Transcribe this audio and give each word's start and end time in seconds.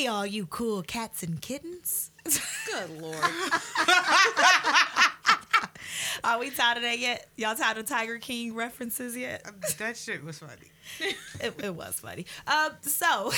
Hey, 0.00 0.06
all 0.06 0.24
you 0.24 0.46
cool 0.46 0.80
cats 0.80 1.22
and 1.22 1.42
kittens. 1.42 2.10
Good 2.24 2.90
lord. 3.02 3.18
Are 6.24 6.38
we 6.38 6.48
tired 6.48 6.78
of 6.78 6.84
that 6.84 6.98
yet? 6.98 7.28
Y'all 7.36 7.54
tired 7.54 7.76
of 7.76 7.84
Tiger 7.84 8.16
King 8.16 8.54
references 8.54 9.14
yet? 9.14 9.44
That 9.76 9.98
shit 9.98 10.24
was 10.24 10.38
funny. 10.38 10.70
It, 11.42 11.62
it 11.62 11.74
was 11.74 12.00
funny. 12.00 12.24
Um, 12.46 12.70
so. 12.80 13.30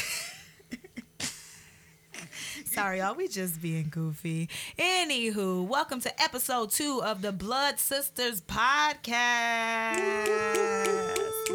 Sorry, 2.66 2.98
y'all. 2.98 3.16
We 3.16 3.26
just 3.26 3.60
being 3.60 3.88
goofy. 3.90 4.48
Anywho, 4.78 5.66
welcome 5.66 6.00
to 6.02 6.22
episode 6.22 6.70
two 6.70 7.02
of 7.02 7.22
the 7.22 7.32
Blood 7.32 7.80
Sisterz 7.80 8.40
podcast. 8.40 9.08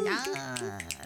Yes. 0.04 0.97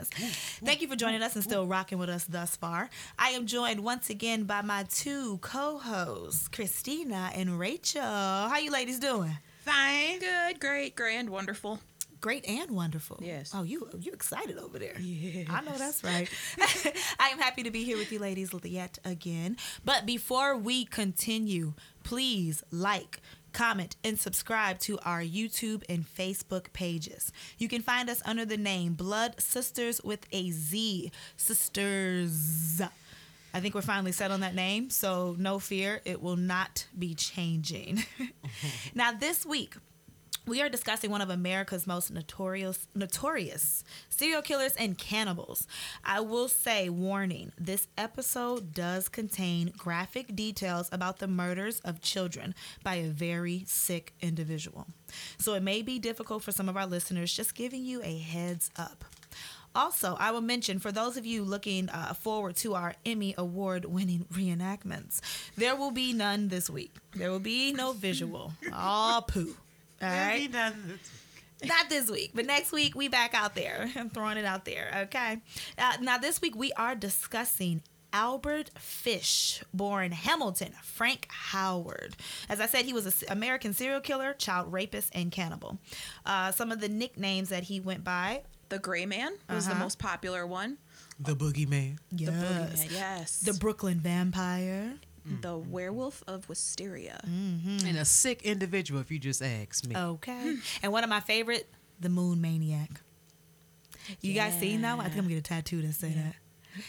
Thank 0.65 0.83
you 0.83 0.89
for 0.89 0.97
joining 0.97 1.23
us 1.23 1.35
and 1.35 1.45
still 1.45 1.67
rocking 1.67 1.99
with 1.99 2.09
us 2.09 2.25
thus 2.25 2.57
far. 2.57 2.91
I 3.19 3.31
am 3.31 3.47
joined 3.47 3.81
once 3.83 4.11
again 4.11 4.45
by 4.45 4.62
my 4.62 4.85
two 4.85 5.39
co-hosts, 5.39 6.48
Christina 6.48 7.30
and 7.34 7.59
Rachel. 7.59 8.03
How 8.03 8.59
you 8.59 8.70
ladies 8.70 8.98
doing? 8.98 9.37
Fine. 9.65 10.19
Good, 10.20 10.61
great, 10.61 10.95
grand, 10.97 11.30
wonderful. 11.30 11.80
Great 12.20 12.48
and 12.48 12.70
wonderful. 12.70 13.19
Yes. 13.20 13.51
Oh, 13.53 13.65
you 13.65 13.89
you 13.98 14.12
excited 14.12 14.56
over 14.56 14.79
there? 14.79 14.97
Yes. 15.01 15.48
I 15.51 15.61
know 15.62 15.73
that's 15.77 16.05
right. 16.05 16.29
I 17.19 17.29
am 17.31 17.39
happy 17.39 17.65
to 17.65 17.73
be 17.73 17.83
here 17.83 17.97
with 17.97 18.12
you 18.12 18.20
ladies 18.20 18.53
yet 18.62 18.98
again. 19.05 19.56
But 19.84 20.06
before 20.06 20.56
we 20.56 20.84
continue, 20.84 21.75
please 22.05 22.62
like, 22.70 23.20
comment, 23.52 23.97
and 24.02 24.19
subscribe 24.19 24.79
to 24.80 24.98
our 25.05 25.20
YouTube 25.20 25.83
and 25.88 26.06
Facebook 26.06 26.73
pages. 26.73 27.33
You 27.59 27.69
can 27.69 27.83
find 27.83 28.09
us 28.09 28.23
under 28.25 28.45
the 28.45 28.56
name 28.56 28.95
Blood 28.95 29.37
Sisterz 29.38 30.02
with 30.02 30.27
a 30.33 30.51
Z. 30.51 31.12
Sisters. 31.37 32.83
I 33.55 33.61
think 33.61 33.75
we're 33.75 33.83
finally 33.83 34.12
set 34.12 34.30
on 34.30 34.41
that 34.41 34.55
name, 34.55 34.88
so 34.88 35.37
no 35.38 35.59
fear, 35.59 36.01
it 36.05 36.23
will 36.23 36.37
not 36.37 36.87
be 36.98 37.15
changing. 37.15 38.05
now, 38.95 39.12
this 39.12 39.45
week, 39.45 39.75
we 40.47 40.61
are 40.61 40.69
discussing 40.69 41.11
one 41.11 41.21
of 41.21 41.31
America's 41.31 41.87
most 41.87 42.11
notorious 42.11 42.89
notorious 42.95 43.85
serial 44.09 44.43
killers 44.43 44.75
and 44.77 44.98
cannibals. 44.98 45.67
I 46.05 46.21
will 46.21 46.48
say 46.48 46.89
warning, 46.89 47.53
this 47.59 47.87
episode 47.97 48.75
does 48.75 49.09
contain 49.09 49.73
graphic 49.77 50.35
details 50.35 50.89
about 50.93 51.19
the 51.19 51.29
murders 51.29 51.81
of 51.81 52.01
children 52.01 52.55
by 52.83 52.97
a 52.97 53.09
very 53.09 53.65
sick 53.67 54.15
individual. 54.20 54.87
So 55.39 55.55
it 55.55 55.63
may 55.63 55.83
be 55.83 55.98
difficult 55.98 56.43
for 56.43 56.53
some 56.53 56.69
of 56.69 56.77
our 56.77 56.87
listeners 56.87 57.33
just 57.33 57.55
giving 57.55 57.85
you 57.85 58.03
a 58.03 58.19
heads 58.19 58.70
up. 58.77 59.05
Also, 59.75 60.17
I 60.19 60.33
will 60.33 60.43
mention 60.43 60.79
for 60.79 60.93
those 60.93 61.17
of 61.17 61.25
you 61.25 61.45
looking 61.45 61.89
uh, 61.89 62.13
forward 62.13 62.57
to 62.57 62.75
our 62.75 62.95
Emmy 63.07 63.35
Award 63.39 63.87
winning 63.87 64.27
reenactments, 64.33 65.20
there 65.57 65.75
will 65.77 65.91
be 65.91 66.13
none 66.13 66.48
this 66.48 66.69
week. 66.69 66.95
There 67.15 67.31
will 67.31 67.39
be 67.41 67.73
no 67.73 67.93
visual. 67.93 68.53
All 68.73 69.23
poo. 69.23 69.57
All 70.03 70.08
right. 70.08 70.41
Maybe 70.41 70.53
none. 70.53 70.98
Not 71.64 71.89
this 71.89 72.11
week, 72.11 72.33
but 72.34 72.45
next 72.45 72.72
week 72.72 72.95
we 72.97 73.06
back 73.08 73.34
out 73.34 73.55
there. 73.55 73.89
I'm 73.97 74.11
throwing 74.11 74.36
it 74.36 74.45
out 74.45 74.64
there. 74.64 74.91
Okay. 75.05 75.39
Uh, 75.78 75.92
now 76.00 76.19
this 76.19 76.41
week 76.41 76.56
we 76.56 76.72
are 76.72 76.95
discussing 76.97 77.83
Albert 78.12 78.70
Fish, 78.78 79.62
born 79.73 80.11
Hamilton 80.12 80.73
Frank 80.83 81.28
Howard. 81.30 82.17
As 82.48 82.61
I 82.61 82.67
said, 82.67 82.84
he 82.84 82.92
was 82.92 83.06
an 83.06 83.12
American 83.30 83.73
serial 83.75 84.00
killer, 84.00 84.34
child 84.34 84.73
rapist, 84.73 85.11
and 85.14 85.30
cannibal. 85.30 85.78
Uh, 86.27 86.50
some 86.50 86.73
of 86.73 86.80
the 86.80 86.89
nicknames 86.89 87.48
that 87.50 87.62
he 87.64 87.78
went 87.80 88.03
by. 88.05 88.42
The 88.69 88.78
Gray 88.78 89.06
Man 89.06 89.33
was 89.48 89.67
the 89.67 89.73
Uh-huh. 89.73 89.83
most 89.83 89.98
popular 89.98 90.47
one. 90.47 90.78
The 91.20 91.36
boogeyman. 91.36 91.98
Yes. 92.11 92.30
The 92.30 92.33
Boogeyman, 92.86 92.91
yes. 92.92 93.41
The 93.41 93.53
Brooklyn 93.55 94.00
Vampire. 94.00 94.95
The 95.25 95.48
mm-hmm. 95.48 95.70
Werewolf 95.70 96.25
of 96.27 96.48
Wysteria. 96.48 97.20
Mm-hmm. 97.25 97.87
And 97.87 97.98
a 97.98 98.05
sick 98.05 98.42
individual, 98.42 99.01
if 99.01 99.11
you 99.11 99.19
just 99.19 99.42
ask 99.42 99.87
me. 99.87 99.97
Okay. 99.97 100.33
Hmm. 100.33 100.55
and 100.83 100.92
one 100.92 101.05
of 101.05 101.11
my 101.11 101.20
favorite, 101.20 101.69
the 102.01 102.08
Moon 102.08 102.41
Maniac. 102.41 103.01
You 104.20 104.35
guys 104.35 104.58
seen 104.58 104.83
that 104.83 104.96
one? 104.96 105.07
I 105.07 105.08
think 105.08 105.19
I'm 105.19 105.24
gonna 105.27 105.35
get 105.35 105.39
a 105.39 105.42
tattoo 105.42 105.83
that 105.83 105.92
say 105.92 106.11
that. 106.11 106.35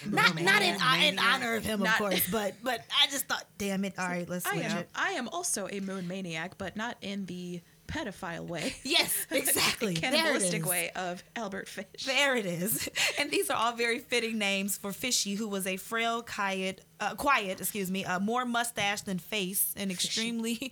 Not 0.09 0.41
not 0.41 0.61
in, 0.61 0.75
in 1.03 1.19
honor 1.19 1.55
of 1.55 1.65
him, 1.65 1.81
Not- 1.81 1.93
of 1.93 1.97
course, 1.97 2.29
but 2.31 2.55
but 2.63 2.79
I 3.01 3.07
just 3.07 3.27
thought, 3.27 3.45
damn 3.57 3.83
it! 3.83 3.93
All 3.97 4.07
right, 4.07 4.27
let's 4.27 4.45
I 4.45 4.55
am, 4.55 4.77
it. 4.77 4.89
I 4.95 5.11
am 5.11 5.27
also 5.27 5.67
a 5.69 5.79
moon 5.81 6.07
maniac, 6.07 6.57
but 6.57 6.75
not 6.75 6.97
in 7.01 7.25
the 7.25 7.61
pedophile 7.87 8.47
way. 8.47 8.75
Yes, 8.83 9.25
exactly. 9.31 9.93
cannibalistic 9.95 10.65
way 10.67 10.91
of 10.95 11.23
Albert 11.35 11.67
Fish. 11.67 12.05
There 12.05 12.35
it 12.35 12.45
is. 12.45 12.89
And 13.19 13.29
these 13.29 13.49
are 13.49 13.57
all 13.57 13.73
very 13.73 13.99
fitting 13.99 14.37
names 14.37 14.77
for 14.77 14.91
Fishy, 14.91 15.35
who 15.35 15.47
was 15.47 15.67
a 15.67 15.77
frail, 15.77 16.23
quiet, 16.23 16.81
uh, 16.99 17.15
quiet, 17.15 17.59
excuse 17.61 17.91
me, 17.91 18.03
uh, 18.05 18.19
more 18.19 18.43
mustache 18.45 19.01
than 19.01 19.19
face, 19.19 19.73
and 19.77 19.91
extremely 19.91 20.71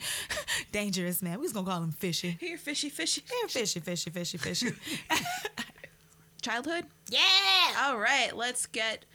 dangerous 0.71 1.21
man. 1.21 1.37
We 1.37 1.43
was 1.43 1.53
gonna 1.53 1.67
call 1.67 1.83
him 1.83 1.91
Fishy. 1.91 2.37
Here, 2.39 2.57
fishy, 2.57 2.89
fishy. 2.89 3.23
Yeah, 3.29 3.47
fishy, 3.47 3.79
fishy, 3.79 4.09
fishy, 4.09 4.37
fishy. 4.37 4.71
Childhood? 6.41 6.85
yeah. 7.09 7.19
All 7.81 7.97
right, 7.97 8.35
let's 8.35 8.65
get 8.65 9.05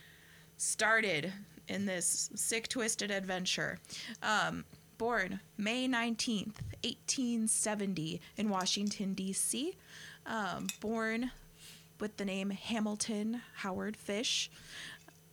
started 0.57 1.33
in 1.69 1.87
this 1.87 2.31
sick, 2.35 2.69
twisted 2.69 3.11
adventure. 3.11 3.79
Um, 4.23 4.65
born 4.99 5.41
May 5.57 5.89
19th, 5.89 6.61
1870, 6.85 8.21
in 8.37 8.49
Washington, 8.49 9.15
D.C. 9.15 9.75
Um, 10.27 10.69
born 10.81 11.31
with 12.01 12.17
the 12.17 12.25
name 12.25 12.51
Hamilton 12.51 13.43
Howard 13.57 13.97
Fish. 13.97 14.51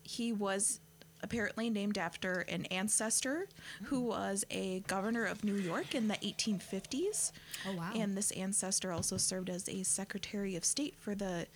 He 0.04 0.32
was 0.32 0.80
apparently 1.22 1.70
named 1.70 1.98
after 1.98 2.42
an 2.50 2.66
ancestor 2.66 3.48
who 3.86 4.02
was 4.02 4.44
a 4.52 4.82
governor 4.88 5.26
of 5.26 5.44
New 5.44 5.56
York 5.56 5.96
in 5.96 6.10
the 6.10 6.16
1850s. 6.16 7.32
Oh 7.68 7.74
wow. 7.74 7.92
And 7.96 8.16
this 8.16 8.32
ancestor 8.32 8.92
also 8.92 9.18
served 9.18 9.50
as 9.50 9.68
a 9.70 9.84
Secretary 9.84 10.56
of 10.56 10.66
State 10.66 10.96
for 11.00 11.16
the 11.16 11.48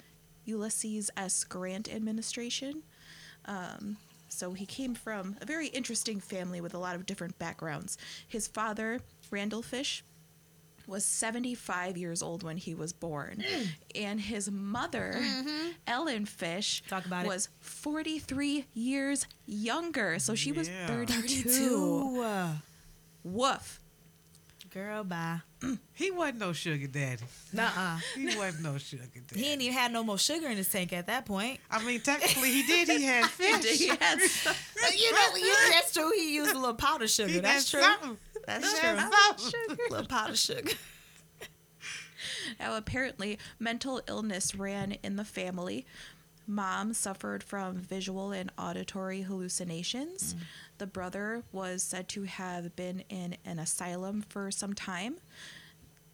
Ulysses 0.45 1.11
S. 1.17 1.43
Grant 1.43 1.93
administration. 1.93 2.83
Um, 3.45 3.97
so 4.29 4.53
he 4.53 4.65
came 4.65 4.93
from 4.95 5.35
a 5.41 5.45
very 5.45 5.67
interesting 5.67 6.19
family 6.19 6.61
with 6.61 6.73
a 6.73 6.77
lot 6.77 6.95
of 6.95 7.05
different 7.05 7.37
backgrounds. 7.39 7.97
His 8.27 8.47
father, 8.47 8.99
Randall 9.31 9.61
Fish, 9.61 10.03
was 10.87 11.03
75 11.03 11.97
years 11.97 12.21
old 12.21 12.43
when 12.43 12.55
he 12.57 12.73
was 12.73 12.93
born. 12.93 13.43
And 13.93 14.21
his 14.21 14.49
mother, 14.49 15.19
Ellen 15.85 16.25
Fish, 16.25 16.81
Talk 16.87 17.05
about 17.05 17.25
it. 17.25 17.27
was 17.27 17.49
43 17.59 18.65
years 18.73 19.27
younger. 19.45 20.17
So 20.19 20.33
she 20.33 20.51
was 20.53 20.69
Yeah. 20.69 20.87
32. 20.87 22.21
Uh, 22.23 22.53
Woof. 23.23 23.81
Girl, 24.69 25.03
bye. 25.03 25.39
He 25.93 26.11
wasn't 26.11 26.39
no 26.39 26.53
sugar 26.53 26.87
daddy. 26.87 27.23
Nuh-uh. 27.53 27.99
He 28.15 28.35
wasn't 28.37 28.63
no 28.63 28.77
sugar 28.77 29.03
daddy. 29.27 29.41
He 29.41 29.51
ain't 29.51 29.61
even 29.61 29.73
had 29.73 29.91
no 29.91 30.03
more 30.03 30.17
sugar 30.17 30.47
in 30.47 30.57
his 30.57 30.69
tank 30.69 30.93
at 30.93 31.07
that 31.07 31.25
point. 31.25 31.59
I 31.71 31.83
mean, 31.83 31.99
technically, 32.01 32.51
he 32.51 32.63
did. 32.63 32.87
He 32.89 33.03
had 33.03 33.25
fish. 33.29 33.77
He 33.79 33.87
had 33.87 34.19
some- 34.21 34.53
you 34.95 35.11
know, 35.11 35.35
you, 35.35 35.55
that's 35.71 35.93
true. 35.93 36.11
He 36.15 36.35
used 36.35 36.55
a 36.55 36.59
little 36.59 36.75
powder 36.75 37.07
sugar. 37.07 37.29
He 37.31 37.39
that's 37.39 37.71
had 37.71 37.79
true. 37.79 37.89
something. 37.89 38.17
That's 38.45 38.71
He 38.73 38.79
true. 38.79 38.89
had. 38.97 39.11
A 39.89 39.91
little 39.91 40.07
powder 40.07 40.35
sugar. 40.35 40.71
Now, 42.59 42.77
apparently, 42.77 43.37
mental 43.59 44.01
illness 44.07 44.55
ran 44.55 44.93
in 45.03 45.15
the 45.17 45.25
family. 45.25 45.85
Mom 46.47 46.93
suffered 46.93 47.43
from 47.43 47.75
visual 47.75 48.31
and 48.31 48.49
auditory 48.57 49.21
hallucinations. 49.21 50.33
Mm. 50.33 50.39
The 50.77 50.87
brother 50.87 51.43
was 51.51 51.83
said 51.83 52.07
to 52.09 52.23
have 52.23 52.75
been 52.75 53.03
in 53.09 53.35
an 53.45 53.59
asylum 53.59 54.23
for 54.29 54.49
some 54.49 54.73
time. 54.73 55.17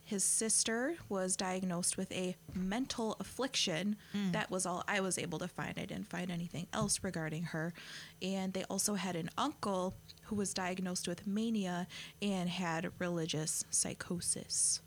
His 0.06 0.24
sister 0.24 0.96
was 1.08 1.38
diagnosed 1.38 1.98
with 1.98 2.12
a 2.12 2.36
mental 2.54 3.16
affliction. 3.20 3.96
Mm. 4.16 4.34
That 4.34 4.52
was 4.52 4.66
all 4.66 4.84
I 4.88 5.00
was 5.00 5.18
able 5.18 5.40
to 5.40 5.48
find. 5.48 5.76
I 5.78 5.86
didn't 5.86 6.10
find 6.10 6.30
anything 6.30 6.68
else 6.74 7.00
regarding 7.04 7.44
her. 7.44 7.74
And 8.22 8.54
they 8.54 8.64
also 8.66 8.96
had 8.96 9.16
an 9.16 9.30
uncle 9.38 9.96
who 10.24 10.36
was 10.36 10.54
diagnosed 10.54 11.08
with 11.08 11.26
mania 11.26 11.88
and 12.22 12.50
had 12.50 12.92
religious 13.00 13.64
psychosis. 13.70 14.82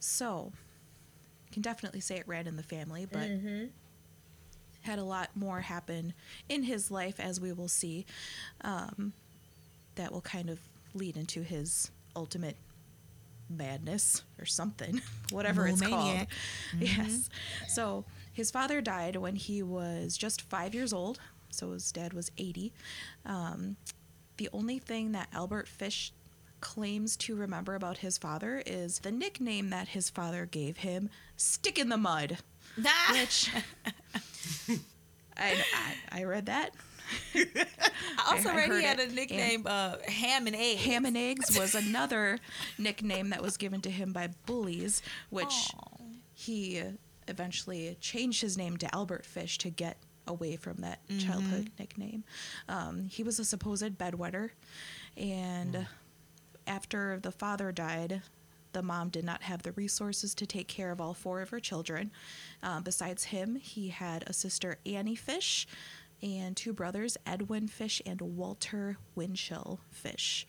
So, 0.00 0.52
can 1.52 1.62
definitely 1.62 2.00
say 2.00 2.16
it 2.16 2.28
ran 2.28 2.46
in 2.46 2.56
the 2.56 2.62
family, 2.62 3.06
but 3.10 3.28
mm-hmm. 3.28 3.66
Had 4.82 4.98
a 4.98 5.04
lot 5.04 5.30
more 5.34 5.60
happen 5.60 6.14
in 6.48 6.62
his 6.62 6.90
life, 6.90 7.18
as 7.20 7.40
we 7.40 7.52
will 7.52 7.68
see, 7.68 8.06
um, 8.62 9.12
that 9.96 10.12
will 10.12 10.20
kind 10.20 10.48
of 10.48 10.60
lead 10.94 11.16
into 11.16 11.42
his 11.42 11.90
ultimate 12.16 12.56
madness 13.50 14.22
or 14.38 14.44
something, 14.44 15.00
whatever 15.30 15.66
it's 15.66 15.80
called. 15.80 16.06
Maniac. 16.06 16.28
Yes. 16.78 17.28
So 17.66 18.04
his 18.32 18.50
father 18.50 18.80
died 18.80 19.16
when 19.16 19.36
he 19.36 19.62
was 19.62 20.16
just 20.16 20.42
five 20.42 20.74
years 20.74 20.92
old. 20.92 21.18
So 21.50 21.72
his 21.72 21.90
dad 21.92 22.12
was 22.12 22.30
80. 22.36 22.72
Um, 23.24 23.76
the 24.36 24.48
only 24.52 24.78
thing 24.78 25.12
that 25.12 25.28
Albert 25.32 25.66
Fish 25.66 26.12
claims 26.60 27.16
to 27.16 27.34
remember 27.34 27.74
about 27.74 27.98
his 27.98 28.18
father 28.18 28.62
is 28.66 29.00
the 29.00 29.12
nickname 29.12 29.70
that 29.70 29.88
his 29.88 30.10
father 30.10 30.46
gave 30.46 30.78
him, 30.78 31.08
Stick 31.36 31.78
in 31.78 31.88
the 31.88 31.96
Mud, 31.96 32.38
which 33.12 33.50
I, 35.36 35.54
I, 35.74 36.20
I 36.20 36.24
read 36.24 36.46
that. 36.46 36.72
I 37.34 37.66
also 38.30 38.50
I 38.50 38.56
read 38.56 38.72
he 38.72 38.82
had 38.82 39.00
it, 39.00 39.10
a 39.10 39.14
nickname, 39.14 39.62
uh, 39.66 39.96
Ham 40.06 40.46
and 40.46 40.56
Eggs. 40.56 40.84
Ham 40.84 41.04
and 41.06 41.16
Eggs 41.16 41.58
was 41.58 41.74
another 41.74 42.38
nickname 42.78 43.30
that 43.30 43.42
was 43.42 43.56
given 43.56 43.80
to 43.82 43.90
him 43.90 44.12
by 44.12 44.28
bullies, 44.46 45.02
which 45.30 45.46
Aw. 45.46 45.96
he 46.34 46.82
eventually 47.26 47.96
changed 48.00 48.42
his 48.42 48.58
name 48.58 48.76
to 48.78 48.94
Albert 48.94 49.24
Fish 49.24 49.58
to 49.58 49.70
get 49.70 49.98
away 50.26 50.56
from 50.56 50.78
that 50.78 51.00
childhood 51.18 51.70
nickname. 51.78 52.24
Um, 52.68 53.04
he 53.04 53.22
was 53.22 53.38
a 53.38 53.44
supposed 53.44 53.96
bedwetter, 53.96 54.50
and 55.16 55.86
after 56.66 57.18
the 57.22 57.32
father 57.32 57.72
died, 57.72 58.22
the 58.72 58.82
mom 58.82 59.08
did 59.08 59.24
not 59.24 59.42
have 59.42 59.62
the 59.62 59.72
resources 59.72 60.34
to 60.34 60.46
take 60.46 60.68
care 60.68 60.90
of 60.90 61.00
all 61.00 61.14
four 61.14 61.40
of 61.40 61.50
her 61.50 61.60
children. 61.60 62.10
Um, 62.62 62.82
besides 62.82 63.24
him, 63.24 63.56
he 63.56 63.88
had 63.88 64.24
a 64.26 64.32
sister, 64.32 64.78
Annie 64.86 65.14
Fish, 65.14 65.66
and 66.22 66.56
two 66.56 66.72
brothers, 66.72 67.16
Edwin 67.26 67.68
Fish 67.68 68.02
and 68.04 68.20
Walter 68.20 68.98
Winchell 69.14 69.80
Fish. 69.90 70.46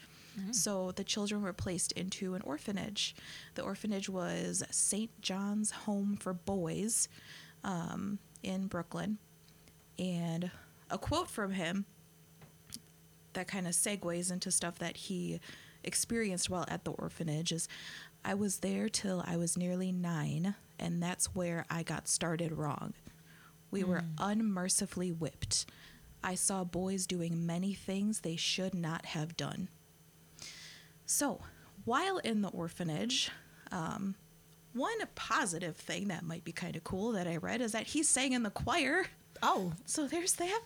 So 0.54 0.92
the 0.92 1.04
children 1.04 1.42
were 1.42 1.54
placed 1.54 1.92
into 1.94 2.34
an 2.34 2.42
orphanage. 2.44 3.16
The 3.56 3.62
orphanage 3.62 4.08
was 4.10 4.64
St. 4.72 5.10
John's 5.22 5.72
Home 5.72 6.18
for 6.18 6.34
Boys 6.34 7.10
um, 7.64 8.20
in 8.42 8.68
Brooklyn. 8.68 9.18
And 9.98 10.50
a 10.90 10.98
quote 10.98 11.30
from 11.30 11.52
him 11.52 11.86
that 13.34 13.48
kind 13.48 13.68
of 13.68 13.74
segues 13.74 14.32
into 14.32 14.50
stuff 14.50 14.80
that 14.80 14.96
he 14.96 15.40
experienced 15.84 16.50
while 16.50 16.66
at 16.68 16.84
the 16.84 16.92
orphanage 16.92 17.52
is 17.52 17.68
I 18.24 18.34
was 18.34 18.58
there 18.58 18.90
till 18.90 19.24
I 19.26 19.38
was 19.38 19.58
nearly 19.58 19.92
nine, 19.92 20.56
and 20.78 21.02
that's 21.02 21.34
where 21.36 21.66
I 21.70 21.84
got 21.84 22.08
started 22.08 22.52
wrong. 22.52 22.94
We 23.72 23.84
were 23.84 24.04
unmercifully 24.18 25.12
whipped. 25.12 25.66
I 26.24 26.36
saw 26.36 26.64
boys 26.64 27.06
doing 27.08 27.46
many 27.46 27.74
things 27.74 28.22
they 28.22 28.36
should 28.36 28.74
not 28.74 29.06
have 29.08 29.38
done. 29.38 29.70
So, 31.06 31.42
while 31.86 32.18
in 32.18 32.42
the 32.42 32.50
orphanage, 32.50 33.32
um, 33.72 34.16
one 34.74 34.98
positive 35.16 35.78
thing 35.78 36.08
that 36.10 36.24
might 36.24 36.44
be 36.44 36.52
kind 36.52 36.76
of 36.76 36.84
cool 36.84 37.12
that 37.14 37.28
I 37.28 37.38
read 37.38 37.62
is 37.62 37.72
that 37.72 37.88
he 37.88 38.04
sang 38.04 38.34
in 38.34 38.44
the 38.44 38.50
choir. 38.50 39.06
Oh, 39.42 39.74
So 39.86 40.08
there's 40.08 40.34
that. 40.34 40.62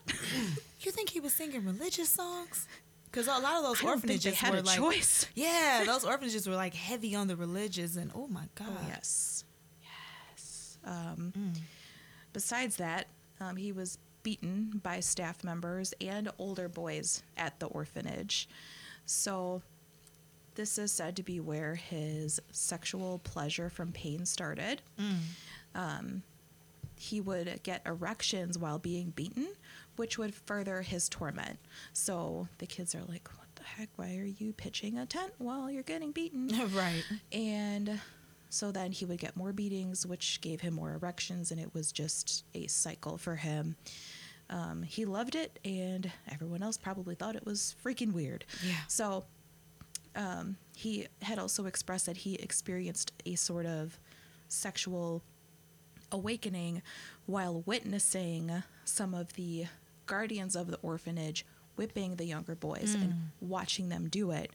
you 0.79 0.91
think 0.91 1.09
he 1.09 1.19
was 1.19 1.33
singing 1.33 1.63
religious 1.65 2.09
songs? 2.09 2.67
Because 3.13 3.27
a 3.27 3.37
lot 3.37 3.57
of 3.57 3.63
those 3.63 3.83
I 3.83 3.85
don't 3.85 4.01
think 4.01 4.25
orphanages 4.25 4.41
were 4.41 4.57
a 4.57 4.61
like, 4.61 4.77
choice. 4.77 5.27
yeah, 5.35 5.83
those 5.85 6.03
orphanages 6.03 6.49
were 6.49 6.55
like 6.55 6.73
heavy 6.73 7.13
on 7.13 7.27
the 7.27 7.35
religious, 7.35 7.95
and 7.95 8.11
oh 8.15 8.25
my 8.25 8.45
god, 8.55 8.69
Oh 8.71 8.85
yes, 8.87 9.43
yes. 9.83 10.79
Um, 10.83 11.53
Besides 12.33 12.77
that, 12.77 13.05
um, 13.39 13.55
he 13.55 13.71
was 13.71 13.99
beaten 14.23 14.81
by 14.81 14.99
staff 14.99 15.43
members 15.43 15.93
and 16.01 16.31
older 16.39 16.67
boys 16.67 17.21
at 17.37 17.59
the 17.59 17.67
orphanage. 17.67 18.49
So, 19.05 19.61
this 20.55 20.79
is 20.79 20.91
said 20.91 21.15
to 21.17 21.23
be 21.23 21.39
where 21.39 21.75
his 21.75 22.41
sexual 22.51 23.19
pleasure 23.19 23.69
from 23.69 23.91
pain 23.91 24.25
started. 24.25 24.81
Um, 25.75 26.23
he 26.97 27.21
would 27.21 27.59
get 27.61 27.81
erections 27.85 28.57
while 28.57 28.79
being 28.79 29.11
beaten, 29.11 29.49
which 29.95 30.17
would 30.17 30.33
further 30.33 30.81
his 30.81 31.09
torment. 31.09 31.59
So 31.93 32.47
the 32.57 32.67
kids 32.67 32.95
are 32.95 33.03
like, 33.07 33.29
What 33.37 33.47
the 33.55 33.63
heck? 33.63 33.89
Why 33.95 34.17
are 34.17 34.25
you 34.25 34.53
pitching 34.53 34.97
a 34.97 35.05
tent 35.05 35.33
while 35.37 35.69
you're 35.69 35.83
getting 35.83 36.11
beaten? 36.11 36.49
right? 36.75 37.03
And 37.31 37.99
so 38.49 38.71
then 38.71 38.91
he 38.91 39.05
would 39.05 39.19
get 39.19 39.35
more 39.35 39.51
beatings, 39.51 40.05
which 40.05 40.39
gave 40.41 40.61
him 40.61 40.75
more 40.75 40.93
erections, 40.93 41.51
and 41.51 41.59
it 41.59 41.73
was 41.73 41.91
just 41.91 42.45
a 42.53 42.67
cycle 42.67 43.17
for 43.17 43.35
him. 43.35 43.75
Um, 44.49 44.83
he 44.83 45.05
loved 45.05 45.35
it, 45.35 45.57
and 45.65 46.11
everyone 46.31 46.61
else 46.61 46.77
probably 46.77 47.15
thought 47.15 47.35
it 47.35 47.45
was 47.45 47.75
freaking 47.83 48.13
weird. 48.13 48.45
Yeah. 48.63 48.75
So 48.87 49.25
um, 50.15 50.57
he 50.75 51.07
had 51.21 51.39
also 51.39 51.65
expressed 51.65 52.05
that 52.05 52.17
he 52.17 52.35
experienced 52.35 53.11
a 53.25 53.35
sort 53.35 53.65
of 53.65 53.99
sexual 54.47 55.23
awakening 56.11 56.81
while 57.25 57.63
witnessing 57.65 58.63
some 58.85 59.15
of 59.15 59.33
the 59.33 59.65
guardians 60.05 60.55
of 60.55 60.67
the 60.67 60.77
orphanage 60.81 61.45
whipping 61.75 62.15
the 62.17 62.25
younger 62.25 62.55
boys 62.55 62.93
and 62.93 63.31
watching 63.41 63.89
them 63.89 64.07
do 64.07 64.31
it. 64.31 64.51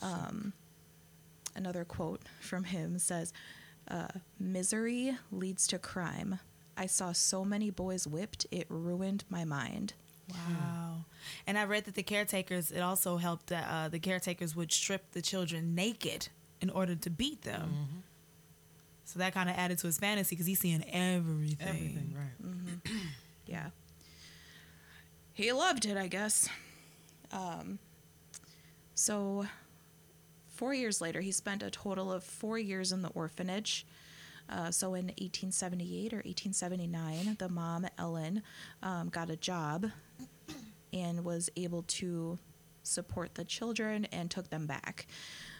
Um, 0.00 0.52
another 1.56 1.84
quote 1.84 2.22
from 2.40 2.64
him 2.64 2.98
says, 2.98 3.32
uh, 3.88 4.08
Misery 4.38 5.16
leads 5.32 5.66
to 5.68 5.78
crime. 5.78 6.38
I 6.76 6.86
saw 6.86 7.12
so 7.12 7.44
many 7.44 7.70
boys 7.70 8.06
whipped, 8.06 8.46
it 8.50 8.66
ruined 8.68 9.24
my 9.28 9.44
mind. 9.44 9.94
Wow. 10.32 11.04
And 11.46 11.58
I 11.58 11.64
read 11.64 11.84
that 11.86 11.94
the 11.96 12.04
caretakers, 12.04 12.70
it 12.70 12.80
also 12.80 13.16
helped 13.16 13.48
that 13.48 13.66
uh, 13.68 13.88
the 13.88 13.98
caretakers 13.98 14.54
would 14.54 14.72
strip 14.72 15.10
the 15.10 15.20
children 15.20 15.74
naked 15.74 16.28
in 16.60 16.70
order 16.70 16.94
to 16.94 17.10
beat 17.10 17.42
them. 17.42 18.04
So 19.04 19.18
that 19.18 19.34
kind 19.34 19.50
of 19.50 19.56
added 19.56 19.78
to 19.78 19.88
his 19.88 19.98
fantasy 19.98 20.36
because 20.36 20.46
he's 20.46 20.60
seeing 20.60 20.84
everything. 20.88 21.56
Everything 21.68 22.16
right. 22.16 22.92
Yeah. 23.46 23.70
He 25.40 25.52
loved 25.52 25.86
it, 25.86 25.96
I 25.96 26.06
guess. 26.06 26.50
Um, 27.32 27.78
so, 28.94 29.46
four 30.48 30.74
years 30.74 31.00
later, 31.00 31.22
he 31.22 31.32
spent 31.32 31.62
a 31.62 31.70
total 31.70 32.12
of 32.12 32.22
four 32.22 32.58
years 32.58 32.92
in 32.92 33.00
the 33.00 33.08
orphanage. 33.08 33.86
Uh, 34.50 34.70
so, 34.70 34.88
in 34.88 35.06
1878 35.06 36.12
or 36.12 36.16
1879, 36.16 37.36
the 37.38 37.48
mom, 37.48 37.86
Ellen, 37.96 38.42
um, 38.82 39.08
got 39.08 39.30
a 39.30 39.36
job 39.36 39.86
and 40.92 41.24
was 41.24 41.48
able 41.56 41.84
to 41.84 42.38
support 42.82 43.34
the 43.34 43.44
children 43.44 44.04
and 44.12 44.30
took 44.30 44.50
them 44.50 44.66
back. 44.66 45.06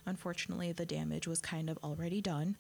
Unfortunately, 0.05 0.73
the 0.73 0.85
damage 0.85 1.27
was 1.27 1.41
kind 1.41 1.71
of 1.71 1.79
already 1.83 2.21
done. 2.21 2.59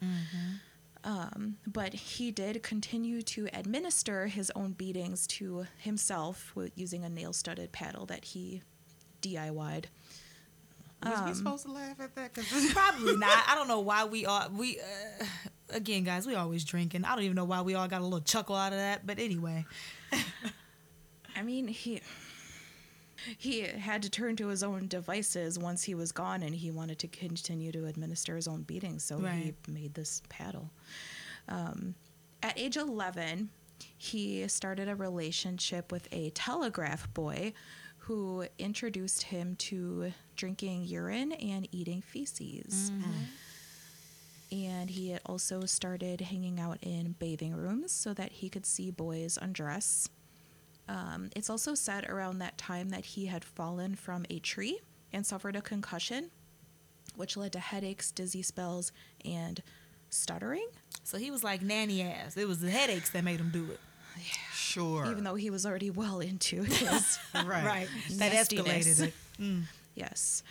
Um, 1.02 1.56
but 1.67 1.94
he 1.94 2.31
did 2.31 2.62
continue 2.62 3.23
to 3.23 3.49
administer 3.55 4.26
his 4.26 4.52
own 4.55 4.73
beatings 4.73 5.26
to 5.29 5.67
himself 5.79 6.52
with 6.55 6.73
using 6.76 7.05
a 7.05 7.08
nail 7.08 7.32
studded 7.32 7.73
paddle 7.73 8.05
that 8.06 8.25
he 8.26 8.62
DIY'd. 9.23 9.88
Was 11.02 11.19
Um, 11.19 11.29
we 11.29 11.35
supposed 11.35 11.64
to 11.64 11.73
laugh 11.73 11.99
at 12.00 12.14
that? 12.17 12.35
Cause 12.35 12.44
Probably 12.75 13.17
not. 13.17 13.44
I 13.49 13.55
don't 13.55 13.69
know 13.69 13.81
why 13.81 14.05
we 14.05 14.26
all 14.26 14.50
we 14.50 14.79
uh, 14.79 15.25
again, 15.70 16.05
guys. 16.05 16.26
We 16.26 16.35
always 16.35 16.64
drinking. 16.64 17.05
I 17.06 17.14
don't 17.14 17.25
even 17.25 17.37
know 17.37 17.47
why 17.47 17.62
we 17.62 17.75
all 17.75 17.88
got 17.88 18.02
a 18.02 18.05
little 18.05 18.20
chuckle 18.20 18.55
out 18.56 18.73
of 18.73 18.79
that. 18.79 19.06
But 19.06 19.19
anyway, 19.19 19.64
I 21.37 21.43
mean, 21.43 21.69
he 21.69 22.02
he 23.38 23.61
had 23.62 24.02
to 24.02 24.11
turn 24.11 24.37
to 24.37 24.49
his 24.49 24.62
own 24.62 24.88
devices 24.88 25.59
once 25.59 25.83
he 25.83 25.95
was 25.95 26.12
gone, 26.12 26.42
and 26.42 26.54
he 26.54 26.71
wanted 26.71 26.99
to 27.00 27.09
continue 27.09 27.73
to 27.73 27.87
administer 27.87 28.37
his 28.37 28.49
own 28.49 28.62
beatings, 28.62 29.04
so 29.04 29.18
he 29.18 29.54
made 29.68 29.95
this 29.95 30.23
paddle. 30.28 30.71
Um, 31.49 31.95
at 32.42 32.59
age 32.59 32.76
eleven, 32.76 33.50
he 33.97 34.47
started 34.49 34.88
a 34.88 34.95
relationship 34.95 35.90
with 35.92 36.09
a 36.12 36.30
telegraph 36.30 37.12
boy 37.14 37.52
who 38.04 38.47
introduced 38.59 39.23
him 39.25 39.56
to 39.56 40.12
drinking 40.37 40.85
urine 40.85 41.33
and 41.33 41.68
eating 41.71 42.00
feces. 42.02 42.90
And 44.52 44.90
he 44.90 45.11
had 45.11 45.21
also 45.26 45.64
started 45.64 46.21
hanging 46.23 46.59
out 46.59 46.78
in 46.83 47.14
bathing 47.18 47.54
rooms 47.54 47.92
so 47.92 48.12
that 48.14 48.33
he 48.33 48.49
could 48.49 48.66
see 48.66 48.90
boys 48.90 49.38
undress. 49.40 50.09
Um, 50.90 51.30
it's 51.37 51.49
also 51.49 51.75
said 51.75 52.04
around 52.09 52.40
that 52.40 52.59
time 52.59 52.88
that 52.88 53.04
he 53.04 53.26
had 53.26 53.44
fallen 53.44 53.94
from 53.94 54.26
a 54.28 54.40
tree 54.40 54.80
and 55.12 55.25
suffered 55.25 55.54
a 55.54 55.62
concussion, 55.62 56.30
which 57.14 57.37
led 57.37 57.52
to 57.52 57.61
headaches, 57.61 58.11
dizzy 58.11 58.42
spells, 58.42 58.90
and 59.25 59.62
stuttering. 60.11 60.66
so 61.04 61.16
he 61.16 61.30
was 61.30 61.44
like 61.44 61.62
nanny 61.62 62.02
ass. 62.02 62.37
It 62.37 62.49
was 62.49 62.61
the 62.61 62.70
headaches 62.70 63.11
that 63.11 63.23
made 63.23 63.38
him 63.38 63.50
do 63.50 63.64
it. 63.70 63.78
Yeah. 64.16 64.23
Sure. 64.52 65.06
Even 65.11 65.23
though 65.23 65.37
he 65.37 65.50
was 65.50 65.64
already 65.64 65.90
well 65.90 66.18
into 66.20 66.62
his 66.64 67.18
right. 67.35 67.88
That 68.14 68.32
escalated 68.32 69.12
it. 69.38 69.64
Yes. 69.94 70.42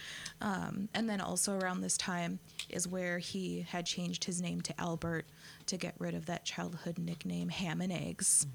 Um, 0.42 0.90
and 0.94 1.10
then 1.10 1.20
also 1.22 1.58
around 1.60 1.82
this 1.82 1.98
time 1.98 2.40
is 2.70 2.88
where 2.88 3.20
he 3.20 3.66
had 3.70 3.86
changed 3.86 4.24
his 4.26 4.42
name 4.42 4.62
to 4.62 4.80
Albert 4.80 5.26
to 5.66 5.78
get 5.78 5.96
rid 6.00 6.14
of 6.16 6.26
that 6.28 6.46
childhood 6.46 6.98
nickname, 6.98 7.50
Ham 7.50 7.82
and 7.82 7.92
Eggs. 7.92 8.46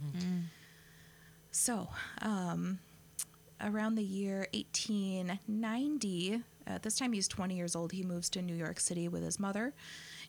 So, 1.56 1.88
um, 2.20 2.80
around 3.60 3.94
the 3.94 4.02
year 4.02 4.48
1890, 4.52 6.42
at 6.66 6.82
this 6.82 6.96
time 6.96 7.12
he's 7.12 7.28
20 7.28 7.54
years 7.54 7.76
old, 7.76 7.92
he 7.92 8.02
moves 8.02 8.28
to 8.30 8.42
New 8.42 8.56
York 8.56 8.80
City 8.80 9.06
with 9.06 9.22
his 9.22 9.38
mother. 9.38 9.72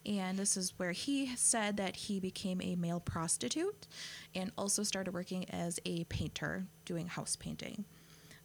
And 0.05 0.37
this 0.37 0.55
is 0.55 0.75
where 0.77 0.91
he 0.91 1.35
said 1.35 1.77
that 1.77 1.95
he 1.95 2.19
became 2.19 2.61
a 2.61 2.75
male 2.75 2.99
prostitute 2.99 3.87
and 4.35 4.51
also 4.55 4.83
started 4.83 5.15
working 5.15 5.49
as 5.49 5.79
a 5.83 6.03
painter, 6.03 6.67
doing 6.85 7.07
house 7.07 7.35
painting. 7.35 7.85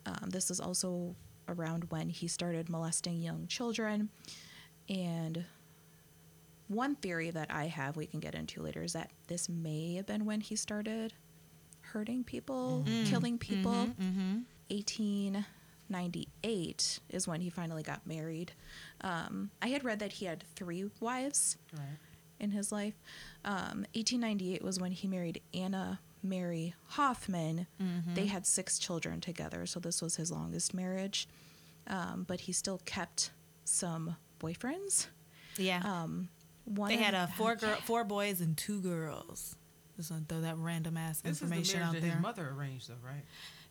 Um, 0.06 0.30
this 0.30 0.50
is 0.50 0.58
also 0.58 1.14
around 1.48 1.84
when 1.90 2.08
he 2.08 2.28
started 2.28 2.70
molesting 2.70 3.20
young 3.20 3.46
children. 3.46 4.08
And 4.88 5.44
one 6.68 6.94
theory 6.96 7.30
that 7.30 7.50
I 7.50 7.66
have, 7.66 7.98
we 7.98 8.06
can 8.06 8.20
get 8.20 8.34
into 8.34 8.62
later, 8.62 8.82
is 8.82 8.94
that 8.94 9.10
this 9.26 9.50
may 9.50 9.96
have 9.96 10.06
been 10.06 10.24
when 10.24 10.40
he 10.40 10.56
started 10.56 11.12
hurting 11.92 12.24
people, 12.24 12.84
killing 13.06 13.38
people. 13.38 13.90
18 14.70 15.44
1898 15.90 17.00
is 17.10 17.26
when 17.26 17.40
he 17.40 17.50
finally 17.50 17.82
got 17.82 18.06
married. 18.06 18.52
Um, 19.00 19.50
I 19.60 19.68
had 19.68 19.84
read 19.84 19.98
that 19.98 20.12
he 20.12 20.26
had 20.26 20.44
three 20.54 20.88
wives 21.00 21.56
Right. 21.72 21.98
in 22.38 22.52
his 22.52 22.70
life. 22.70 22.94
Um, 23.44 23.84
1898 23.94 24.62
was 24.62 24.78
when 24.78 24.92
he 24.92 25.08
married 25.08 25.40
Anna 25.52 26.00
Mary 26.22 26.74
Hoffman. 26.88 27.66
They 28.14 28.26
had 28.26 28.46
six 28.46 28.78
children 28.78 29.20
together, 29.20 29.66
so 29.66 29.80
this 29.80 30.00
was 30.02 30.16
his 30.16 30.30
longest 30.30 30.74
marriage. 30.74 31.26
Um, 31.86 32.24
but 32.28 32.40
he 32.42 32.52
still 32.52 32.80
kept 32.84 33.30
some 33.64 34.16
boyfriends. 34.38 35.08
Yeah. 35.56 35.80
Um, 35.84 36.28
one 36.66 36.90
they 36.90 36.96
had 36.98 37.14
uh, 37.14 37.26
four 37.28 37.54
girl, 37.56 37.76
four 37.84 38.04
boys 38.04 38.40
and 38.40 38.56
two 38.56 38.80
girls. 38.80 39.56
Just 40.00 40.10
want 40.10 40.28
to 40.28 40.34
throw 40.34 40.42
that 40.42 40.56
random 40.56 40.96
ass 40.96 41.20
This 41.20 41.32
is 41.32 41.38
the 41.40 41.44
information 41.46 41.80
marriage 41.80 41.88
out 41.88 41.94
that 41.94 42.02
there. 42.02 42.10
his 42.12 42.22
mother 42.22 42.54
arranged, 42.56 42.88
though, 42.88 42.94
right? 43.06 43.22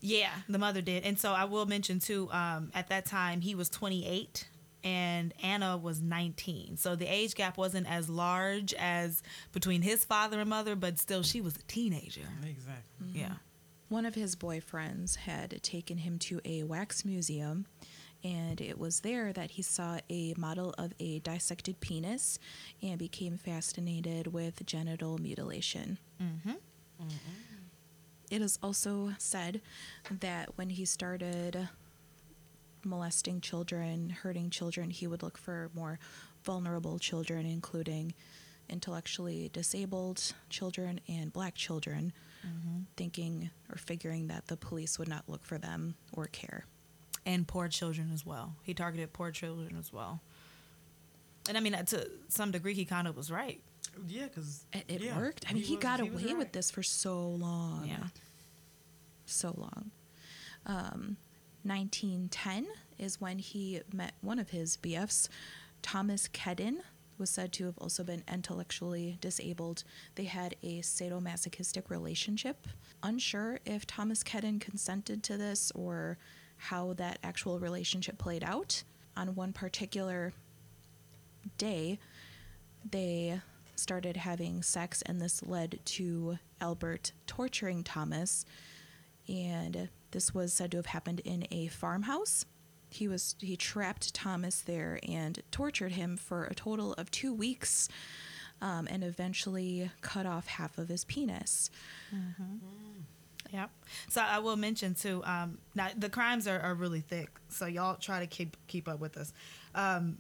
Yeah, 0.02 0.30
the 0.48 0.60
mother 0.60 0.82
did. 0.82 1.04
And 1.04 1.20
so 1.20 1.34
I 1.34 1.46
will 1.46 1.66
mention 1.66 2.00
too, 2.00 2.30
um, 2.32 2.72
at 2.74 2.90
that 2.90 3.06
time 3.06 3.42
he 3.42 3.56
was 3.56 3.68
28 3.70 4.48
and 4.84 5.34
Anna 5.44 5.76
was 5.76 6.02
19. 6.02 6.78
So 6.78 6.96
the 6.96 7.06
age 7.08 7.36
gap 7.36 7.58
wasn't 7.58 7.90
as 7.90 8.10
large 8.10 8.74
as 8.76 9.22
between 9.52 9.82
his 9.82 10.06
father 10.06 10.40
and 10.40 10.50
mother, 10.50 10.76
but 10.76 11.00
still 11.00 11.24
she 11.24 11.42
was 11.42 11.56
a 11.58 11.64
teenager. 11.64 12.22
Exactly. 12.48 13.08
Yeah. 13.14 13.34
One 13.90 14.06
of 14.06 14.14
his 14.16 14.36
boyfriends 14.36 15.16
had 15.18 15.62
taken 15.64 15.98
him 15.98 16.20
to 16.20 16.40
a 16.46 16.64
wax 16.64 17.04
museum, 17.04 17.66
and 18.24 18.60
it 18.60 18.78
was 18.78 19.00
there 19.02 19.32
that 19.34 19.52
he 19.52 19.62
saw 19.62 20.00
a 20.10 20.34
model 20.38 20.74
of 20.78 20.94
a 21.00 21.20
dissected 21.20 21.80
penis 21.80 22.40
and 22.82 22.98
became 22.98 23.38
fascinated 23.38 24.28
with 24.34 24.66
genital 24.66 25.18
mutilation. 25.18 25.98
Mm-hmm. 26.22 26.54
It 28.30 28.42
is 28.42 28.60
also 28.62 29.14
said 29.18 29.62
that 30.20 30.58
when 30.58 30.70
he 30.70 30.86
started 30.86 31.70
molesting 32.84 33.42
children, 33.42 34.10
hurting 34.10 34.50
children, 34.50 34.90
he 34.90 35.08
would 35.08 35.24
look 35.24 35.38
for 35.38 35.72
more 35.74 36.00
vulnerable 36.44 37.00
children, 37.00 37.46
including 37.46 38.14
intellectually 38.70 39.50
disabled 39.52 40.34
children 40.50 41.00
and 41.08 41.34
black 41.34 41.56
children, 41.56 42.14
thinking 42.98 43.50
or 43.70 43.78
figuring 43.78 44.28
that 44.28 44.48
the 44.48 44.58
police 44.58 45.00
would 45.00 45.08
not 45.08 45.28
look 45.28 45.44
for 45.44 45.58
them 45.58 45.96
or 46.14 46.28
care. 46.28 46.66
And 47.26 47.48
poor 47.48 47.68
children 47.68 48.12
as 48.14 48.26
well. 48.26 48.56
He 48.64 48.74
targeted 48.74 49.14
poor 49.14 49.32
children 49.32 49.76
as 49.78 49.92
well. 49.94 50.22
And 51.48 51.58
I 51.58 51.62
mean, 51.62 51.76
uh, 51.76 51.84
to 51.84 52.10
some 52.28 52.52
degree, 52.52 52.74
he 52.74 52.86
kind 52.86 53.08
of 53.08 53.16
was 53.16 53.32
right. 53.32 53.62
Yeah, 54.08 54.26
because 54.26 54.66
It, 54.74 54.86
it 54.88 55.16
worked. 55.16 55.46
I 55.50 55.54
mean, 55.54 55.64
he, 55.64 55.76
got 55.76 56.00
away 56.00 56.34
with 56.34 56.52
this 56.52 56.72
for 56.72 56.84
so 56.84 57.28
long. 57.28 57.86
Yeah. 57.88 58.08
So 59.26 59.54
long. 59.58 59.92
Um, 60.66 61.18
1910 61.64 62.68
is 62.98 63.20
when 63.20 63.40
he 63.40 63.82
met 63.94 64.14
one 64.22 64.40
of 64.40 64.50
his 64.52 64.78
BFs, 64.78 65.28
Thomas 65.82 66.28
Kedden, 66.28 66.78
was 67.18 67.30
said 67.30 67.52
to 67.54 67.66
have 67.66 67.78
also 67.80 68.04
been 68.04 68.24
intellectually 68.32 69.18
disabled. 69.20 69.84
They 70.16 70.24
had 70.24 70.56
a 70.64 70.80
sadomasochistic 70.80 71.90
relationship. 71.90 72.68
Unsure 73.04 73.60
if 73.66 73.86
Thomas 73.86 74.24
Kedden 74.24 74.62
consented 74.62 75.22
to 75.24 75.38
this 75.38 75.72
or 75.76 76.18
how 76.60 76.94
that 76.94 77.18
actual 77.24 77.60
relationship 77.60 78.18
played 78.18 78.44
out. 78.44 78.84
On 79.18 79.34
one 79.36 79.54
particular 79.54 80.34
day, 81.58 82.00
they 82.90 83.42
started 83.76 84.18
having 84.18 84.62
sex, 84.62 85.02
and 85.04 85.20
this 85.22 85.42
led 85.44 85.80
to 85.86 86.38
Albert 86.62 87.14
torturing 87.26 87.84
Thomas. 87.84 88.46
And 89.28 89.90
this 90.12 90.34
was 90.34 90.54
said 90.54 90.72
to 90.72 90.78
have 90.78 90.88
happened 90.88 91.22
in 91.22 91.48
a 91.50 91.68
farmhouse. 91.68 92.46
He 92.90 93.08
was 93.08 93.36
he 93.40 93.56
trapped 93.56 94.14
Thomas 94.14 94.62
there 94.62 95.00
and 95.08 95.42
tortured 95.52 95.94
him 95.94 96.18
for 96.18 96.46
a 96.46 96.56
total 96.56 96.94
of 96.94 97.12
two 97.12 97.34
weeks, 97.34 97.88
um, 98.62 98.88
and 98.90 99.04
eventually 99.04 99.92
cut 100.02 100.26
off 100.26 100.48
half 100.48 100.78
of 100.78 100.90
his 100.90 101.06
penis. 101.06 101.70
Yep. 103.52 103.70
So 104.10 104.22
I 104.22 104.40
will 104.40 104.56
mention 104.56 104.94
too. 104.94 105.24
Um, 105.26 105.58
now 105.76 105.88
the 105.98 106.10
crimes 106.10 106.48
are, 106.48 106.60
are 106.60 106.74
really 106.76 107.02
thick, 107.02 107.30
so 107.48 107.66
y'all 107.66 107.96
try 107.96 108.20
to 108.20 108.28
keep 108.28 108.56
keep 108.68 108.88
up 108.88 109.00
with 109.00 109.18
us. 109.18 109.34
Um, 109.74 110.18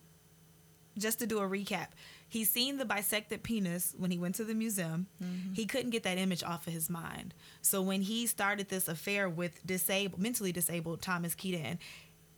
just 0.97 1.19
to 1.19 1.27
do 1.27 1.39
a 1.39 1.47
recap, 1.47 1.87
he 2.27 2.43
seen 2.43 2.77
the 2.77 2.85
bisected 2.85 3.43
penis 3.43 3.95
when 3.97 4.11
he 4.11 4.17
went 4.17 4.35
to 4.35 4.43
the 4.43 4.53
museum. 4.53 5.07
He 5.53 5.65
couldn't 5.65 5.91
get 5.91 6.03
that 6.03 6.17
image 6.17 6.43
off 6.43 6.67
of 6.67 6.73
his 6.73 6.89
mind. 6.89 7.33
So 7.61 7.81
when 7.81 8.01
he 8.01 8.27
started 8.27 8.69
this 8.69 8.87
affair 8.87 9.29
with 9.29 9.65
disabled, 9.65 10.21
mentally 10.21 10.51
disabled 10.51 11.01
Thomas 11.01 11.35
Keaton, 11.35 11.79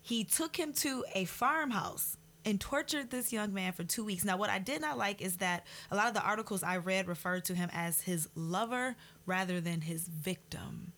he 0.02 0.24
took 0.24 0.58
him 0.58 0.74
to 0.74 1.04
a 1.16 1.26
farmhouse 1.26 2.18
and 2.46 2.60
tortured 2.60 3.12
this 3.12 3.32
young 3.32 3.54
man 3.54 3.72
for 3.74 3.84
two 3.84 4.04
weeks. 4.04 4.24
Now, 4.26 4.38
what 4.38 4.50
I 4.50 4.60
did 4.60 4.82
not 4.82 4.98
like 4.98 5.22
is 5.22 5.38
that 5.38 5.66
a 5.92 5.96
lot 5.96 6.08
of 6.08 6.14
the 6.14 6.22
articles 6.24 6.64
I 6.64 6.78
read 6.78 7.08
referred 7.08 7.46
to 7.46 7.56
him 7.56 7.70
as 7.74 8.02
his 8.02 8.28
lover 8.36 8.96
rather 9.26 9.62
than 9.62 9.82
his 9.82 10.08
victim, 10.08 10.94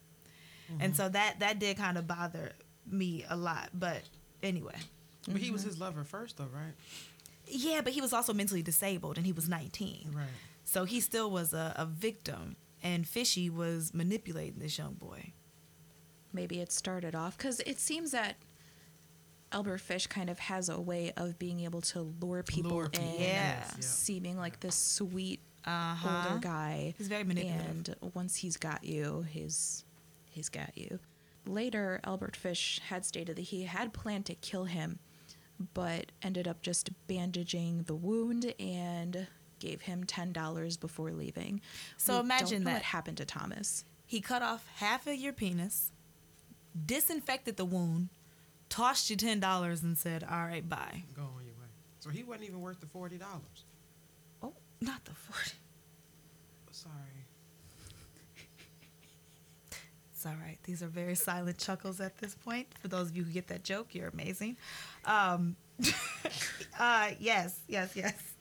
and 0.69 0.79
mm-hmm. 0.79 0.93
so 0.93 1.09
that 1.09 1.39
that 1.39 1.59
did 1.59 1.77
kind 1.77 1.97
of 1.97 2.07
bother 2.07 2.53
me 2.89 3.25
a 3.29 3.35
lot. 3.35 3.69
But 3.73 4.01
anyway, 4.41 4.75
But 5.27 5.37
he 5.41 5.51
was 5.51 5.61
mm-hmm. 5.61 5.69
his 5.71 5.79
lover 5.79 6.03
first, 6.03 6.37
though, 6.37 6.49
right? 6.53 6.73
yeah, 7.47 7.81
but 7.81 7.93
he 7.93 8.01
was 8.01 8.13
also 8.13 8.33
mentally 8.33 8.61
disabled, 8.63 9.17
and 9.17 9.25
he 9.25 9.33
was 9.33 9.49
19, 9.49 10.11
Right. 10.13 10.25
so 10.63 10.85
he 10.85 10.99
still 11.01 11.29
was 11.29 11.53
a, 11.53 11.73
a 11.77 11.85
victim. 11.85 12.55
And 12.81 13.07
Fishy 13.07 13.49
was 13.49 13.93
manipulating 13.93 14.59
this 14.59 14.77
young 14.77 14.93
boy. 14.95 15.31
maybe 16.33 16.59
it 16.59 16.71
started 16.71 17.15
off 17.15 17.37
because 17.37 17.59
it 17.61 17.79
seems 17.79 18.11
that 18.11 18.35
Albert 19.53 19.79
Fish 19.79 20.07
kind 20.07 20.29
of 20.29 20.39
has 20.39 20.67
a 20.69 20.79
way 20.81 21.11
of 21.15 21.37
being 21.39 21.61
able 21.61 21.81
to 21.81 22.01
lure 22.19 22.43
people 22.43 22.71
Lure 22.71 22.85
in, 22.85 22.91
people, 22.91 23.15
Yeah. 23.19 23.27
yeah. 23.59 23.63
seeming 23.79 24.37
like 24.37 24.59
this 24.59 24.75
sweet 24.75 25.39
Uh-huh. 25.65 26.25
older 26.29 26.39
guy. 26.39 26.93
He's 26.97 27.07
very 27.07 27.23
manipulative. 27.23 27.95
And 28.01 28.13
once 28.13 28.35
he's 28.37 28.57
got 28.57 28.83
you, 28.83 29.25
he's 29.29 29.85
he's 30.29 30.49
got 30.49 30.77
you. 30.77 30.99
Later, 31.45 31.99
Albert 32.03 32.35
Fish 32.35 32.79
had 32.89 33.05
stated 33.05 33.35
that 33.35 33.43
he 33.43 33.63
had 33.63 33.93
planned 33.93 34.25
to 34.27 34.35
kill 34.35 34.65
him, 34.65 34.99
but 35.73 36.11
ended 36.21 36.47
up 36.47 36.61
just 36.61 36.89
bandaging 37.07 37.83
the 37.83 37.95
wound 37.95 38.53
and 38.59 39.27
gave 39.59 39.81
him 39.81 40.03
ten 40.03 40.31
dollars 40.33 40.75
before 40.77 41.11
leaving. 41.11 41.61
So 41.97 42.15
We 42.15 42.19
imagine 42.21 42.47
don't 42.49 42.63
know 42.63 42.69
that. 42.71 42.73
what 42.77 42.81
happened 42.83 43.17
to 43.17 43.25
Thomas. 43.25 43.85
He 44.05 44.19
cut 44.21 44.41
off 44.41 44.67
half 44.75 45.05
of 45.07 45.15
your 45.15 45.33
penis, 45.33 45.91
disinfected 46.85 47.57
the 47.57 47.65
wound, 47.65 48.09
tossed 48.73 49.09
you 49.11 49.15
ten 49.15 49.39
dollars, 49.39 49.83
and 49.83 49.95
said, 49.95 50.23
"All 50.23 50.45
right, 50.45 50.67
bye." 50.67 51.03
Go 51.15 51.21
on 51.21 51.45
your 51.45 51.53
way. 51.53 51.67
So 51.99 52.09
he 52.09 52.23
wasn't 52.23 52.45
even 52.49 52.59
worth 52.59 52.79
the 52.79 52.87
$40. 52.87 53.21
Oh, 54.41 54.53
not 54.81 55.05
the 55.05 55.11
forty. 55.13 55.57
Sorry. 56.71 56.93
It's 60.11 60.25
all 60.25 60.33
right. 60.41 60.57
These 60.63 60.81
are 60.81 60.87
very 60.87 61.15
silent 61.15 61.57
chuckles 61.59 61.99
at 62.01 62.17
this 62.17 62.33
point. 62.33 62.67
For 62.81 62.87
those 62.87 63.09
of 63.09 63.17
you 63.17 63.23
who 63.23 63.31
get 63.31 63.47
that 63.49 63.63
joke, 63.63 63.93
you're 63.93 64.07
amazing. 64.07 64.57
Um, 65.05 65.55
uh, 66.79 67.11
yes, 67.19 67.59
yes, 67.67 67.95
yes. 67.95 68.32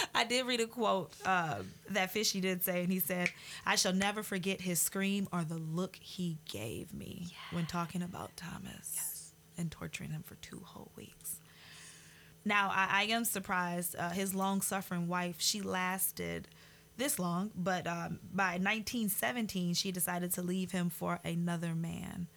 I 0.14 0.24
did 0.24 0.46
read 0.46 0.60
a 0.60 0.66
quote 0.66 1.12
uh, 1.24 1.56
that 1.90 2.10
Fishy 2.10 2.40
did 2.40 2.62
say, 2.62 2.82
and 2.82 2.92
he 2.92 3.00
said, 3.00 3.30
"I 3.66 3.76
shall 3.76 3.92
never 3.92 4.22
forget 4.22 4.60
his 4.60 4.80
scream 4.80 5.28
or 5.32 5.44
the 5.44 5.58
look 5.58 5.96
he 5.96 6.38
gave 6.50 6.92
me 6.92 7.28
when 7.52 7.66
talking 7.66 8.02
about 8.02 8.36
Thomas 8.36 9.32
and 9.56 9.70
torturing 9.70 10.10
him 10.10 10.22
for 10.22 10.36
two 10.36 10.62
whole 10.64 10.90
weeks." 10.96 11.40
Now, 12.44 12.70
I, 12.72 12.88
I 12.90 13.02
am 13.04 13.24
surprised. 13.24 13.94
Uh, 13.96 14.10
his 14.10 14.34
long-suffering 14.34 15.08
wife, 15.08 15.36
she 15.38 15.60
lasted 15.60 16.48
this 16.96 17.18
long, 17.18 17.50
but 17.54 17.86
um, 17.86 18.18
by 18.32 18.52
1917, 18.52 19.74
she 19.74 19.92
decided 19.92 20.32
to 20.34 20.42
leave 20.42 20.70
him 20.72 20.90
for 20.90 21.18
another 21.24 21.74
man, 21.74 22.28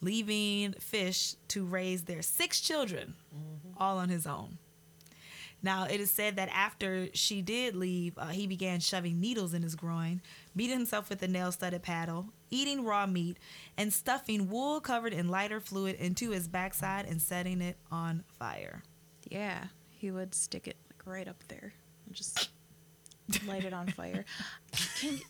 leaving 0.00 0.72
Fish 0.72 1.34
to 1.48 1.64
raise 1.64 2.02
their 2.04 2.22
six 2.22 2.60
children, 2.60 3.14
all 3.76 3.98
on 3.98 4.08
his 4.08 4.26
own. 4.26 4.58
Now, 5.62 5.84
it 5.84 6.00
is 6.00 6.10
said 6.10 6.36
that 6.36 6.48
after 6.52 7.08
she 7.14 7.40
did 7.40 7.76
leave, 7.76 8.18
uh, 8.18 8.28
he 8.28 8.46
began 8.46 8.80
shoving 8.80 9.20
needles 9.20 9.54
in 9.54 9.62
his 9.62 9.76
groin, 9.76 10.20
beating 10.56 10.76
himself 10.76 11.08
with 11.08 11.22
a 11.22 11.28
nail 11.28 11.52
studded 11.52 11.82
paddle, 11.82 12.26
eating 12.50 12.84
raw 12.84 13.06
meat, 13.06 13.38
and 13.76 13.92
stuffing 13.92 14.50
wool 14.50 14.80
covered 14.80 15.12
in 15.12 15.28
lighter 15.28 15.60
fluid 15.60 15.96
into 15.96 16.30
his 16.30 16.48
backside 16.48 17.06
and 17.06 17.22
setting 17.22 17.60
it 17.60 17.76
on 17.90 18.24
fire. 18.38 18.82
Yeah, 19.30 19.66
he 19.90 20.10
would 20.10 20.34
stick 20.34 20.66
it 20.66 20.76
like 20.88 21.06
right 21.06 21.28
up 21.28 21.44
there 21.48 21.72
and 22.06 22.14
just 22.14 22.48
light 23.46 23.64
it 23.64 23.72
on 23.72 23.86
fire. 23.88 24.24
Can 25.00 25.20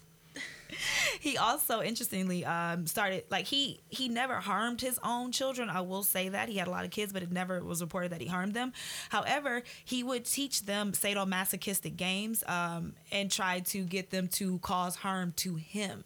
he 1.20 1.36
also 1.36 1.82
interestingly 1.82 2.44
um, 2.44 2.86
started 2.86 3.24
like 3.30 3.46
he 3.46 3.80
he 3.88 4.08
never 4.08 4.34
harmed 4.34 4.80
his 4.80 4.98
own 5.04 5.32
children. 5.32 5.68
I 5.70 5.80
will 5.80 6.02
say 6.02 6.28
that. 6.30 6.48
He 6.48 6.56
had 6.56 6.68
a 6.68 6.70
lot 6.70 6.84
of 6.84 6.90
kids 6.90 7.12
but 7.12 7.22
it 7.22 7.32
never 7.32 7.62
was 7.62 7.80
reported 7.80 8.12
that 8.12 8.20
he 8.20 8.26
harmed 8.26 8.54
them. 8.54 8.72
However 9.10 9.62
he 9.84 10.02
would 10.02 10.24
teach 10.24 10.64
them 10.66 10.92
sadomasochistic 10.92 11.96
games 11.96 12.42
um, 12.46 12.94
and 13.10 13.30
try 13.30 13.60
to 13.60 13.84
get 13.84 14.10
them 14.10 14.28
to 14.28 14.58
cause 14.58 14.96
harm 14.96 15.32
to 15.36 15.56
him. 15.56 16.04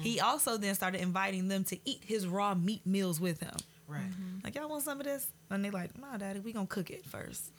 He 0.00 0.20
also 0.20 0.56
then 0.56 0.74
started 0.74 1.00
inviting 1.00 1.48
them 1.48 1.64
to 1.64 1.78
eat 1.84 2.02
his 2.04 2.26
raw 2.26 2.54
meat 2.54 2.86
meals 2.86 3.20
with 3.20 3.40
him. 3.40 3.56
Right. 3.88 4.00
Like, 4.42 4.54
y'all 4.54 4.68
want 4.68 4.84
some 4.84 5.00
of 5.00 5.06
this? 5.06 5.26
And 5.50 5.64
they're 5.64 5.72
like, 5.72 5.98
no, 5.98 6.16
daddy, 6.18 6.40
we 6.40 6.52
gonna 6.52 6.66
cook 6.66 6.90
it 6.90 7.04
first. 7.04 7.50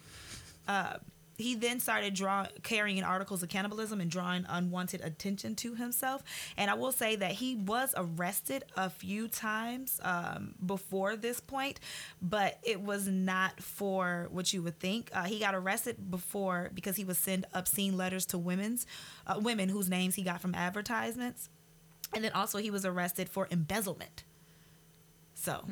Uh, 0.67 0.95
he 1.37 1.55
then 1.55 1.79
started 1.79 2.13
draw 2.13 2.47
carrying 2.61 3.03
articles 3.03 3.43
of 3.43 3.49
cannibalism 3.49 3.99
and 4.01 4.09
drawing 4.09 4.45
unwanted 4.47 5.01
attention 5.01 5.55
to 5.55 5.75
himself. 5.75 6.23
And 6.57 6.69
I 6.69 6.75
will 6.75 6.91
say 6.91 7.15
that 7.15 7.31
he 7.31 7.55
was 7.55 7.93
arrested 7.97 8.63
a 8.75 8.89
few 8.89 9.27
times 9.27 9.99
um, 10.03 10.55
before 10.65 11.15
this 11.15 11.39
point, 11.39 11.79
but 12.21 12.59
it 12.63 12.81
was 12.81 13.07
not 13.07 13.61
for 13.61 14.27
what 14.31 14.53
you 14.53 14.61
would 14.63 14.79
think. 14.79 15.09
Uh, 15.13 15.23
he 15.23 15.39
got 15.39 15.55
arrested 15.55 16.09
before 16.11 16.71
because 16.73 16.95
he 16.95 17.03
would 17.03 17.17
send 17.17 17.45
obscene 17.53 17.97
letters 17.97 18.25
to 18.27 18.37
women's 18.37 18.85
uh, 19.27 19.39
women 19.39 19.69
whose 19.69 19.89
names 19.89 20.15
he 20.15 20.21
got 20.23 20.41
from 20.41 20.53
advertisements, 20.55 21.49
and 22.13 22.23
then 22.23 22.31
also 22.33 22.57
he 22.59 22.69
was 22.71 22.85
arrested 22.85 23.27
for 23.29 23.47
embezzlement. 23.51 24.23
So, 25.33 25.65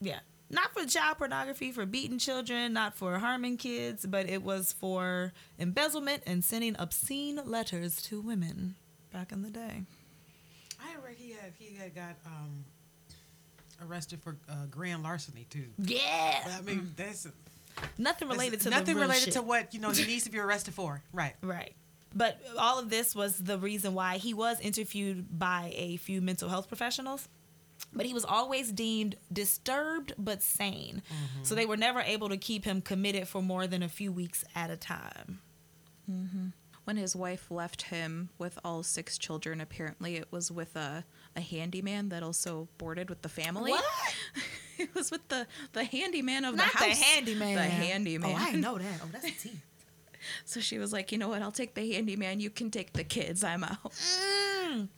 yeah. 0.00 0.20
Not 0.50 0.72
for 0.72 0.84
child 0.84 1.18
pornography, 1.18 1.70
for 1.70 1.86
beating 1.86 2.18
children, 2.18 2.72
not 2.72 2.96
for 2.96 3.18
harming 3.18 3.56
kids, 3.56 4.04
but 4.04 4.28
it 4.28 4.42
was 4.42 4.72
for 4.72 5.32
embezzlement 5.58 6.24
and 6.26 6.42
sending 6.44 6.74
obscene 6.78 7.40
letters 7.44 8.02
to 8.02 8.20
women 8.20 8.74
back 9.12 9.30
in 9.30 9.42
the 9.42 9.50
day. 9.50 9.82
I 10.80 10.94
read 11.06 11.16
he 11.16 11.30
had 11.32 11.52
he 11.58 11.76
had 11.76 11.94
got 11.94 12.16
um, 12.26 12.64
arrested 13.86 14.20
for 14.22 14.36
uh, 14.48 14.66
grand 14.70 15.02
larceny 15.04 15.46
too. 15.50 15.66
Yeah. 15.78 16.40
But 16.44 16.52
I 16.52 16.60
mean, 16.62 16.94
that's 16.96 17.28
Nothing 17.98 18.28
related 18.28 18.54
that's 18.54 18.64
to 18.64 18.70
nothing 18.70 18.96
related 18.96 19.24
shit. 19.26 19.34
to 19.34 19.42
what 19.42 19.72
you 19.74 19.80
know 19.80 19.90
he 19.90 20.04
needs 20.04 20.24
to 20.24 20.30
be 20.30 20.38
arrested 20.38 20.74
for. 20.74 21.02
Right. 21.12 21.34
Right. 21.42 21.74
But 22.14 22.40
all 22.58 22.80
of 22.80 22.90
this 22.90 23.14
was 23.14 23.38
the 23.38 23.56
reason 23.56 23.94
why 23.94 24.16
he 24.16 24.34
was 24.34 24.58
interviewed 24.60 25.38
by 25.38 25.72
a 25.76 25.96
few 25.98 26.20
mental 26.20 26.48
health 26.48 26.66
professionals. 26.66 27.28
But 27.92 28.06
he 28.06 28.14
was 28.14 28.24
always 28.24 28.70
deemed 28.70 29.16
disturbed 29.32 30.12
but 30.16 30.42
sane. 30.42 31.02
So 31.42 31.54
they 31.54 31.66
were 31.66 31.76
never 31.76 32.00
able 32.00 32.28
to 32.28 32.36
keep 32.36 32.64
him 32.64 32.80
committed 32.80 33.26
for 33.26 33.42
more 33.42 33.66
than 33.66 33.82
a 33.82 33.88
few 33.88 34.12
weeks 34.12 34.44
at 34.54 34.70
a 34.70 34.76
time. 34.76 35.40
When 36.84 36.96
his 36.96 37.14
wife 37.14 37.50
left 37.50 37.82
him 37.82 38.30
with 38.38 38.58
all 38.64 38.82
six 38.82 39.16
children, 39.18 39.60
apparently 39.60 40.16
it 40.16 40.26
was 40.32 40.50
with 40.50 40.74
a, 40.74 41.04
a 41.36 41.40
handyman 41.40 42.08
that 42.08 42.22
also 42.22 42.68
boarded 42.78 43.08
with 43.08 43.22
the 43.22 43.28
family. 43.28 43.70
What? 43.72 43.84
it 44.78 44.92
was 44.94 45.10
with 45.10 45.28
the, 45.28 45.46
the 45.72 45.84
handyman 45.84 46.44
of 46.44 46.56
Not 46.56 46.72
the 46.72 46.78
house. 46.78 46.98
the 46.98 47.04
handyman. 47.04 47.54
The 47.54 47.62
handyman. 47.62 48.32
Oh, 48.32 48.36
I 48.36 48.46
didn't 48.46 48.60
know 48.62 48.78
that. 48.78 49.00
Oh, 49.04 49.08
that's 49.12 49.24
a 49.24 49.28
a 49.28 49.30
T. 49.30 49.52
So 50.44 50.58
she 50.60 50.78
was 50.78 50.92
like, 50.92 51.12
you 51.12 51.18
know 51.18 51.28
what? 51.28 51.42
I'll 51.42 51.52
take 51.52 51.74
the 51.74 51.92
handyman. 51.92 52.40
You 52.40 52.50
can 52.50 52.70
take 52.70 52.92
the 52.92 53.04
kids. 53.04 53.44
I'm 53.44 53.62
out. 53.62 53.92
Mm. 53.92 54.88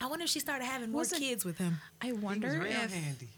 I 0.00 0.06
wonder 0.06 0.24
if 0.24 0.30
she 0.30 0.40
started 0.40 0.64
having 0.64 0.90
more 0.90 1.00
Wasn't- 1.00 1.20
kids 1.20 1.44
with 1.44 1.58
him. 1.58 1.78
I 2.00 2.06
He 2.06 2.12
was 2.12 2.22
wonder 2.22 2.48
real 2.48 2.64
if. 2.72 2.92
handy. 2.92 3.28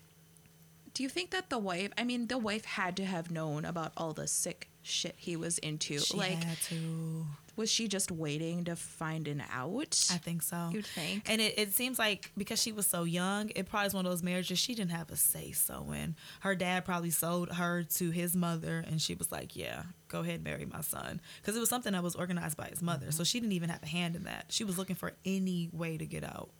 Do 0.95 1.03
you 1.03 1.09
think 1.09 1.31
that 1.31 1.49
the 1.51 1.59
wife? 1.59 1.91
I 1.97 2.05
mean, 2.05 2.27
the 2.29 2.39
wife 2.39 2.65
had 2.67 2.97
to 2.99 3.05
have 3.05 3.31
known 3.31 3.65
about 3.65 3.93
all 3.97 4.13
the 4.13 4.29
sick 4.29 4.69
shit 4.83 5.15
he 5.17 5.37
was 5.37 5.59
into. 5.59 5.99
She 5.99 6.17
like, 6.17 6.45
had 6.45 6.59
to. 6.69 7.25
Was 7.57 7.71
she 7.71 7.89
just 7.89 8.11
waiting 8.11 8.65
to 8.65 8.77
find 8.77 9.29
an 9.29 9.43
out? 9.53 10.09
I 10.11 10.17
think 10.17 10.43
so. 10.43 10.71
You'd 10.73 10.87
think. 10.87 11.29
And 11.31 11.41
it, 11.41 11.59
it 11.59 11.73
seems 11.73 11.99
like 11.99 12.31
because 12.37 12.61
she 12.61 12.73
was 12.73 12.87
so 12.87 13.05
young, 13.05 13.51
it 13.55 13.69
probably 13.69 13.89
is 13.89 13.95
one 13.95 14.07
of 14.07 14.13
those 14.13 14.23
marriages 14.23 14.59
she 14.59 14.75
didn't 14.75 14.93
have 14.93 15.11
a 15.11 15.17
say 15.17 15.53
so 15.53 15.93
in. 15.93 16.17
Her 16.41 16.55
dad 16.55 16.85
probably 16.85 17.11
sold 17.11 17.53
her 17.53 17.83
to 17.83 18.11
his 18.11 18.35
mother, 18.35 18.85
and 18.87 19.01
she 19.01 19.15
was 19.15 19.31
like, 19.31 19.57
"Yeah, 19.57 19.83
go 20.09 20.21
ahead 20.21 20.37
and 20.37 20.45
marry 20.45 20.67
my 20.67 20.81
son," 20.81 21.21
because 21.41 21.57
it 21.57 21.61
was 21.61 21.69
something 21.69 21.93
that 21.93 22.03
was 22.03 22.15
organized 22.15 22.57
by 22.57 22.67
his 22.69 22.83
mother. 22.83 23.07
Mm-hmm. 23.07 23.11
So 23.11 23.25
she 23.25 23.41
didn't 23.41 23.53
even 23.53 23.71
have 23.71 23.83
a 23.83 23.87
hand 23.87 24.17
in 24.17 24.25
that. 24.25 24.47
She 24.49 24.65
was 24.65 24.79
looking 24.79 24.97
for 24.97 25.13
any 25.25 25.69
way 25.73 25.97
to 25.99 26.07
get 26.07 26.25
out. 26.25 26.51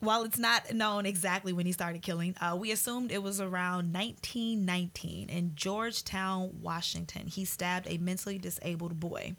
While 0.00 0.24
it's 0.24 0.38
not 0.38 0.74
known 0.74 1.06
exactly 1.06 1.54
when 1.54 1.64
he 1.64 1.72
started 1.72 2.02
killing, 2.02 2.34
uh, 2.38 2.54
we 2.60 2.70
assumed 2.70 3.10
it 3.10 3.22
was 3.22 3.40
around 3.40 3.94
1919 3.94 5.30
in 5.30 5.52
Georgetown, 5.54 6.50
Washington. 6.60 7.26
He 7.26 7.46
stabbed 7.46 7.86
a 7.88 7.96
mentally 7.96 8.36
disabled 8.36 9.00
boy. 9.00 9.36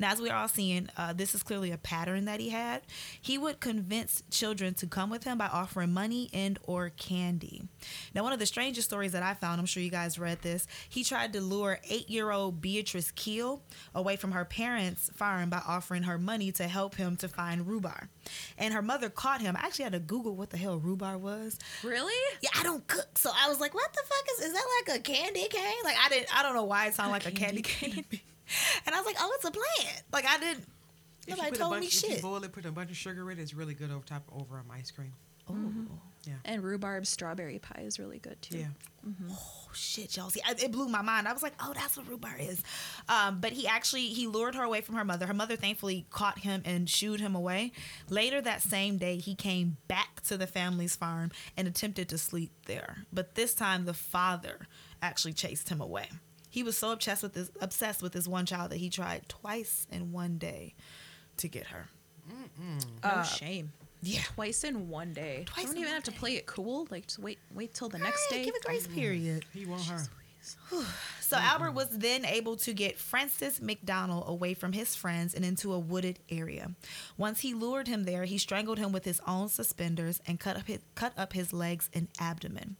Now, 0.00 0.10
as 0.10 0.20
we 0.20 0.28
are 0.28 0.36
all 0.36 0.48
seeing, 0.48 0.88
uh, 0.96 1.12
this 1.12 1.32
is 1.36 1.44
clearly 1.44 1.70
a 1.70 1.78
pattern 1.78 2.24
that 2.24 2.40
he 2.40 2.48
had. 2.48 2.82
He 3.20 3.38
would 3.38 3.60
convince 3.60 4.24
children 4.32 4.74
to 4.74 4.88
come 4.88 5.10
with 5.10 5.22
him 5.22 5.38
by 5.38 5.46
offering 5.46 5.92
money 5.92 6.28
and 6.32 6.58
or 6.64 6.90
candy. 6.90 7.62
Now, 8.12 8.24
one 8.24 8.32
of 8.32 8.40
the 8.40 8.46
strangest 8.46 8.88
stories 8.88 9.12
that 9.12 9.22
I 9.22 9.34
found, 9.34 9.60
I'm 9.60 9.66
sure 9.66 9.82
you 9.82 9.90
guys 9.90 10.18
read 10.18 10.42
this, 10.42 10.66
he 10.88 11.04
tried 11.04 11.32
to 11.34 11.40
lure 11.40 11.78
eight-year-old 11.88 12.60
Beatrice 12.60 13.12
Kiel 13.12 13.62
away 13.94 14.16
from 14.16 14.32
her 14.32 14.44
parents' 14.44 15.08
farm 15.14 15.50
by 15.50 15.62
offering 15.64 16.02
her 16.02 16.18
money 16.18 16.50
to 16.52 16.66
help 16.66 16.96
him 16.96 17.16
to 17.18 17.28
find 17.28 17.68
rhubarb. 17.68 18.08
And 18.58 18.74
her 18.74 18.82
mother 18.82 19.08
caught 19.08 19.40
him. 19.40 19.56
I 19.56 19.60
actually 19.60 19.84
had 19.84 19.99
to 20.00 20.06
Google 20.06 20.34
what 20.34 20.50
the 20.50 20.56
hell 20.56 20.78
rhubarb 20.78 21.22
was. 21.22 21.58
Really? 21.82 22.12
Yeah, 22.42 22.50
I 22.58 22.62
don't 22.62 22.86
cook, 22.86 23.18
so 23.18 23.30
I 23.34 23.48
was 23.48 23.60
like, 23.60 23.74
"What 23.74 23.92
the 23.92 24.02
fuck 24.04 24.24
is? 24.38 24.46
Is 24.46 24.52
that 24.52 24.66
like 24.86 24.98
a 24.98 25.02
candy 25.02 25.46
cane? 25.48 25.82
Like 25.84 25.96
I 26.02 26.08
didn't. 26.08 26.36
I 26.36 26.42
don't 26.42 26.54
know 26.54 26.64
why 26.64 26.86
it 26.86 26.94
sounded 26.94 27.12
like 27.12 27.26
a 27.26 27.30
candy 27.30 27.62
cane." 27.62 28.04
and 28.86 28.94
I 28.94 28.98
was 28.98 29.06
like, 29.06 29.16
"Oh, 29.20 29.32
it's 29.36 29.44
a 29.44 29.50
plant." 29.50 30.02
Like 30.12 30.26
I 30.26 30.38
didn't. 30.38 30.66
If 31.26 31.36
Nobody 31.36 31.56
told 31.56 31.72
bunch, 31.72 32.02
me 32.02 32.08
If 32.08 32.16
you 32.16 32.22
boil 32.22 32.42
it, 32.42 32.52
put 32.52 32.64
a 32.64 32.72
bunch 32.72 32.90
of 32.90 32.96
sugar 32.96 33.30
in 33.30 33.38
it, 33.38 33.42
it's 33.42 33.54
really 33.54 33.74
good 33.74 33.90
over 33.90 34.04
top 34.04 34.24
over 34.32 34.58
um, 34.58 34.66
ice 34.72 34.90
cream. 34.90 35.12
Oh, 35.48 35.54
And 36.44 36.62
rhubarb 36.62 37.06
strawberry 37.06 37.58
pie 37.58 37.82
is 37.82 37.98
really 37.98 38.18
good 38.18 38.40
too. 38.42 38.58
Yeah. 38.58 38.66
oh 39.30 39.68
shit, 39.72 40.16
y'all. 40.16 40.28
See, 40.30 40.42
I, 40.46 40.52
it 40.52 40.70
blew 40.70 40.88
my 40.88 41.02
mind. 41.02 41.26
I 41.26 41.32
was 41.32 41.42
like, 41.42 41.54
"Oh, 41.60 41.72
that's 41.74 41.96
what 41.96 42.08
rhubarb 42.08 42.40
is." 42.40 42.62
Um, 43.08 43.40
but 43.40 43.52
he 43.52 43.66
actually 43.66 44.08
he 44.08 44.26
lured 44.26 44.54
her 44.54 44.62
away 44.62 44.80
from 44.82 44.96
her 44.96 45.04
mother. 45.04 45.26
Her 45.26 45.34
mother 45.34 45.56
thankfully 45.56 46.06
caught 46.10 46.40
him 46.40 46.62
and 46.64 46.88
shooed 46.88 47.20
him 47.20 47.34
away. 47.34 47.72
Later 48.08 48.40
that 48.42 48.62
same 48.62 48.98
day, 48.98 49.16
he 49.16 49.34
came 49.34 49.78
back 49.88 50.20
to 50.24 50.36
the 50.36 50.46
family's 50.46 50.94
farm 50.96 51.30
and 51.56 51.66
attempted 51.66 52.08
to 52.10 52.18
sleep 52.18 52.52
there. 52.66 53.06
But 53.12 53.34
this 53.34 53.54
time, 53.54 53.86
the 53.86 53.94
father 53.94 54.66
actually 55.00 55.32
chased 55.32 55.68
him 55.70 55.80
away. 55.80 56.08
He 56.50 56.62
was 56.62 56.76
so 56.76 56.90
obsessed 56.92 57.22
with 57.22 57.32
this 57.32 57.50
obsessed 57.60 58.02
with 58.02 58.12
his 58.12 58.28
one 58.28 58.44
child 58.44 58.70
that 58.72 58.78
he 58.78 58.90
tried 58.90 59.28
twice 59.28 59.86
in 59.90 60.12
one 60.12 60.36
day 60.36 60.74
to 61.38 61.48
get 61.48 61.68
her. 61.68 61.88
No 63.02 63.22
shame. 63.22 63.72
Yeah. 64.02 64.22
Twice 64.34 64.64
in 64.64 64.88
one 64.88 65.12
day. 65.12 65.44
Twice 65.46 65.66
Don't 65.66 65.74
in 65.74 65.80
even 65.80 65.88
one 65.90 65.94
have 65.94 66.04
to 66.04 66.10
day. 66.10 66.16
play 66.16 66.36
it 66.36 66.46
cool. 66.46 66.86
Like 66.90 67.06
just 67.06 67.18
wait 67.18 67.38
wait 67.54 67.74
till 67.74 67.88
the 67.88 67.98
next 67.98 68.28
day. 68.28 68.44
Give 68.44 68.54
a 68.54 68.66
grace 68.66 68.88
oh, 68.90 68.94
period. 68.94 69.44
He 69.52 69.66
want 69.66 69.84
her. 69.84 70.02
So 71.20 71.36
Albert 71.38 71.72
was 71.72 71.88
then 71.90 72.24
able 72.24 72.56
to 72.56 72.72
get 72.72 72.98
Francis 72.98 73.60
McDonald 73.60 74.24
away 74.26 74.54
from 74.54 74.72
his 74.72 74.96
friends 74.96 75.34
and 75.34 75.44
into 75.44 75.72
a 75.72 75.78
wooded 75.78 76.18
area. 76.30 76.70
Once 77.18 77.40
he 77.40 77.54
lured 77.54 77.88
him 77.88 78.04
there, 78.04 78.24
he 78.24 78.38
strangled 78.38 78.78
him 78.78 78.92
with 78.92 79.04
his 79.04 79.20
own 79.26 79.48
suspenders 79.48 80.20
and 80.26 80.40
cut 80.40 80.56
up 80.56 80.66
his, 80.66 80.78
cut 80.94 81.12
up 81.16 81.32
his 81.34 81.52
legs 81.52 81.90
and 81.92 82.08
abdomen. 82.18 82.76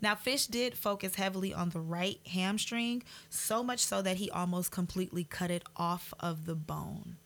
Now 0.00 0.14
Fish 0.14 0.46
did 0.46 0.78
focus 0.78 1.16
heavily 1.16 1.52
on 1.52 1.70
the 1.70 1.80
right 1.80 2.18
hamstring, 2.28 3.02
so 3.28 3.62
much 3.62 3.80
so 3.80 4.00
that 4.02 4.16
he 4.16 4.30
almost 4.30 4.70
completely 4.70 5.24
cut 5.24 5.50
it 5.50 5.64
off 5.76 6.14
of 6.18 6.46
the 6.46 6.54
bone. 6.54 7.16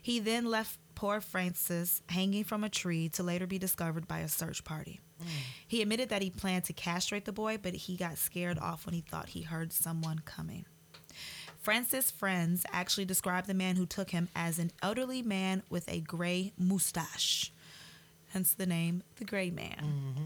He 0.00 0.20
then 0.20 0.44
left 0.44 0.78
poor 0.94 1.20
Francis 1.20 2.02
hanging 2.08 2.44
from 2.44 2.64
a 2.64 2.68
tree 2.68 3.08
to 3.10 3.22
later 3.22 3.46
be 3.46 3.58
discovered 3.58 4.06
by 4.06 4.20
a 4.20 4.28
search 4.28 4.64
party. 4.64 5.00
Mm. 5.22 5.26
He 5.66 5.82
admitted 5.82 6.08
that 6.08 6.22
he 6.22 6.30
planned 6.30 6.64
to 6.64 6.72
castrate 6.72 7.24
the 7.24 7.32
boy, 7.32 7.58
but 7.60 7.74
he 7.74 7.96
got 7.96 8.18
scared 8.18 8.58
off 8.58 8.86
when 8.86 8.94
he 8.94 9.00
thought 9.00 9.30
he 9.30 9.42
heard 9.42 9.72
someone 9.72 10.20
coming. 10.24 10.64
Francis' 11.60 12.10
friends 12.10 12.66
actually 12.72 13.06
described 13.06 13.46
the 13.46 13.54
man 13.54 13.76
who 13.76 13.86
took 13.86 14.10
him 14.10 14.28
as 14.36 14.58
an 14.58 14.70
elderly 14.82 15.22
man 15.22 15.62
with 15.70 15.88
a 15.88 16.00
gray 16.00 16.52
mustache, 16.58 17.52
hence 18.32 18.52
the 18.52 18.66
name 18.66 19.02
the 19.16 19.24
Gray 19.24 19.50
Man. 19.50 19.78
Mm-hmm. 19.80 20.24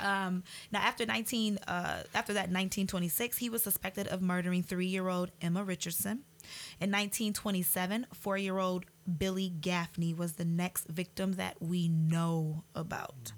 Um, 0.00 0.44
now, 0.72 0.80
after 0.80 1.06
19, 1.06 1.58
uh, 1.66 2.02
after 2.14 2.32
that 2.34 2.50
1926, 2.50 3.38
he 3.38 3.48
was 3.48 3.62
suspected 3.62 4.08
of 4.08 4.22
murdering 4.22 4.62
three-year-old 4.62 5.30
Emma 5.40 5.64
Richardson. 5.64 6.24
In 6.80 6.90
1927, 6.90 8.06
four-year-old 8.14 8.86
Billy 9.18 9.48
Gaffney 9.48 10.14
was 10.14 10.32
the 10.32 10.44
next 10.44 10.88
victim 10.88 11.32
that 11.34 11.60
we 11.60 11.88
know 11.88 12.64
about. 12.74 13.32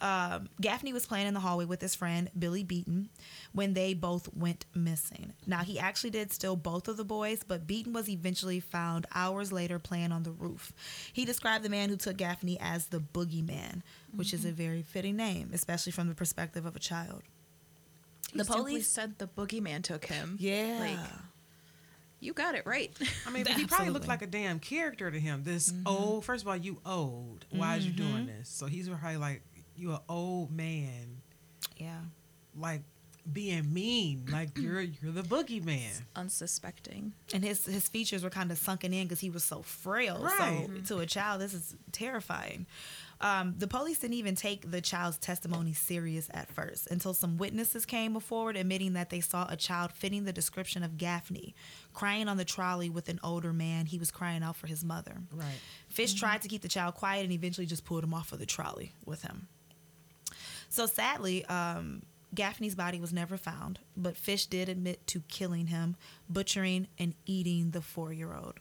Um, 0.00 0.48
Gaffney 0.60 0.92
was 0.92 1.06
playing 1.06 1.26
in 1.26 1.34
the 1.34 1.40
hallway 1.40 1.64
with 1.64 1.80
his 1.80 1.94
friend 1.94 2.30
Billy 2.38 2.62
Beaton 2.62 3.08
when 3.52 3.74
they 3.74 3.94
both 3.94 4.32
went 4.34 4.64
missing. 4.74 5.32
Now, 5.46 5.60
he 5.60 5.78
actually 5.78 6.10
did 6.10 6.32
steal 6.32 6.56
both 6.56 6.88
of 6.88 6.96
the 6.96 7.04
boys, 7.04 7.42
but 7.46 7.66
Beaton 7.66 7.92
was 7.92 8.08
eventually 8.08 8.60
found 8.60 9.06
hours 9.14 9.52
later 9.52 9.78
playing 9.78 10.12
on 10.12 10.22
the 10.22 10.30
roof. 10.30 10.72
He 11.12 11.24
described 11.24 11.64
the 11.64 11.68
man 11.68 11.88
who 11.88 11.96
took 11.96 12.16
Gaffney 12.16 12.58
as 12.60 12.86
the 12.86 13.00
boogeyman, 13.00 13.82
which 14.14 14.32
is 14.32 14.44
a 14.44 14.48
mm-hmm. 14.48 14.56
very 14.56 14.82
fitting 14.82 15.16
name, 15.16 15.50
especially 15.52 15.92
from 15.92 16.08
the 16.08 16.14
perspective 16.14 16.64
of 16.64 16.76
a 16.76 16.80
child. 16.80 17.22
He 18.32 18.38
The 18.38 18.44
police- 18.44 18.86
said 18.86 19.18
the 19.18 19.26
boogeyman 19.26 19.82
took 19.82 20.04
him. 20.04 20.36
Yeah. 20.38 20.78
Like 20.80 20.98
you 22.20 22.32
got 22.32 22.54
it 22.54 22.66
right. 22.66 22.90
I 23.26 23.30
mean, 23.30 23.44
but 23.44 23.52
he 23.52 23.66
probably 23.66 23.90
looked 23.90 24.08
like 24.08 24.22
a 24.22 24.26
damn 24.26 24.58
character 24.58 25.10
to 25.10 25.20
him. 25.20 25.42
This 25.44 25.70
mm-hmm. 25.70 25.86
old, 25.86 26.24
first 26.24 26.42
of 26.42 26.48
all, 26.48 26.56
you 26.56 26.80
old. 26.84 27.46
Why 27.50 27.76
is 27.76 27.86
you 27.86 27.92
mm-hmm. 27.92 28.12
doing 28.12 28.26
this? 28.26 28.48
So 28.48 28.66
he's 28.66 28.88
probably 28.88 29.18
like, 29.18 29.42
you 29.78 29.92
an 29.92 30.00
old 30.08 30.50
man. 30.50 31.22
yeah. 31.76 32.00
Like, 32.56 32.82
being 33.32 33.72
mean. 33.72 34.24
Like 34.30 34.56
you're 34.58 34.80
you're 34.80 35.12
the 35.12 35.22
boogeyman. 35.22 36.02
Unsuspecting. 36.16 37.12
and 37.34 37.44
his 37.44 37.64
his 37.66 37.88
features 37.88 38.24
were 38.24 38.30
kind 38.30 38.50
of 38.50 38.58
sunken 38.58 38.92
in 38.92 39.04
because 39.04 39.20
he 39.20 39.30
was 39.30 39.44
so 39.44 39.62
frail. 39.62 40.18
Right. 40.22 40.68
So 40.84 40.96
to 40.96 41.02
a 41.02 41.06
child, 41.06 41.40
this 41.40 41.54
is 41.54 41.76
terrifying. 41.92 42.66
Um, 43.20 43.56
the 43.58 43.66
police 43.66 43.98
didn't 43.98 44.14
even 44.14 44.36
take 44.36 44.70
the 44.70 44.80
child's 44.80 45.18
testimony 45.18 45.72
serious 45.72 46.28
at 46.32 46.48
first 46.52 46.86
until 46.88 47.12
some 47.12 47.36
witnesses 47.36 47.84
came 47.84 48.18
forward 48.20 48.56
admitting 48.56 48.92
that 48.92 49.10
they 49.10 49.20
saw 49.20 49.44
a 49.50 49.56
child 49.56 49.90
fitting 49.90 50.24
the 50.24 50.32
description 50.32 50.84
of 50.84 50.96
Gaffney, 50.96 51.56
crying 51.92 52.28
on 52.28 52.36
the 52.36 52.44
trolley 52.44 52.88
with 52.88 53.08
an 53.08 53.18
older 53.24 53.52
man. 53.52 53.86
He 53.86 53.98
was 53.98 54.12
crying 54.12 54.44
out 54.44 54.54
for 54.54 54.68
his 54.68 54.84
mother. 54.84 55.16
Right. 55.32 55.46
Fish 55.88 56.14
tried 56.14 56.42
to 56.42 56.48
keep 56.48 56.62
the 56.62 56.68
child 56.68 56.94
quiet 56.94 57.24
and 57.24 57.32
eventually 57.32 57.66
just 57.66 57.84
pulled 57.84 58.04
him 58.04 58.14
off 58.14 58.32
of 58.32 58.38
the 58.38 58.46
trolley 58.46 58.92
with 59.04 59.22
him. 59.22 59.48
So 60.68 60.86
sadly, 60.86 61.44
um, 61.46 62.02
Gaffney's 62.34 62.74
body 62.74 63.00
was 63.00 63.12
never 63.12 63.36
found, 63.36 63.78
but 63.96 64.16
Fish 64.16 64.46
did 64.46 64.68
admit 64.68 65.06
to 65.08 65.20
killing 65.28 65.68
him, 65.68 65.96
butchering, 66.28 66.88
and 66.98 67.14
eating 67.26 67.70
the 67.70 67.80
four 67.80 68.12
year 68.12 68.34
old. 68.34 68.54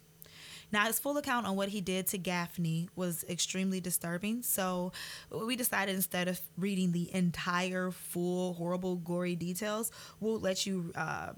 Now, 0.72 0.86
his 0.86 1.00
full 1.00 1.18
account 1.18 1.46
on 1.46 1.56
what 1.56 1.70
he 1.70 1.80
did 1.80 2.08
to 2.08 2.18
Gaffney 2.18 2.90
was 2.96 3.24
extremely 3.30 3.80
disturbing, 3.80 4.44
so 4.44 4.92
we 5.32 5.56
decided 5.56 5.96
instead 5.96 6.28
of 6.28 6.42
reading 6.58 6.92
the 6.92 7.14
entire 7.14 7.92
full, 7.92 8.54
horrible, 8.54 8.98
gory 8.98 9.36
details, 9.36 9.92
we'll 10.20 10.40
let 10.40 10.66
you, 10.66 10.92
uh, 10.96 11.32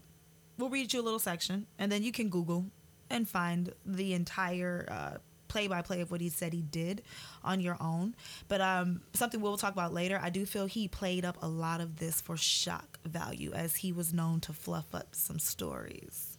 we'll 0.58 0.72
read 0.72 0.92
you 0.94 1.02
a 1.02 1.04
little 1.04 1.20
section, 1.20 1.68
and 1.78 1.92
then 1.92 2.02
you 2.02 2.12
can 2.12 2.30
Google 2.30 2.66
and 3.12 3.30
find 3.30 3.74
the 3.86 4.14
entire 4.14 4.88
uh, 4.90 5.18
play-by-play 5.50 6.00
of 6.00 6.12
what 6.12 6.22
he 6.22 6.30
said 6.30 6.54
he 6.54 6.62
did 6.62 7.02
on 7.44 7.60
your 7.60 7.76
own. 7.82 8.16
But 8.48 8.62
um, 8.62 9.02
something 9.14 9.42
we'll 9.42 9.58
talk 9.58 9.74
about 9.74 9.94
later. 9.94 10.18
I 10.24 10.30
do 10.30 10.46
feel 10.46 10.66
he 10.66 10.88
played 10.88 11.26
up 11.26 11.38
a 11.42 11.48
lot 11.50 11.82
of 11.82 11.98
this 11.98 12.22
for 12.22 12.38
shock 12.38 13.00
value, 13.04 13.52
as 13.54 13.76
he 13.78 13.92
was 13.92 14.14
known 14.14 14.40
to 14.42 14.54
fluff 14.54 14.96
up 14.96 15.14
some 15.14 15.40
stories. 15.40 16.38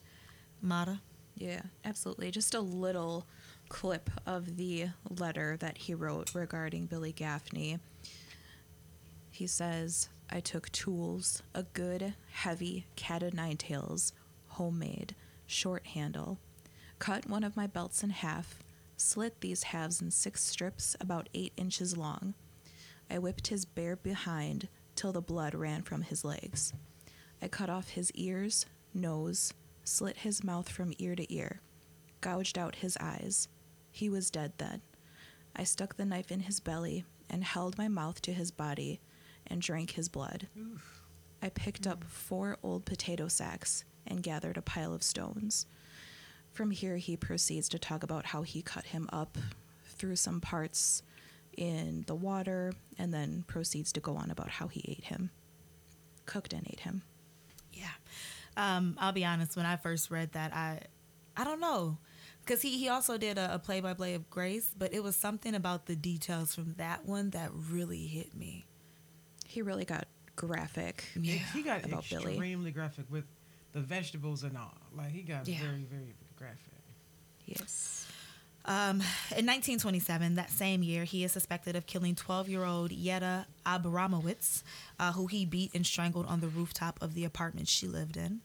Mata. 0.63 1.01
Yeah, 1.37 1.63
absolutely. 1.85 2.31
Just 2.31 2.55
a 2.55 2.61
little 2.61 3.27
clip 3.69 4.11
of 4.27 4.57
the 4.57 4.89
letter 5.09 5.57
that 5.59 5.79
he 5.79 5.95
wrote 5.95 6.35
regarding 6.35 6.87
Billy 6.87 7.13
Gaffney. 7.13 7.79
He 9.31 9.47
says, 9.47 10.09
I 10.29 10.41
took 10.41 10.71
tools, 10.71 11.43
a 11.55 11.63
good, 11.63 12.15
heavy 12.31 12.85
cat 12.95 13.23
o' 13.23 13.31
nine 13.33 13.57
tails, 13.57 14.13
homemade, 14.49 15.15
short 15.47 15.87
handle, 15.87 16.39
cut 16.99 17.27
one 17.27 17.43
of 17.43 17.57
my 17.57 17.67
belts 17.67 18.03
in 18.03 18.11
half, 18.11 18.59
slit 19.01 19.41
these 19.41 19.65
halves 19.65 20.01
in 20.01 20.11
six 20.11 20.45
strips 20.45 20.95
about 21.01 21.29
eight 21.35 21.53
inches 21.57 21.97
long. 21.97 22.35
I 23.11 23.19
whipped 23.19 23.49
his 23.49 23.65
bare 23.65 23.97
behind 23.97 24.69
till 24.95 25.13
the 25.13 25.23
blood 25.23 25.55
ran 25.55 25.83
from 25.83 26.03
his 26.03 26.25
legs. 26.25 26.73
I 27.43 27.49
cut 27.49 27.71
off 27.71 27.91
his 27.91 28.13
ears, 28.13 28.67
nose, 28.93 29.55
slit 29.85 30.19
his 30.19 30.45
mouth 30.45 30.69
from 30.69 30.93
ear 30.99 31.17
to 31.17 31.35
ear, 31.35 31.61
gouged 32.21 32.59
out 32.59 32.77
his 32.77 32.97
eyes. 33.01 33.49
He 33.91 34.09
was 34.11 34.31
dead 34.31 34.53
then. 34.59 34.83
I 35.57 35.65
stuck 35.65 35.97
the 35.97 36.05
knife 36.05 36.31
in 36.31 36.41
his 36.41 36.61
belly 36.61 37.05
and 37.29 37.43
held 37.43 37.79
my 37.79 37.89
mouth 37.89 38.21
to 38.23 38.33
his 38.33 38.51
body 38.51 39.01
and 39.47 39.63
drank 39.63 39.93
his 39.93 40.09
blood. 40.09 40.47
I 41.43 41.49
picked 41.49 41.87
up 41.87 42.05
four 42.05 42.59
old 42.63 42.85
potato 42.85 43.29
sacks 43.29 43.85
and 44.07 44.23
gathered 44.23 44.59
a 44.59 44.63
pile 44.63 44.93
of 44.93 45.03
stones. 45.03 45.67
From 46.53 46.71
here, 46.71 46.97
he 46.97 47.17
proceeds 47.17 47.69
to 47.71 47.79
talk 47.79 48.03
about 48.03 48.27
how 48.27 48.43
he 48.43 48.63
cut 48.63 48.87
him 48.87 49.09
up 49.13 49.39
through 49.85 50.17
some 50.17 50.41
parts 50.41 51.03
in 51.57 52.05
the 52.07 52.15
water 52.15 52.73
and 52.99 53.13
then 53.13 53.45
proceeds 53.47 53.93
to 53.93 54.01
go 54.01 54.17
on 54.17 54.31
about 54.31 54.49
how 54.51 54.69
he 54.69 54.85
ate 54.89 55.05
him, 55.05 55.31
cooked 56.27 56.53
and 56.53 56.67
ate 56.71 56.81
him. 56.81 57.03
Yeah. 57.73 57.89
Um, 58.57 58.97
I'll 58.99 59.13
be 59.13 59.25
honest. 59.25 59.57
When 59.57 59.67
I 59.67 59.77
first 59.77 60.11
read 60.11 60.33
that, 60.33 60.55
I, 60.55 60.81
I 61.37 61.45
don't 61.45 61.61
know, 61.61 61.99
because 62.45 62.63
he 62.63 62.79
he 62.79 62.89
also 62.89 63.17
did 63.17 63.39
a, 63.39 63.55
a 63.55 63.59
play-by-play 63.59 64.15
of 64.15 64.29
Grace, 64.29 64.75
but 64.77 64.93
it 64.93 65.03
was 65.03 65.15
something 65.17 65.55
about 65.55 65.87
the 65.87 65.97
details 65.97 66.55
from 66.55 66.75
that 66.79 67.05
one 67.07 67.31
that 67.31 67.51
really 67.55 68.07
hit 68.07 68.35
me. 68.35 68.67
He 69.47 69.63
really 69.63 69.85
got 69.85 70.07
graphic. 70.37 71.05
Yeah. 71.15 71.35
He 71.55 71.63
got 71.63 71.85
About 71.85 72.05
Billy. 72.11 72.33
extremely 72.33 72.71
graphic 72.71 73.07
with 73.11 73.25
the 73.73 73.81
vegetables 73.81 74.43
and 74.43 74.57
all. 74.57 74.75
Like 74.97 75.11
he 75.11 75.23
got 75.23 75.47
Yeah. 75.47 75.61
very 75.61 75.85
very 75.91 76.15
Yes. 77.47 78.07
Um, 78.65 78.97
in 79.37 79.47
1927, 79.47 80.35
that 80.35 80.51
same 80.51 80.83
year, 80.83 81.05
he 81.05 81.25
is 81.25 81.33
suspected 81.33 81.77
of 81.77 81.87
killing 81.87 82.15
12-year-old 82.15 82.93
Yetta 82.93 83.47
Abramowitz, 83.67 84.63
uh, 84.99 85.13
who 85.13 85.27
he 85.27 85.45
beat 85.47 85.75
and 85.75 85.85
strangled 85.85 86.27
on 86.27 86.41
the 86.41 86.49
rooftop 86.49 86.99
of 87.01 87.15
the 87.15 87.25
apartment 87.25 87.69
she 87.69 87.87
lived 87.87 88.17
in. 88.17 88.41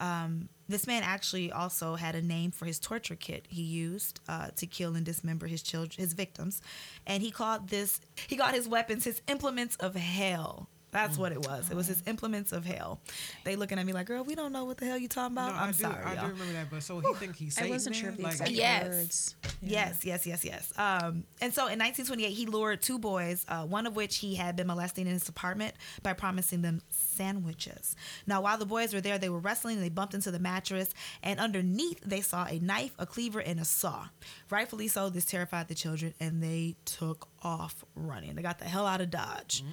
Um, 0.00 0.48
this 0.68 0.86
man 0.86 1.02
actually 1.04 1.52
also 1.52 1.96
had 1.96 2.14
a 2.14 2.22
name 2.22 2.50
for 2.50 2.64
his 2.64 2.78
torture 2.78 3.14
kit 3.14 3.46
he 3.48 3.62
used 3.62 4.20
uh, 4.28 4.48
to 4.56 4.66
kill 4.66 4.96
and 4.96 5.04
dismember 5.04 5.46
his 5.46 5.62
children, 5.62 5.94
his 5.98 6.12
victims, 6.12 6.60
and 7.06 7.22
he 7.22 7.30
called 7.30 7.68
this 7.68 8.00
he 8.26 8.36
called 8.36 8.54
his 8.54 8.66
weapons 8.66 9.04
his 9.04 9.22
implements 9.28 9.76
of 9.76 9.94
hell. 9.94 10.68
That's 10.92 11.16
what 11.16 11.32
it 11.32 11.38
was. 11.38 11.70
It 11.70 11.74
was 11.74 11.86
his 11.86 12.02
implements 12.06 12.52
of 12.52 12.64
hell. 12.66 13.00
They 13.44 13.56
looking 13.56 13.78
at 13.78 13.86
me 13.86 13.92
like, 13.94 14.06
"Girl, 14.06 14.22
we 14.24 14.34
don't 14.34 14.52
know 14.52 14.64
what 14.66 14.76
the 14.76 14.84
hell 14.86 14.98
you 14.98 15.08
talking 15.08 15.34
about." 15.36 15.52
no, 15.54 15.58
I'm 15.58 15.68
I 15.70 15.72
do, 15.72 15.78
sorry, 15.78 16.04
I 16.04 16.14
y'all. 16.14 16.26
do 16.26 16.32
remember 16.32 16.52
that. 16.52 16.70
But 16.70 16.82
so 16.82 17.00
he 17.00 17.14
think 17.14 17.34
he's 17.36 17.56
I 17.56 17.62
Satan. 17.62 17.74
wasn't 17.74 17.96
sure 17.96 18.10
then? 18.10 18.12
of 18.12 18.16
the 18.18 18.22
Like, 18.24 18.32
exact 18.32 18.50
Yes. 18.50 18.86
words. 18.88 19.36
Yeah. 19.62 19.70
Yes, 19.88 20.04
yes, 20.04 20.26
yes, 20.26 20.44
yes. 20.44 20.72
Um, 20.78 21.24
and 21.40 21.54
so 21.54 21.62
in 21.68 21.78
1928, 21.78 22.30
he 22.30 22.46
lured 22.46 22.82
two 22.82 22.98
boys, 22.98 23.44
uh, 23.48 23.64
one 23.64 23.86
of 23.86 23.96
which 23.96 24.18
he 24.18 24.34
had 24.34 24.54
been 24.56 24.66
molesting 24.66 25.06
in 25.06 25.12
his 25.14 25.28
apartment 25.28 25.74
by 26.02 26.12
promising 26.12 26.62
them 26.62 26.82
sandwiches. 26.90 27.96
Now, 28.26 28.40
while 28.42 28.58
the 28.58 28.66
boys 28.66 28.92
were 28.92 29.00
there, 29.00 29.18
they 29.18 29.28
were 29.28 29.38
wrestling 29.38 29.76
and 29.76 29.84
they 29.84 29.88
bumped 29.88 30.14
into 30.14 30.30
the 30.30 30.38
mattress, 30.38 30.92
and 31.22 31.40
underneath 31.40 32.00
they 32.04 32.20
saw 32.20 32.46
a 32.46 32.58
knife, 32.58 32.92
a 32.98 33.06
cleaver, 33.06 33.40
and 33.40 33.60
a 33.60 33.64
saw. 33.64 34.08
Rightfully 34.50 34.88
so, 34.88 35.08
this 35.08 35.24
terrified 35.24 35.68
the 35.68 35.74
children, 35.74 36.12
and 36.20 36.42
they 36.42 36.76
took 36.84 37.28
off 37.42 37.84
running. 37.94 38.34
They 38.34 38.42
got 38.42 38.58
the 38.58 38.64
hell 38.66 38.86
out 38.86 39.00
of 39.00 39.10
Dodge. 39.10 39.64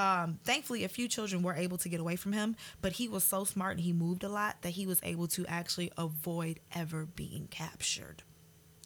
Um, 0.00 0.38
thankfully, 0.44 0.82
a 0.84 0.88
few 0.88 1.08
children 1.08 1.42
were 1.42 1.52
able 1.52 1.76
to 1.76 1.88
get 1.90 2.00
away 2.00 2.16
from 2.16 2.32
him, 2.32 2.56
but 2.80 2.92
he 2.92 3.06
was 3.06 3.22
so 3.22 3.44
smart 3.44 3.72
and 3.76 3.84
he 3.84 3.92
moved 3.92 4.24
a 4.24 4.30
lot 4.30 4.62
that 4.62 4.70
he 4.70 4.86
was 4.86 4.98
able 5.02 5.28
to 5.28 5.44
actually 5.46 5.92
avoid 5.98 6.58
ever 6.74 7.04
being 7.04 7.48
captured. 7.50 8.22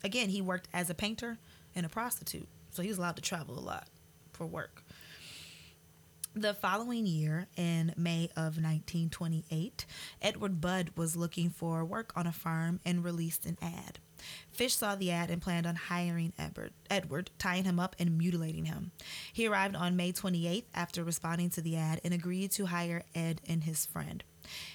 Again, 0.03 0.31
he 0.31 0.43
worked 0.43 0.67
as 0.73 0.91
a 0.91 0.95
painter 0.95 1.39
and 1.73 1.87
a 1.87 1.89
prostitute, 1.89 2.49
so 2.71 2.83
he 2.83 2.89
was 2.89 2.99
allowed 2.99 3.15
to 3.15 3.23
travel 3.23 3.57
a 3.57 3.61
lot 3.61 3.87
for 4.33 4.45
work. 4.45 4.83
The 6.35 6.53
following 6.53 7.07
year, 7.07 7.47
in 7.57 7.95
May 7.97 8.25
of 8.35 8.59
1928, 8.59 9.87
Edward 10.21 10.61
Budd 10.61 10.91
was 10.97 11.15
looking 11.15 11.49
for 11.49 11.85
work 11.85 12.13
on 12.17 12.27
a 12.27 12.33
farm 12.33 12.81
and 12.85 13.05
released 13.05 13.47
an 13.47 13.57
ad. 13.63 14.01
Fish 14.51 14.75
saw 14.75 14.95
the 14.95 15.11
ad 15.11 15.31
and 15.31 15.43
planned 15.43 15.67
on 15.67 15.77
hiring 15.77 16.33
Edward, 16.91 17.31
tying 17.39 17.65
him 17.65 17.81
up 17.81 17.97
and 17.99 18.17
mutilating 18.19 18.67
him. 18.67 18.93
He 19.33 19.47
arrived 19.47 19.77
on 19.77 19.97
May 19.97 20.13
28th 20.13 20.65
after 20.75 21.03
responding 21.03 21.51
to 21.51 21.61
the 21.61 21.77
ad 21.77 22.01
and 22.05 22.15
agreed 22.15 22.53
to 22.53 22.67
hire 22.67 23.05
Ed 23.15 23.41
and 23.47 23.65
his 23.65 23.87
friend. 23.87 24.23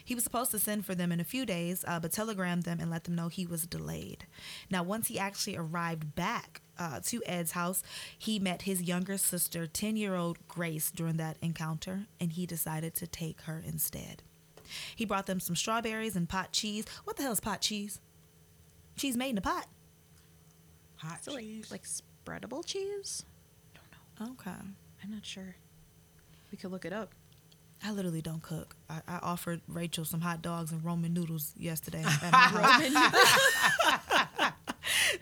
He 0.03 0.15
was 0.15 0.23
supposed 0.23 0.51
to 0.51 0.59
send 0.59 0.85
for 0.85 0.95
them 0.95 1.11
in 1.11 1.19
a 1.19 1.25
few 1.25 1.45
days, 1.45 1.85
uh, 1.87 1.99
but 1.99 2.11
telegrammed 2.11 2.63
them 2.63 2.79
and 2.79 2.89
let 2.89 3.03
them 3.03 3.15
know 3.15 3.27
he 3.27 3.45
was 3.45 3.67
delayed. 3.67 4.25
Now, 4.69 4.83
once 4.83 5.07
he 5.07 5.19
actually 5.19 5.57
arrived 5.57 6.15
back 6.15 6.61
uh, 6.77 6.99
to 7.05 7.21
Ed's 7.25 7.51
house, 7.51 7.83
he 8.17 8.39
met 8.39 8.63
his 8.63 8.81
younger 8.81 9.17
sister, 9.17 9.67
10 9.67 9.97
year 9.97 10.15
old 10.15 10.47
Grace, 10.47 10.91
during 10.91 11.17
that 11.17 11.37
encounter, 11.41 12.07
and 12.19 12.33
he 12.33 12.45
decided 12.45 12.95
to 12.95 13.07
take 13.07 13.41
her 13.41 13.61
instead. 13.65 14.23
He 14.95 15.05
brought 15.05 15.25
them 15.25 15.39
some 15.39 15.55
strawberries 15.55 16.15
and 16.15 16.29
pot 16.29 16.51
cheese. 16.51 16.85
What 17.03 17.17
the 17.17 17.23
hell 17.23 17.31
is 17.31 17.39
pot 17.39 17.61
cheese? 17.61 17.99
Cheese 18.99 19.15
made 19.17 19.29
in 19.29 19.37
a 19.37 19.41
pot. 19.41 19.65
hot 20.97 21.23
So 21.23 21.31
like, 21.33 21.43
spreadable 21.43 21.47
cheese. 21.47 21.71
like 21.71 21.83
spreadable 21.83 22.65
cheese? 22.65 23.23
Okay. 24.21 24.51
I'm 25.03 25.11
not 25.11 25.25
sure. 25.25 25.55
We 26.51 26.57
could 26.57 26.71
look 26.71 26.83
it 26.83 26.91
up. 26.91 27.13
I 27.81 27.91
literally 27.91 28.21
don't 28.21 28.41
cook. 28.43 28.75
I, 28.89 28.99
I 29.07 29.19
offered 29.19 29.61
Rachel 29.69 30.03
some 30.03 30.19
hot 30.19 30.41
dogs 30.41 30.73
and 30.73 30.81
Ramen 30.81 31.13
noodles 31.13 31.53
yesterday. 31.57 32.03
At 32.21 32.31
my 32.33 32.37
house. 32.93 34.01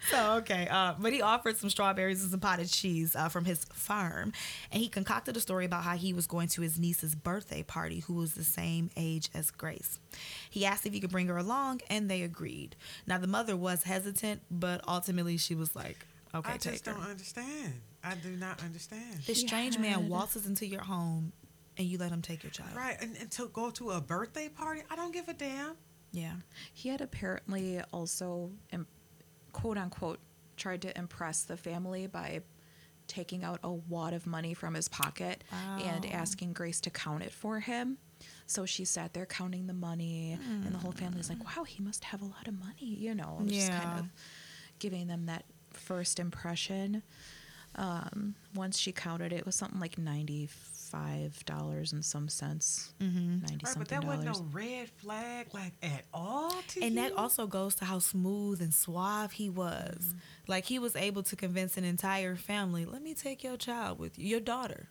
so 0.12 0.34
okay, 0.38 0.68
uh, 0.70 0.94
but 1.00 1.14
he 1.14 1.22
offered 1.22 1.58
some 1.58 1.70
strawberries 1.70 2.22
and 2.22 2.32
some 2.32 2.40
potted 2.40 2.70
cheese 2.70 3.16
uh, 3.16 3.30
from 3.30 3.46
his 3.46 3.66
farm, 3.66 4.34
and 4.72 4.82
he 4.82 4.88
concocted 4.90 5.36
a 5.38 5.40
story 5.40 5.66
about 5.66 5.84
how 5.84 5.96
he 5.96 6.14
was 6.14 6.28
going 6.28 6.48
to 6.50 6.62
his 6.62 6.80
niece's 6.80 7.16
birthday 7.16 7.64
party, 7.64 8.00
who 8.02 8.14
was 8.14 8.34
the 8.34 8.44
same 8.44 8.90
age 8.98 9.30
as 9.34 9.52
Grace. 9.52 10.00
He 10.50 10.66
asked 10.66 10.86
if 10.86 10.94
he 10.94 11.00
could 11.00 11.12
bring 11.12 11.28
her 11.28 11.38
along, 11.38 11.82
and 11.90 12.10
they 12.10 12.22
agreed. 12.22 12.76
Now 13.06 13.18
the 13.18 13.28
mother 13.28 13.56
was 13.56 13.84
hesitant, 13.84 14.42
but 14.50 14.82
ultimately 14.88 15.38
she 15.38 15.56
was 15.56 15.76
like, 15.76 16.06
"Okay, 16.34 16.54
take 16.54 16.56
it. 16.56 16.56
I 16.56 16.58
take 16.58 16.74
just 16.74 16.86
her." 16.86 16.94
don't 16.94 17.10
understand. 17.10 17.74
I 18.04 18.16
do 18.16 18.30
not 18.32 18.64
understand. 18.64 19.18
This 19.26 19.42
He 19.42 19.48
strange 19.48 19.78
man 19.78 20.08
waltzes 20.08 20.46
into 20.46 20.66
your 20.66 20.82
home, 20.82 21.34
and 21.78 21.88
you 21.88 21.98
let 21.98 22.12
him 22.12 22.22
take 22.22 22.44
your 22.44 22.52
child. 22.52 22.76
Right, 22.76 22.98
and, 23.02 23.16
and 23.20 23.30
to 23.32 23.48
go 23.48 23.70
to 23.72 23.92
a 23.92 24.02
birthday 24.02 24.50
party, 24.50 24.82
I 24.90 24.96
don't 24.96 25.12
give 25.14 25.28
a 25.28 25.34
damn. 25.34 25.76
Yeah. 26.12 26.34
He 26.74 26.90
had 26.90 27.02
apparently 27.02 27.82
also, 27.92 28.52
im- 28.72 28.88
quote 29.58 29.78
unquote, 29.78 30.20
tried 30.56 30.82
to 30.84 30.98
impress 30.98 31.44
the 31.44 31.58
family 31.58 32.06
by 32.08 32.42
taking 33.08 33.44
out 33.44 33.60
a 33.64 33.72
wad 33.72 34.14
of 34.14 34.28
money 34.28 34.54
from 34.54 34.74
his 34.76 34.88
pocket 34.88 35.44
and 35.94 36.06
asking 36.14 36.54
Grace 36.54 36.80
to 36.82 36.90
count 36.90 37.24
it 37.24 37.32
for 37.32 37.60
him. 37.60 37.98
So 38.46 38.66
she 38.66 38.86
sat 38.86 39.14
there 39.14 39.26
counting 39.26 39.68
the 39.68 39.74
money, 39.74 40.38
and 40.66 40.74
the 40.74 40.78
whole 40.80 40.92
family's 40.92 41.30
like, 41.30 41.44
wow, 41.58 41.64
he 41.64 41.82
must 41.84 42.04
have 42.06 42.22
a 42.22 42.26
lot 42.26 42.48
of 42.48 42.54
money, 42.60 42.86
you 42.86 43.14
know, 43.16 43.40
just 43.48 43.72
kind 43.72 44.00
of 44.00 44.06
giving 44.80 45.08
them 45.08 45.26
that 45.26 45.46
first 45.72 46.20
impression. 46.20 47.02
Um, 47.76 48.36
once 48.56 48.78
she 48.78 48.92
counted 48.92 49.32
it, 49.34 49.38
it 49.40 49.46
was 49.46 49.56
something 49.56 49.80
like 49.80 49.98
$95 50.94 51.92
and 51.94 52.04
some 52.06 52.30
cents. 52.30 52.94
Mm-hmm. 53.02 53.40
90 53.42 53.44
Right, 53.44 53.68
something 53.68 53.80
but 53.80 53.88
that 53.90 54.02
dollars. 54.02 54.26
wasn't 54.26 54.54
no 54.54 54.60
red 54.60 54.90
flag 54.90 55.48
like 55.54 55.74
at 55.84 56.04
all 56.14 56.52
to 56.70 56.82
And 56.82 56.96
you? 56.96 57.02
that 57.02 57.14
also 57.18 57.48
goes 57.48 57.76
to 57.76 57.86
how 57.86 58.00
smooth 58.00 58.62
and 58.62 58.74
suave 58.74 59.34
he 59.34 59.50
was. 59.50 59.98
Mm-hmm. 60.10 60.18
Like 60.48 60.66
he 60.66 60.80
was 60.80 60.96
able 60.96 61.24
to 61.24 61.36
convince 61.36 61.78
an 61.78 61.84
entire 61.84 62.36
family, 62.36 62.86
let 62.86 63.02
me 63.02 63.14
take 63.14 63.44
your 63.44 63.58
child 63.58 64.00
with 64.00 64.18
you, 64.18 64.28
your 64.28 64.40
daughter, 64.40 64.90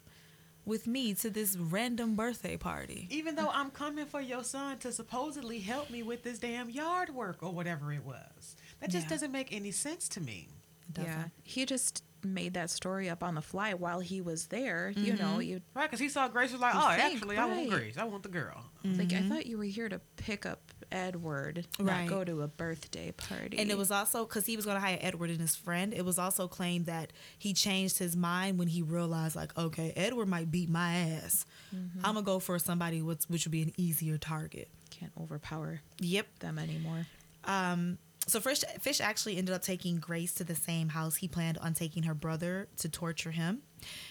with 0.64 0.86
me 0.86 1.14
to 1.14 1.30
this 1.30 1.56
random 1.56 2.16
birthday 2.16 2.56
party. 2.56 3.06
Even 3.10 3.36
though 3.36 3.50
I'm 3.52 3.70
coming 3.70 4.06
for 4.06 4.20
your 4.20 4.42
son 4.44 4.78
to 4.78 4.92
supposedly 4.92 5.60
help 5.60 5.90
me 5.90 6.02
with 6.02 6.22
this 6.24 6.38
damn 6.38 6.70
yard 6.70 7.10
work 7.14 7.38
or 7.42 7.52
whatever 7.52 7.92
it 7.92 8.04
was. 8.04 8.56
That 8.80 8.90
just 8.90 9.04
Yeah. 9.06 9.10
doesn't 9.10 9.32
make 9.32 9.52
any 9.52 9.70
sense 9.70 10.08
to 10.10 10.20
me. 10.20 10.48
Yeah, 10.96 11.04
doesn't. 11.04 11.32
he 11.42 11.64
just 11.66 12.02
made 12.34 12.54
that 12.54 12.70
story 12.70 13.08
up 13.08 13.22
on 13.22 13.34
the 13.34 13.42
fly 13.42 13.74
while 13.74 14.00
he 14.00 14.20
was 14.20 14.46
there. 14.46 14.92
You 14.96 15.14
know, 15.14 15.38
you 15.38 15.60
Right, 15.74 15.84
because 15.90 16.00
he 16.00 16.08
saw 16.08 16.28
Grace 16.28 16.52
was 16.52 16.60
like, 16.60 16.74
oh, 16.74 16.90
think, 16.96 17.14
actually, 17.14 17.36
I 17.36 17.46
want. 17.46 17.70
Grace. 17.70 17.96
I 17.98 18.04
want 18.04 18.22
the 18.22 18.28
girl. 18.28 18.64
like 18.84 19.12
I 19.12 19.22
thought 19.22 19.46
you 19.46 19.58
were 19.58 19.64
here 19.64 19.88
to 19.88 20.00
pick 20.16 20.46
up 20.46 20.60
Edward, 20.92 21.66
not 21.78 21.88
Right. 21.88 22.08
go 22.08 22.22
to 22.24 22.42
a 22.42 22.48
birthday 22.48 23.12
party. 23.12 23.58
And 23.58 23.70
it 23.70 23.76
was 23.78 23.90
also 23.90 24.24
because 24.24 24.46
he 24.46 24.56
was 24.56 24.64
going 24.64 24.76
to 24.76 24.80
hire 24.80 24.98
Edward 25.00 25.30
and 25.30 25.40
his 25.40 25.56
friend. 25.56 25.92
It 25.92 26.04
was 26.04 26.18
also 26.18 26.46
claimed 26.48 26.86
that 26.86 27.12
he 27.38 27.52
changed 27.52 27.98
his 27.98 28.16
mind 28.16 28.58
when 28.58 28.68
he 28.68 28.82
realized, 28.82 29.34
like, 29.36 29.56
okay, 29.58 29.92
Edward 29.96 30.26
might 30.28 30.50
beat 30.50 30.68
my 30.70 30.94
ass. 30.94 31.44
Mm-hmm. 31.74 31.98
I'm 32.04 32.14
gonna 32.14 32.22
go 32.24 32.38
for 32.38 32.58
somebody 32.58 33.02
which, 33.02 33.24
which 33.28 33.44
would 33.44 33.52
be 33.52 33.62
an 33.62 33.72
easier 33.76 34.16
target. 34.18 34.68
can't 34.90 35.12
overpower 35.20 35.80
Yep. 36.00 36.38
them 36.38 36.58
anymore. 36.58 37.06
Um, 37.44 37.98
so 38.26 38.40
Fish, 38.40 38.64
Fish 38.80 39.00
actually 39.00 39.36
ended 39.36 39.54
up 39.54 39.62
taking 39.62 39.96
Grace 39.96 40.32
to 40.34 40.44
the 40.44 40.54
same 40.54 40.88
house 40.88 41.16
he 41.16 41.28
planned 41.28 41.58
on 41.58 41.74
taking 41.74 42.02
her 42.04 42.14
brother 42.14 42.68
to 42.78 42.88
torture 42.88 43.30
him. 43.30 43.62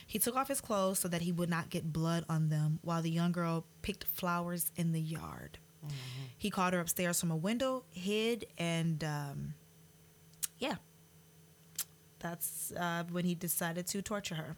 He 0.07 0.19
took 0.19 0.35
off 0.35 0.47
his 0.47 0.61
clothes 0.61 0.99
so 0.99 1.07
that 1.09 1.21
he 1.21 1.31
would 1.31 1.49
not 1.49 1.69
get 1.69 1.91
blood 1.91 2.23
on 2.29 2.49
them 2.49 2.79
while 2.81 3.01
the 3.01 3.11
young 3.11 3.31
girl 3.33 3.65
picked 3.81 4.05
flowers 4.05 4.71
in 4.75 4.93
the 4.93 5.01
yard. 5.01 5.57
He 6.37 6.49
called 6.49 6.73
her 6.73 6.79
upstairs 6.79 7.19
from 7.19 7.29
a 7.31 7.35
window, 7.35 7.83
hid, 7.91 8.45
and 8.57 9.03
um, 9.03 9.53
yeah, 10.57 10.75
that's 12.19 12.71
uh, 12.71 13.03
when 13.11 13.25
he 13.25 13.35
decided 13.35 13.85
to 13.87 14.01
torture 14.01 14.35
her. 14.35 14.55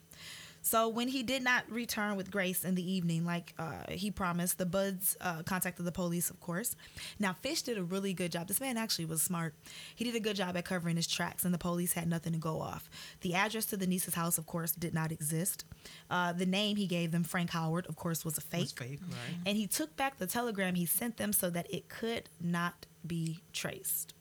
So 0.68 0.90
when 0.90 1.08
he 1.08 1.24
did 1.24 1.44
not 1.44 1.64
return 1.72 2.18
with 2.18 2.30
Grace 2.30 2.66
in 2.66 2.76
the 2.76 2.92
evening, 2.92 3.26
like 3.26 3.54
uh, 3.58 3.90
he 3.90 4.12
promised, 4.12 4.58
the 4.58 4.66
Budds 4.66 5.16
uh, 5.22 5.42
contacted 5.44 5.86
the 5.86 5.94
police, 5.94 6.30
of 6.30 6.42
course. 6.42 6.76
Now 7.20 7.32
Fish 7.32 7.62
did 7.62 7.78
a 7.78 7.84
really 7.84 8.14
good 8.14 8.34
job. 8.34 8.50
This 8.50 8.60
man 8.60 8.76
actually 8.76 9.06
was 9.06 9.22
smart. 9.22 9.54
He 9.96 10.04
did 10.04 10.14
a 10.14 10.20
good 10.20 10.36
job 10.36 10.58
at 10.58 10.66
covering 10.66 10.98
his 10.98 11.08
tracks, 11.08 11.46
and 11.46 11.54
the 11.54 11.58
police 11.58 11.94
had 11.94 12.06
nothing 12.10 12.34
to 12.34 12.40
go 12.40 12.60
off. 12.60 12.90
The 13.22 13.34
address 13.34 13.66
to 13.68 13.78
the 13.78 13.88
niece's 13.88 14.16
house, 14.16 14.38
of 14.38 14.46
course, 14.46 14.74
did 14.74 14.94
not 14.94 15.10
exist. 15.14 15.64
Uh, 16.12 16.34
the 16.34 16.46
name 16.46 16.76
he 16.76 16.86
gave 16.86 17.12
them, 17.12 17.24
Frank 17.24 17.52
Howard, 17.52 17.86
of 17.88 17.96
course, 17.96 18.26
was 18.26 18.38
a 18.38 18.42
fake. 18.42 18.60
Was 18.60 18.72
fake, 18.74 19.00
right? 19.08 19.38
And 19.46 19.58
he 19.58 19.68
took 19.68 19.96
back 19.96 20.18
the 20.18 20.28
telegram 20.28 20.76
he 20.76 20.86
sent 20.86 21.16
them 21.16 21.32
so 21.32 21.50
that 21.50 21.74
it 21.74 21.88
could 21.88 22.30
not 22.42 22.88
be 23.06 23.40
traced. 23.54 24.14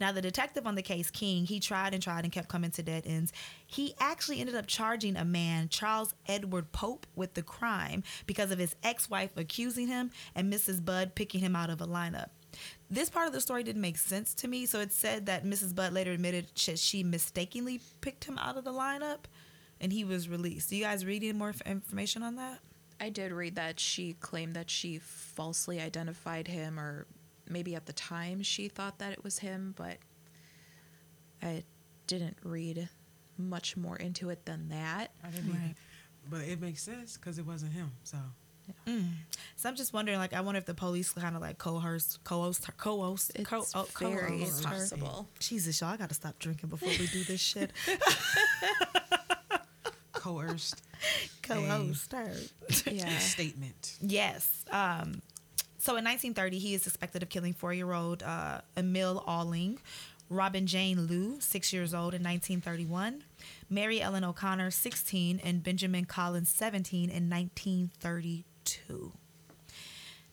Now, 0.00 0.12
the 0.12 0.22
detective 0.22 0.66
on 0.66 0.74
the 0.74 0.82
case, 0.82 1.10
King, 1.10 1.44
he 1.46 1.60
tried 1.60 1.94
and 1.94 2.02
tried 2.02 2.24
and 2.24 2.32
kept 2.32 2.48
coming 2.48 2.70
to 2.72 2.82
dead 2.82 3.04
ends. 3.06 3.32
He 3.66 3.94
actually 3.98 4.40
ended 4.40 4.54
up 4.54 4.66
charging 4.66 5.16
a 5.16 5.24
man, 5.24 5.68
Charles 5.68 6.14
Edward 6.26 6.72
Pope, 6.72 7.06
with 7.14 7.34
the 7.34 7.42
crime 7.42 8.02
because 8.26 8.50
of 8.50 8.58
his 8.58 8.74
ex 8.82 9.10
wife 9.10 9.30
accusing 9.36 9.88
him 9.88 10.10
and 10.34 10.52
Mrs. 10.52 10.84
Budd 10.84 11.14
picking 11.14 11.40
him 11.40 11.56
out 11.56 11.70
of 11.70 11.80
a 11.80 11.86
lineup. 11.86 12.30
This 12.90 13.08
part 13.08 13.28
of 13.28 13.32
the 13.32 13.40
story 13.40 13.62
didn't 13.62 13.82
make 13.82 13.96
sense 13.96 14.34
to 14.34 14.48
me. 14.48 14.66
So 14.66 14.80
it 14.80 14.92
said 14.92 15.26
that 15.26 15.44
Mrs. 15.44 15.74
Budd 15.74 15.92
later 15.92 16.12
admitted 16.12 16.46
she 16.54 17.04
mistakenly 17.04 17.80
picked 18.00 18.24
him 18.24 18.38
out 18.38 18.56
of 18.56 18.64
the 18.64 18.72
lineup 18.72 19.26
and 19.80 19.92
he 19.92 20.04
was 20.04 20.28
released. 20.28 20.70
Do 20.70 20.76
you 20.76 20.84
guys 20.84 21.06
read 21.06 21.22
any 21.22 21.32
more 21.32 21.54
information 21.64 22.22
on 22.22 22.36
that? 22.36 22.58
I 23.00 23.08
did 23.08 23.32
read 23.32 23.56
that 23.56 23.80
she 23.80 24.12
claimed 24.14 24.54
that 24.56 24.68
she 24.68 24.98
falsely 24.98 25.80
identified 25.80 26.48
him, 26.48 26.78
or 26.78 27.06
maybe 27.50 27.74
at 27.74 27.86
the 27.86 27.92
time 27.92 28.42
she 28.42 28.68
thought 28.68 28.98
that 28.98 29.12
it 29.12 29.22
was 29.24 29.40
him, 29.40 29.74
but 29.76 29.96
I 31.42 31.64
didn't 32.06 32.36
read 32.44 32.88
much 33.36 33.76
more 33.76 33.96
into 33.96 34.30
it 34.30 34.44
than 34.46 34.68
that. 34.68 35.10
I 35.24 35.30
didn't 35.30 35.50
Right. 35.50 35.60
either. 35.64 35.74
But 36.30 36.42
it 36.42 36.60
makes 36.60 36.82
sense 36.82 37.16
because 37.16 37.38
it 37.38 37.46
wasn't 37.46 37.72
him. 37.72 37.92
So 38.04 38.18
So 39.56 39.68
I'm 39.68 39.74
just 39.74 39.92
wondering, 39.92 40.18
like, 40.18 40.32
I 40.32 40.40
wonder 40.42 40.58
if 40.58 40.64
the 40.66 40.74
police 40.74 41.10
kind 41.12 41.34
of 41.34 41.42
like 41.42 41.58
coerced, 41.58 42.22
coerced, 42.22 42.66
her, 42.66 42.72
coerced, 42.76 43.32
It's 43.34 43.48
co- 43.48 43.64
oh, 43.74 43.88
very 43.98 44.38
coerced 44.38 44.64
her. 44.64 44.70
possible. 44.70 45.28
Jesus, 45.40 45.80
y'all, 45.80 45.90
I 45.90 45.96
gotta 45.96 46.14
stop 46.14 46.38
drinking 46.38 46.68
before 46.68 46.88
we 46.90 47.06
do 47.08 47.24
this 47.24 47.40
shit. 47.40 47.72
coerced 50.12 50.82
coerced 51.42 52.12
her. 52.12 52.32
Yeah. 52.90 53.18
statement. 53.18 53.96
Yes. 54.00 54.64
Um, 54.70 55.22
so 55.80 55.96
in 55.96 56.04
1930, 56.04 56.58
he 56.58 56.74
is 56.74 56.82
suspected 56.82 57.22
of 57.22 57.30
killing 57.30 57.54
four-year-old 57.54 58.22
uh, 58.22 58.60
Emil 58.76 59.24
Alling, 59.26 59.78
Robin 60.28 60.66
Jane 60.66 61.06
Liu, 61.06 61.38
six 61.40 61.72
years 61.72 61.94
old 61.94 62.12
in 62.12 62.22
1931, 62.22 63.24
Mary 63.70 64.02
Ellen 64.02 64.22
O'Connor, 64.22 64.70
16, 64.70 65.40
and 65.42 65.62
Benjamin 65.62 66.04
Collins, 66.04 66.50
17 66.50 67.08
in 67.08 67.30
1932. 67.30 69.12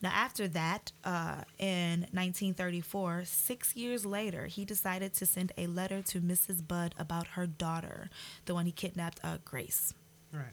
Now, 0.02 0.10
after 0.10 0.46
that, 0.48 0.92
uh, 1.02 1.44
in 1.58 2.00
1934, 2.12 3.22
six 3.24 3.74
years 3.74 4.04
later, 4.04 4.46
he 4.46 4.66
decided 4.66 5.14
to 5.14 5.24
send 5.24 5.52
a 5.56 5.66
letter 5.66 6.02
to 6.02 6.20
Mrs. 6.20 6.66
Budd 6.66 6.94
about 6.98 7.28
her 7.28 7.46
daughter, 7.46 8.10
the 8.44 8.54
one 8.54 8.66
he 8.66 8.72
kidnapped, 8.72 9.18
uh, 9.24 9.38
Grace. 9.44 9.94
Right. 10.30 10.52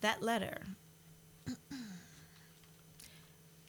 That 0.00 0.22
letter. 0.22 0.62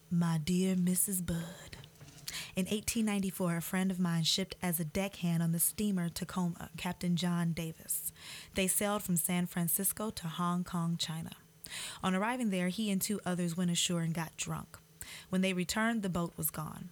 My 0.09 0.39
dear 0.41 0.75
Mrs. 0.75 1.25
Budd. 1.25 1.75
In 2.55 2.63
1894, 2.63 3.57
a 3.57 3.61
friend 3.61 3.91
of 3.91 3.99
mine 3.99 4.23
shipped 4.23 4.55
as 4.61 4.79
a 4.79 4.85
deckhand 4.85 5.43
on 5.43 5.51
the 5.51 5.59
steamer 5.59 6.07
Tacoma, 6.07 6.69
Captain 6.77 7.17
John 7.17 7.51
Davis. 7.51 8.13
They 8.55 8.67
sailed 8.67 9.03
from 9.03 9.17
San 9.17 9.47
Francisco 9.47 10.09
to 10.11 10.27
Hong 10.27 10.63
Kong, 10.63 10.95
China. 10.97 11.31
On 12.01 12.15
arriving 12.15 12.51
there, 12.51 12.69
he 12.69 12.89
and 12.89 13.01
two 13.01 13.19
others 13.25 13.57
went 13.57 13.69
ashore 13.69 13.99
and 13.99 14.13
got 14.13 14.37
drunk. 14.37 14.77
When 15.27 15.41
they 15.41 15.51
returned, 15.51 16.03
the 16.03 16.09
boat 16.09 16.33
was 16.37 16.51
gone. 16.51 16.89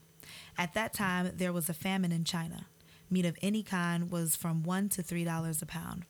At 0.58 0.74
that 0.74 0.92
time, 0.92 1.32
there 1.38 1.54
was 1.54 1.70
a 1.70 1.74
famine 1.74 2.12
in 2.12 2.26
China. 2.26 2.68
Meat 3.10 3.26
of 3.26 3.38
any 3.42 3.64
kind 3.64 4.12
was 4.12 4.36
from 4.36 4.62
one 4.62 4.90
to 4.90 5.02
three 5.02 5.24
dollars 5.24 5.62
a 5.62 5.66
pound. 5.66 6.06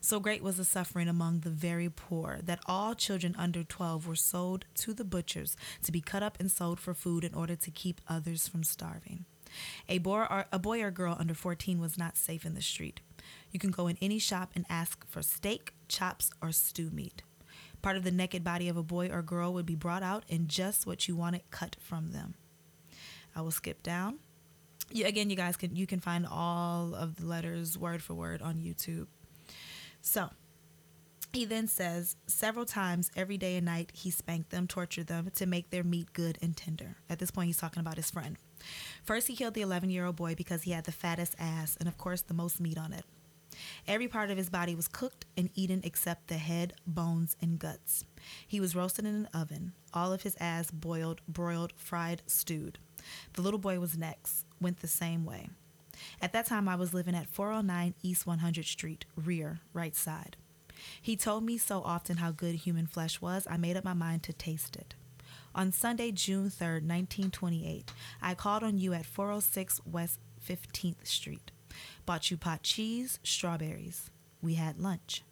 So 0.00 0.20
great 0.20 0.42
was 0.42 0.56
the 0.56 0.64
suffering 0.64 1.08
among 1.08 1.40
the 1.40 1.50
very 1.50 1.88
poor 1.88 2.38
that 2.42 2.60
all 2.66 2.94
children 2.94 3.34
under 3.38 3.64
12 3.64 4.06
were 4.06 4.16
sold 4.16 4.64
to 4.76 4.94
the 4.94 5.04
butchers 5.04 5.56
to 5.82 5.92
be 5.92 6.00
cut 6.00 6.22
up 6.22 6.38
and 6.40 6.50
sold 6.50 6.80
for 6.80 6.94
food 6.94 7.24
in 7.24 7.34
order 7.34 7.56
to 7.56 7.70
keep 7.70 8.00
others 8.08 8.48
from 8.48 8.64
starving. 8.64 9.24
A 9.88 9.98
boy, 9.98 10.26
or, 10.30 10.46
a 10.52 10.58
boy 10.58 10.82
or 10.82 10.90
girl 10.90 11.16
under 11.18 11.34
14 11.34 11.80
was 11.80 11.96
not 11.98 12.16
safe 12.16 12.44
in 12.44 12.54
the 12.54 12.62
street. 12.62 13.00
You 13.50 13.60
can 13.60 13.70
go 13.70 13.86
in 13.86 13.98
any 14.00 14.18
shop 14.18 14.50
and 14.54 14.66
ask 14.68 15.06
for 15.08 15.22
steak, 15.22 15.74
chops, 15.88 16.30
or 16.42 16.52
stew 16.52 16.90
meat. 16.90 17.22
Part 17.82 17.96
of 17.96 18.04
the 18.04 18.10
naked 18.10 18.42
body 18.42 18.68
of 18.68 18.76
a 18.76 18.82
boy 18.82 19.08
or 19.10 19.22
girl 19.22 19.52
would 19.54 19.66
be 19.66 19.74
brought 19.74 20.02
out 20.02 20.24
and 20.28 20.48
just 20.48 20.86
what 20.86 21.06
you 21.06 21.16
wanted 21.16 21.42
cut 21.50 21.76
from 21.80 22.12
them. 22.12 22.34
I 23.36 23.42
will 23.42 23.50
skip 23.50 23.82
down. 23.82 24.18
Again, 24.94 25.30
you 25.30 25.36
guys 25.36 25.56
can 25.56 25.74
you 25.74 25.86
can 25.86 26.00
find 26.00 26.26
all 26.26 26.94
of 26.94 27.16
the 27.16 27.26
letters 27.26 27.76
word 27.76 28.02
for 28.02 28.14
word 28.14 28.42
on 28.42 28.56
YouTube. 28.56 29.06
So 30.04 30.28
he 31.32 31.46
then 31.46 31.66
says 31.66 32.16
several 32.26 32.66
times 32.66 33.10
every 33.16 33.38
day 33.38 33.56
and 33.56 33.64
night 33.64 33.90
he 33.94 34.10
spanked 34.10 34.50
them, 34.50 34.68
tortured 34.68 35.06
them 35.06 35.30
to 35.34 35.46
make 35.46 35.70
their 35.70 35.82
meat 35.82 36.12
good 36.12 36.38
and 36.42 36.54
tender. 36.54 36.98
At 37.08 37.18
this 37.18 37.30
point, 37.30 37.46
he's 37.46 37.56
talking 37.56 37.80
about 37.80 37.96
his 37.96 38.10
friend. 38.10 38.36
First, 39.02 39.28
he 39.28 39.34
killed 39.34 39.54
the 39.54 39.62
11 39.62 39.90
year 39.90 40.04
old 40.04 40.16
boy 40.16 40.34
because 40.34 40.62
he 40.62 40.72
had 40.72 40.84
the 40.84 40.92
fattest 40.92 41.34
ass 41.38 41.76
and, 41.80 41.88
of 41.88 41.96
course, 41.96 42.20
the 42.20 42.34
most 42.34 42.60
meat 42.60 42.78
on 42.78 42.92
it. 42.92 43.04
Every 43.88 44.06
part 44.06 44.30
of 44.30 44.36
his 44.36 44.50
body 44.50 44.74
was 44.74 44.88
cooked 44.88 45.24
and 45.38 45.48
eaten 45.54 45.80
except 45.84 46.28
the 46.28 46.34
head, 46.34 46.74
bones, 46.86 47.34
and 47.40 47.58
guts. 47.58 48.04
He 48.46 48.60
was 48.60 48.76
roasted 48.76 49.06
in 49.06 49.14
an 49.14 49.28
oven, 49.32 49.72
all 49.94 50.12
of 50.12 50.22
his 50.22 50.36
ass 50.38 50.70
boiled, 50.70 51.22
broiled, 51.26 51.72
fried, 51.76 52.22
stewed. 52.26 52.78
The 53.32 53.42
little 53.42 53.60
boy 53.60 53.80
was 53.80 53.96
next, 53.96 54.44
went 54.60 54.80
the 54.80 54.88
same 54.88 55.24
way. 55.24 55.48
At 56.20 56.32
that 56.32 56.46
time, 56.46 56.68
I 56.68 56.76
was 56.76 56.94
living 56.94 57.14
at 57.14 57.28
409 57.28 57.94
East 58.02 58.26
100th 58.26 58.64
Street, 58.64 59.04
rear, 59.16 59.60
right 59.72 59.94
side. 59.94 60.36
He 61.00 61.16
told 61.16 61.44
me 61.44 61.58
so 61.58 61.82
often 61.82 62.18
how 62.18 62.30
good 62.30 62.56
human 62.56 62.86
flesh 62.86 63.20
was, 63.20 63.46
I 63.48 63.56
made 63.56 63.76
up 63.76 63.84
my 63.84 63.94
mind 63.94 64.22
to 64.24 64.32
taste 64.32 64.76
it. 64.76 64.94
On 65.54 65.70
Sunday, 65.70 66.10
June 66.10 66.50
3rd, 66.50 66.82
1928, 66.82 67.92
I 68.20 68.34
called 68.34 68.64
on 68.64 68.78
you 68.78 68.92
at 68.92 69.06
406 69.06 69.80
West 69.86 70.18
15th 70.46 71.06
Street. 71.06 71.52
Bought 72.06 72.30
you 72.30 72.36
pot 72.36 72.62
cheese, 72.62 73.18
strawberries. 73.22 74.10
We 74.42 74.54
had 74.54 74.78
lunch. 74.80 75.22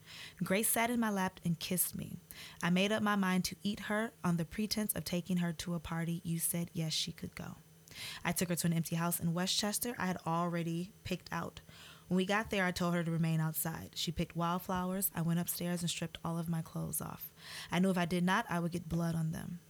Grace 0.42 0.68
sat 0.68 0.90
in 0.90 1.00
my 1.00 1.10
lap 1.10 1.40
and 1.44 1.58
kissed 1.58 1.96
me. 1.96 2.18
I 2.62 2.70
made 2.70 2.92
up 2.92 3.02
my 3.02 3.16
mind 3.16 3.44
to 3.44 3.56
eat 3.62 3.80
her 3.80 4.12
on 4.24 4.36
the 4.36 4.44
pretense 4.44 4.94
of 4.94 5.04
taking 5.04 5.38
her 5.38 5.52
to 5.54 5.74
a 5.74 5.80
party 5.80 6.20
you 6.24 6.38
said 6.38 6.70
yes, 6.72 6.92
she 6.92 7.12
could 7.12 7.34
go. 7.34 7.56
I 8.24 8.32
took 8.32 8.48
her 8.48 8.56
to 8.56 8.66
an 8.66 8.72
empty 8.72 8.96
house 8.96 9.20
in 9.20 9.34
Westchester 9.34 9.94
I 9.98 10.06
had 10.06 10.18
already 10.26 10.92
picked 11.04 11.28
out. 11.32 11.60
When 12.08 12.16
we 12.16 12.26
got 12.26 12.50
there, 12.50 12.64
I 12.64 12.72
told 12.72 12.94
her 12.94 13.02
to 13.02 13.10
remain 13.10 13.40
outside. 13.40 13.92
She 13.94 14.12
picked 14.12 14.36
wildflowers. 14.36 15.10
I 15.14 15.22
went 15.22 15.40
upstairs 15.40 15.80
and 15.80 15.88
stripped 15.88 16.18
all 16.24 16.38
of 16.38 16.48
my 16.48 16.60
clothes 16.60 17.00
off. 17.00 17.32
I 17.70 17.78
knew 17.78 17.90
if 17.90 17.96
I 17.96 18.04
did 18.04 18.24
not, 18.24 18.44
I 18.50 18.60
would 18.60 18.72
get 18.72 18.88
blood 18.88 19.14
on 19.14 19.32
them. 19.32 19.60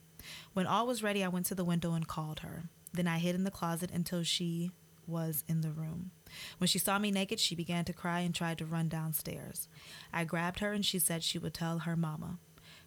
When 0.52 0.66
all 0.66 0.86
was 0.86 1.02
ready, 1.02 1.22
I 1.22 1.28
went 1.28 1.46
to 1.46 1.54
the 1.54 1.64
window 1.64 1.92
and 1.92 2.06
called 2.06 2.40
her. 2.40 2.64
Then 2.92 3.06
I 3.06 3.18
hid 3.18 3.34
in 3.34 3.44
the 3.44 3.50
closet 3.50 3.90
until 3.92 4.22
she 4.22 4.72
was 5.06 5.44
in 5.48 5.60
the 5.60 5.70
room. 5.70 6.10
When 6.58 6.68
she 6.68 6.78
saw 6.78 6.98
me 6.98 7.10
naked, 7.10 7.40
she 7.40 7.54
began 7.54 7.84
to 7.84 7.92
cry 7.92 8.20
and 8.20 8.34
tried 8.34 8.58
to 8.58 8.66
run 8.66 8.88
downstairs. 8.88 9.68
I 10.12 10.24
grabbed 10.24 10.60
her 10.60 10.72
and 10.72 10.84
she 10.84 10.98
said 10.98 11.22
she 11.22 11.38
would 11.38 11.54
tell 11.54 11.80
her 11.80 11.96
mama. 11.96 12.38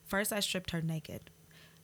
First, 0.04 0.32
I 0.32 0.40
stripped 0.40 0.72
her 0.72 0.82
naked. 0.82 1.30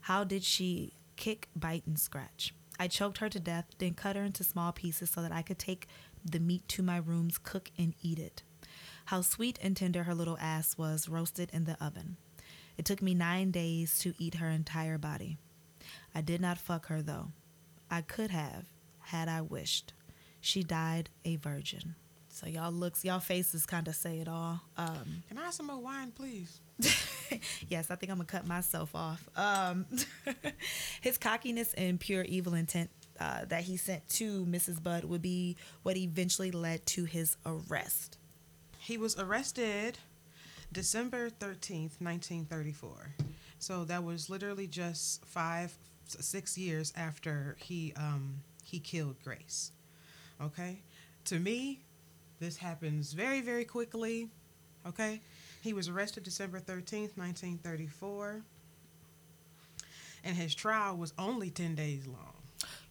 How 0.01 0.23
did 0.23 0.43
she 0.43 0.97
kick, 1.15 1.49
bite, 1.55 1.85
and 1.85 1.99
scratch? 1.99 2.53
I 2.81 2.87
choked 2.87 3.19
her 3.19 3.29
to 3.29 3.39
death, 3.39 3.65
then 3.77 3.93
cut 3.93 4.15
her 4.15 4.23
into 4.23 4.43
small 4.43 4.71
pieces 4.71 5.11
so 5.11 5.21
that 5.21 5.31
I 5.31 5.43
could 5.43 5.59
take 5.59 5.87
the 6.25 6.39
meat 6.39 6.67
to 6.69 6.81
my 6.81 6.97
rooms, 6.97 7.37
cook, 7.37 7.69
and 7.77 7.93
eat 8.01 8.17
it. 8.17 8.41
How 9.05 9.21
sweet 9.21 9.59
and 9.61 9.77
tender 9.77 10.01
her 10.01 10.15
little 10.15 10.35
ass 10.41 10.79
was 10.79 11.07
roasted 11.07 11.51
in 11.53 11.65
the 11.65 11.77
oven. 11.79 12.17
It 12.79 12.85
took 12.85 12.99
me 12.99 13.13
nine 13.13 13.51
days 13.51 13.99
to 13.99 14.15
eat 14.17 14.35
her 14.35 14.49
entire 14.49 14.97
body. 14.97 15.37
I 16.15 16.21
did 16.21 16.41
not 16.41 16.57
fuck 16.57 16.87
her 16.87 17.03
though. 17.03 17.27
I 17.91 18.01
could 18.01 18.31
have, 18.31 18.65
had 18.97 19.29
I 19.29 19.41
wished. 19.41 19.93
She 20.39 20.63
died 20.63 21.11
a 21.23 21.35
virgin. 21.35 21.93
So 22.29 22.47
y'all 22.47 22.71
looks, 22.71 23.05
y'all 23.05 23.19
faces 23.19 23.67
kind 23.67 23.87
of 23.87 23.93
say 23.93 24.17
it 24.17 24.27
all. 24.27 24.59
Um, 24.75 25.21
Can 25.27 25.37
I 25.37 25.43
have 25.43 25.53
some 25.53 25.67
more 25.67 25.77
wine, 25.77 26.09
please? 26.09 26.61
yes, 27.69 27.91
I 27.91 27.95
think 27.95 28.11
I'm 28.11 28.17
gonna 28.17 28.25
cut 28.25 28.47
myself 28.47 28.95
off. 28.95 29.27
Um, 29.35 29.85
his 31.01 31.17
cockiness 31.17 31.73
and 31.73 31.99
pure 31.99 32.23
evil 32.23 32.53
intent 32.53 32.89
uh, 33.19 33.45
that 33.45 33.63
he 33.63 33.77
sent 33.77 34.07
to 34.09 34.45
Mrs. 34.45 34.81
Budd 34.81 35.03
would 35.05 35.21
be 35.21 35.57
what 35.83 35.97
eventually 35.97 36.51
led 36.51 36.85
to 36.87 37.05
his 37.05 37.37
arrest. 37.45 38.17
He 38.79 38.97
was 38.97 39.17
arrested 39.17 39.99
December 40.71 41.29
13th, 41.29 41.99
1934. 41.99 43.15
So 43.59 43.83
that 43.85 44.03
was 44.03 44.29
literally 44.29 44.65
just 44.65 45.23
five, 45.25 45.73
six 46.05 46.57
years 46.57 46.91
after 46.95 47.55
he 47.59 47.93
um, 47.95 48.41
he 48.63 48.79
killed 48.79 49.17
Grace. 49.23 49.71
Okay? 50.41 50.79
To 51.25 51.37
me, 51.37 51.81
this 52.39 52.57
happens 52.57 53.13
very, 53.13 53.41
very 53.41 53.65
quickly. 53.65 54.29
Okay? 54.87 55.21
He 55.62 55.74
was 55.74 55.88
arrested 55.88 56.24
December 56.24 56.60
13th, 56.60 57.15
1934. 57.17 58.41
And 60.24 60.36
his 60.36 60.54
trial 60.54 60.97
was 60.97 61.13
only 61.17 61.50
10 61.50 61.76
days 61.76 62.06
long. 62.08 62.34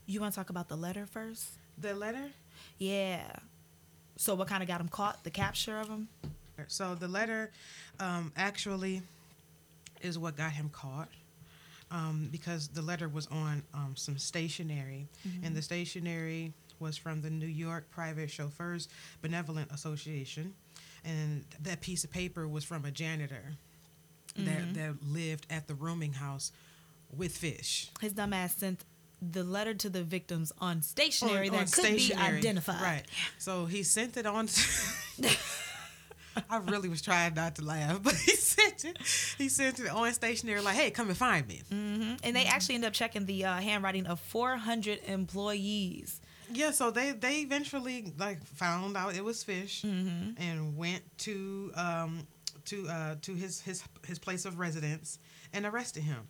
You 0.05 0.19
want 0.19 0.33
to 0.33 0.39
talk 0.39 0.49
about 0.49 0.67
the 0.67 0.75
letter 0.75 1.05
first? 1.05 1.45
The 1.77 1.93
letter? 1.93 2.29
Yeah. 2.77 3.23
So 4.17 4.35
what 4.35 4.47
kind 4.47 4.61
of 4.63 4.67
got 4.67 4.81
him 4.81 4.87
caught? 4.87 5.23
The 5.23 5.29
capture 5.29 5.79
of 5.79 5.87
him? 5.87 6.07
So 6.67 6.95
the 6.95 7.07
letter 7.07 7.51
um, 7.99 8.31
actually 8.35 9.01
is 10.01 10.17
what 10.17 10.37
got 10.37 10.51
him 10.51 10.69
caught. 10.69 11.09
Um, 11.89 12.29
because 12.31 12.69
the 12.69 12.81
letter 12.81 13.09
was 13.09 13.27
on 13.27 13.63
um, 13.73 13.95
some 13.97 14.17
stationery, 14.17 15.07
and 15.43 15.53
the 15.53 15.61
stationery 15.61 16.53
was 16.79 16.95
from 16.95 17.21
the 17.21 17.29
New 17.29 17.47
York 17.47 17.89
Private 17.91 18.29
Chauffeurs 18.31 18.87
Benevolent 19.21 19.69
Association, 19.73 20.53
and 21.05 21.45
that 21.61 21.81
piece 21.81 22.03
of 22.03 22.11
paper 22.11 22.47
was 22.47 22.63
from 22.63 22.85
a 22.85 22.91
janitor 22.91 23.53
that 24.37 24.73
that 24.75 24.93
lived 25.05 25.45
at 25.49 25.67
the 25.67 25.73
rooming 25.75 26.13
house 26.13 26.51
with 27.15 27.35
fish. 27.35 27.89
His 27.99 28.13
dumbass 28.13 28.57
sent 28.57 28.85
the 29.21 29.43
letter 29.43 29.73
to 29.75 29.89
the 29.89 30.03
victims 30.03 30.51
on 30.59 30.81
stationery 30.81 31.47
On- 31.49 31.53
that 31.55 31.61
on 31.61 31.67
could 31.67 31.95
be 31.97 32.13
identified. 32.15 32.81
Right. 32.81 33.03
So 33.37 33.65
he 33.65 33.83
sent 33.83 34.17
it 34.17 34.25
on. 34.25 34.47
To- 34.47 35.29
I 36.49 36.57
really 36.57 36.87
was 36.87 37.01
trying 37.01 37.33
not 37.33 37.55
to 37.55 37.63
laugh, 37.65 38.01
but 38.01 38.13
he 38.15 38.31
sent 38.35 38.85
it. 38.85 38.97
He 39.37 39.49
sent 39.49 39.79
it 39.81 39.89
on 39.89 40.11
stationery, 40.13 40.61
like, 40.61 40.75
"Hey, 40.75 40.89
come 40.89 41.09
and 41.09 41.17
find 41.17 41.45
me." 41.47 41.61
hmm 41.69 42.13
And 42.23 42.33
they 42.35 42.45
actually 42.45 42.75
end 42.75 42.85
up 42.85 42.93
checking 42.93 43.25
the 43.25 43.43
uh, 43.45 43.55
handwriting 43.55 44.07
of 44.07 44.19
400 44.21 44.99
employees. 45.07 46.21
Yeah. 46.53 46.71
So 46.71 46.91
they 46.91 47.11
they 47.11 47.39
eventually 47.41 48.13
like 48.17 48.43
found 48.45 48.97
out 48.97 49.15
it 49.15 49.23
was 49.23 49.43
fish 49.43 49.81
Mm-hmm. 49.83 50.41
and 50.41 50.75
went 50.77 51.03
to 51.19 51.71
um 51.75 52.27
to 52.65 52.87
uh 52.87 53.15
to 53.21 53.33
his 53.35 53.61
his 53.61 53.83
his 54.07 54.19
place 54.19 54.45
of 54.45 54.59
residence 54.59 55.19
and 55.53 55.65
arrested 55.65 56.03
him. 56.03 56.27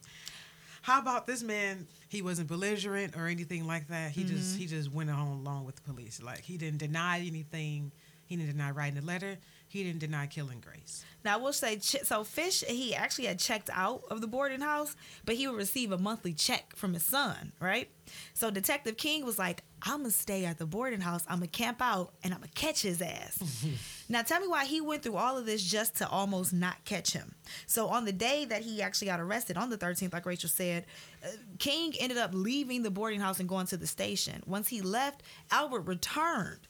How 0.84 1.00
about 1.00 1.28
this 1.28 1.44
man? 1.44 1.88
He 2.10 2.22
wasn't 2.24 2.48
belligerent 2.48 3.16
or 3.16 3.28
anything 3.28 3.68
like 3.68 3.88
that. 3.90 4.12
He 4.12 4.24
just 4.24 4.58
he 4.58 4.66
just 4.66 4.92
went 4.92 5.10
on 5.12 5.28
along 5.28 5.66
with 5.66 5.76
the 5.76 5.82
police. 5.84 6.22
Like 6.22 6.42
he 6.42 6.58
didn't 6.58 6.80
deny 6.80 7.20
anything. 7.20 7.92
He 8.26 8.36
didn't 8.38 8.52
deny 8.54 8.72
writing 8.72 9.00
the 9.00 9.06
letter. 9.06 9.38
He 9.68 9.84
didn't 9.84 10.00
deny 10.00 10.26
killing 10.26 10.60
Grace. 10.62 11.04
Now, 11.26 11.34
I 11.36 11.38
will 11.38 11.52
say, 11.54 11.80
so 11.80 12.24
Fish, 12.24 12.64
he 12.66 12.96
actually 12.96 13.26
had 13.28 13.40
checked 13.40 13.70
out 13.74 14.04
of 14.10 14.22
the 14.22 14.28
boarding 14.28 14.62
house, 14.62 14.96
but 15.26 15.36
he 15.36 15.48
would 15.48 15.58
receive 15.58 15.92
a 15.92 15.98
monthly 15.98 16.34
check 16.34 16.76
from 16.78 16.94
his 16.94 17.04
son, 17.04 17.52
right? 17.60 17.90
So 18.34 18.50
Detective 18.52 18.96
King 18.98 19.26
was 19.26 19.38
like, 19.38 19.64
I'm 19.84 20.00
going 20.00 20.12
to 20.12 20.18
stay 20.18 20.46
at 20.46 20.58
the 20.58 20.66
boarding 20.66 21.02
house, 21.02 21.24
I'm 21.28 21.40
going 21.40 21.50
to 21.50 21.58
camp 21.58 21.82
out, 21.82 22.14
and 22.24 22.34
I'm 22.34 22.40
going 22.40 22.50
to 22.50 22.56
catch 22.56 22.82
his 22.82 23.02
ass. 23.02 23.66
now, 24.10 24.22
tell 24.22 24.40
me 24.40 24.48
why 24.48 24.66
he 24.66 24.82
went 24.82 25.04
through 25.04 25.16
all 25.16 25.38
of 25.38 25.46
this 25.46 25.64
just 25.64 25.96
to 25.98 26.08
almost 26.10 26.54
not 26.54 26.84
catch 26.86 27.14
him. 27.14 27.34
So, 27.66 27.88
on 27.88 28.06
the 28.06 28.12
day 28.12 28.46
that 28.46 28.62
he 28.62 28.82
actually 28.82 29.08
got 29.08 29.20
arrested, 29.20 29.58
on 29.58 29.70
the 29.70 29.78
13th, 29.78 30.14
like 30.14 30.26
Rachel 30.26 30.50
said, 30.50 30.86
uh, 31.24 31.30
King 31.60 31.94
ended 32.00 32.18
up 32.18 32.32
leaving 32.34 32.84
the 32.84 32.92
boarding 32.92 33.20
house 33.20 33.40
and 33.40 33.50
going 33.50 33.68
to 33.68 33.78
the 33.78 33.88
station. 33.88 34.44
Once 34.46 34.68
he 34.68 34.82
left, 34.82 35.24
Albert 35.52 35.82
returned 35.82 36.68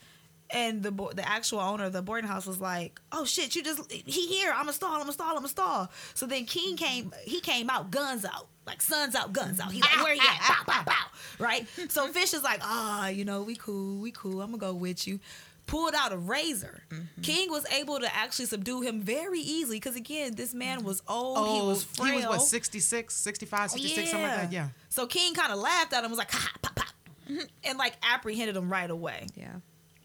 and 0.54 0.84
the 0.84 0.92
bo- 0.92 1.12
the 1.14 1.28
actual 1.28 1.60
owner 1.60 1.86
of 1.86 1.94
the 1.94 2.02
boarding 2.02 2.28
house 2.28 2.46
was 2.46 2.60
like, 2.60 3.00
"Oh 3.12 3.26
shit, 3.26 3.56
you 3.56 3.64
just 3.64 3.92
he 3.92 4.28
here? 4.28 4.54
I'm 4.56 4.68
a 4.68 4.74
stall. 4.74 5.02
I'm 5.02 5.10
a 5.10 5.14
stall. 5.14 5.38
I'm 5.38 5.46
a 5.46 5.50
stall." 5.50 5.92
So 6.14 6.26
then 6.26 6.46
King 6.46 6.76
came. 6.78 7.14
He 7.24 7.40
came 7.40 7.70
out, 7.70 7.92
guns 7.92 8.26
out, 8.26 8.48
like 8.66 8.82
suns 8.82 9.16
out, 9.16 9.34
guns 9.34 9.60
out. 9.60 9.72
He's 9.72 9.84
like, 9.84 10.04
"Where 10.04 10.14
he 10.14 10.20
at? 10.20 10.26
Pow, 10.42 10.64
pow, 10.66 10.84
pow!" 10.84 11.08
Right. 11.40 11.68
So 11.90 12.08
Fish 12.08 12.34
is 12.34 12.44
like, 12.44 12.60
"Ah, 12.64 13.08
you 13.10 13.26
know, 13.26 13.44
we 13.44 13.56
cool, 13.56 14.00
we 14.00 14.12
cool. 14.12 14.42
I'm 14.42 14.52
gonna 14.52 14.58
go 14.58 14.74
with 14.74 15.08
you." 15.08 15.20
Pulled 15.68 15.94
out 15.94 16.12
a 16.12 16.18
razor. 16.18 16.84
Mm-hmm. 16.90 17.22
King 17.22 17.50
was 17.50 17.66
able 17.72 18.00
to 18.00 18.16
actually 18.16 18.48
subdue 18.48 18.82
him 18.82 19.00
very 19.00 19.40
easily 19.40 19.78
because 19.78 19.96
again, 19.96 20.34
this 20.36 20.54
man 20.54 20.80
mm-hmm. 20.80 20.88
was 20.88 21.02
old. 21.08 21.38
he 21.38 21.62
oh, 21.62 21.68
was 21.68 21.84
frail. 21.84 22.08
Oh, 22.08 22.12
he 22.12 22.18
was 22.18 22.26
what 22.26 22.42
66, 22.42 23.16
65, 23.16 23.72
66, 23.72 24.10
something 24.10 24.28
like 24.28 24.38
that. 24.38 24.52
Yeah. 24.52 24.70
So 24.90 25.08
King 25.08 25.34
kind 25.34 25.54
of 25.54 25.60
laughed 25.60 25.94
at 25.94 26.04
him, 26.04 26.10
was 26.10 26.18
like, 26.18 26.32
"Ha, 26.32 26.40
ha, 26.40 26.58
pop, 26.62 26.76
pop," 26.76 26.88
mm-hmm. 27.30 27.46
and 27.64 27.78
like 27.78 27.94
apprehended 28.04 28.58
him 28.58 28.70
right 28.70 28.90
away. 28.90 29.28
Yeah. 29.36 29.58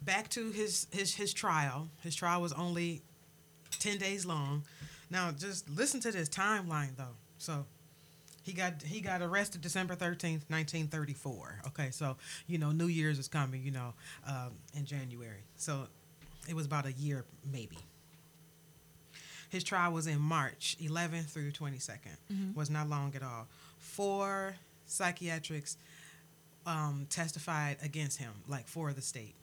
Back 0.06 0.30
to 0.30 0.50
his 0.50 0.86
his 0.90 1.14
his 1.14 1.34
trial. 1.34 1.88
His 2.02 2.14
trial 2.14 2.40
was 2.40 2.52
only 2.52 3.02
ten 3.78 3.98
days 3.98 4.24
long. 4.24 4.62
Now, 5.10 5.30
just 5.32 5.68
listen 5.68 6.00
to 6.00 6.10
this 6.12 6.28
timeline 6.28 6.96
though. 6.96 7.16
So, 7.38 7.66
he 8.42 8.52
got 8.52 8.82
he 8.82 9.00
got 9.00 9.20
arrested 9.20 9.60
December 9.60 9.94
thirteenth, 9.94 10.46
nineteen 10.48 10.86
thirty 10.86 11.12
four. 11.12 11.60
Okay, 11.66 11.90
so 11.90 12.16
you 12.46 12.56
know 12.58 12.72
New 12.72 12.86
Year's 12.86 13.18
is 13.18 13.28
coming. 13.28 13.62
You 13.62 13.72
know, 13.72 13.94
um, 14.26 14.52
in 14.74 14.86
January. 14.86 15.42
So, 15.56 15.86
it 16.48 16.54
was 16.54 16.64
about 16.64 16.86
a 16.86 16.92
year 16.92 17.24
maybe. 17.52 17.78
His 19.48 19.62
trial 19.62 19.92
was 19.92 20.08
in 20.08 20.18
March 20.20 20.76
11th 20.82 21.26
through 21.26 21.52
22nd. 21.52 22.16
Was 22.56 22.68
not 22.68 22.88
long 22.88 23.14
at 23.14 23.22
all. 23.22 23.46
Four 23.78 24.56
psychiatrics 24.86 25.76
um, 26.66 27.06
testified 27.08 27.76
against 27.82 28.18
him, 28.18 28.32
like 28.48 28.66
for 28.66 28.92
the 28.92 29.00
state. 29.02 29.34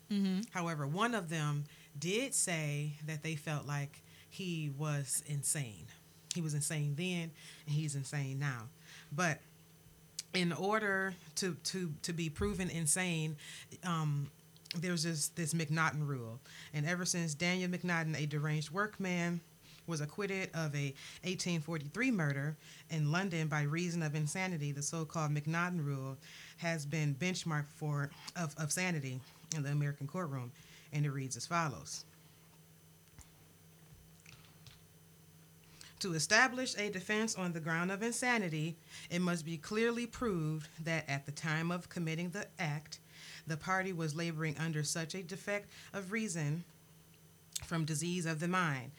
However, 0.52 0.86
one 0.86 1.16
of 1.16 1.30
them 1.30 1.64
did 1.98 2.34
say 2.34 2.94
that 3.08 3.24
they 3.24 3.36
felt 3.36 3.66
like 3.66 4.04
he 4.30 4.72
was 4.78 5.24
insane. 5.26 5.86
He 6.34 6.42
was 6.42 6.54
insane 6.54 6.96
then, 6.98 7.32
and 7.66 7.76
he's 7.76 7.96
insane 7.96 8.40
now. 8.40 8.64
But 9.12 9.40
in 10.34 10.52
order 10.52 11.14
to 11.36 11.56
to 11.66 11.94
to 12.02 12.14
be 12.14 12.30
proven 12.30 12.70
insane, 12.70 13.38
um, 13.84 14.30
there's 14.76 15.04
this 15.04 15.30
this 15.30 15.54
McNaughton 15.54 16.08
rule, 16.08 16.40
and 16.74 16.86
ever 16.86 17.06
since 17.06 17.36
Daniel 17.36 17.70
McNaughton, 17.70 18.20
a 18.20 18.26
deranged 18.26 18.72
workman, 18.72 19.42
was 19.88 20.02
acquitted 20.02 20.50
of 20.54 20.74
a 20.76 20.94
1843 21.24 22.12
murder 22.12 22.58
in 22.90 23.12
London 23.12 23.48
by 23.48 23.62
reason 23.64 24.02
of 24.02 24.16
insanity, 24.16 24.72
the 24.72 24.82
so-called 24.82 25.32
McNaughton 25.32 25.84
rule 25.86 26.18
has 26.58 26.86
been 26.86 27.16
benchmarked 27.16 27.72
for 27.76 28.10
of, 28.36 28.56
of 28.58 28.72
sanity 28.72 29.20
in 29.56 29.64
the 29.64 29.72
American 29.72 30.08
courtroom, 30.08 30.52
and 30.92 31.06
it 31.06 31.12
reads 31.12 31.38
as 31.38 31.46
follows. 31.46 32.06
To 36.00 36.14
establish 36.14 36.76
a 36.78 36.90
defense 36.90 37.36
on 37.36 37.54
the 37.54 37.62
ground 37.62 37.90
of 37.90 38.04
insanity, 38.04 38.76
it 39.10 39.22
must 39.22 39.46
be 39.46 39.56
clearly 39.56 40.06
proved 40.06 40.68
that 40.84 41.10
at 41.10 41.26
the 41.26 41.32
time 41.32 41.72
of 41.72 41.88
committing 41.88 42.30
the 42.30 42.46
act, 42.60 43.00
the 43.48 43.56
party 43.56 43.94
was 43.94 44.14
laboring 44.14 44.58
under 44.58 44.84
such 44.84 45.16
a 45.16 45.24
defect 45.24 45.70
of 45.94 46.12
reason 46.12 46.66
from 47.66 47.86
disease 47.86 48.26
of 48.26 48.42
the 48.42 48.48
mind 48.50 48.92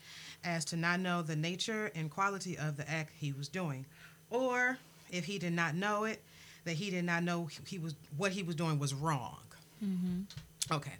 as 0.44 0.64
to 0.66 0.76
not 0.76 1.00
know 1.00 1.20
the 1.20 1.36
nature 1.36 1.90
and 1.94 2.10
quality 2.10 2.56
of 2.56 2.78
the 2.78 2.90
act 2.90 3.12
he 3.14 3.32
was 3.32 3.48
doing, 3.48 3.84
or 4.30 4.78
if 5.10 5.26
he 5.26 5.38
did 5.38 5.52
not 5.52 5.74
know 5.74 6.04
it, 6.04 6.22
that 6.64 6.72
he 6.72 6.90
did 6.90 7.04
not 7.04 7.22
know 7.22 7.48
he 7.66 7.78
was 7.78 7.94
what 8.16 8.32
he 8.32 8.42
was 8.42 8.56
doing 8.56 8.78
was 8.78 8.94
wrong. 8.94 9.38
Mm-hmm. 9.84 10.74
Okay. 10.74 10.92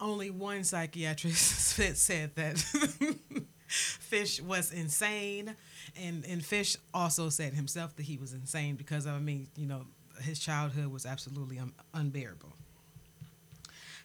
Only 0.00 0.30
one 0.30 0.64
psychiatrist 0.64 1.38
said 1.96 2.34
that 2.34 2.58
Fish 3.68 4.40
was 4.40 4.72
insane, 4.72 5.54
and 6.00 6.24
and 6.26 6.44
Fish 6.44 6.76
also 6.92 7.28
said 7.28 7.54
himself 7.54 7.96
that 7.96 8.04
he 8.04 8.16
was 8.16 8.32
insane 8.32 8.76
because 8.76 9.06
I 9.06 9.18
mean, 9.18 9.48
you 9.56 9.66
know, 9.66 9.82
his 10.20 10.38
childhood 10.38 10.88
was 10.88 11.06
absolutely 11.06 11.58
un- 11.58 11.72
unbearable. 11.94 12.52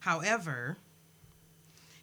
However, 0.02 0.78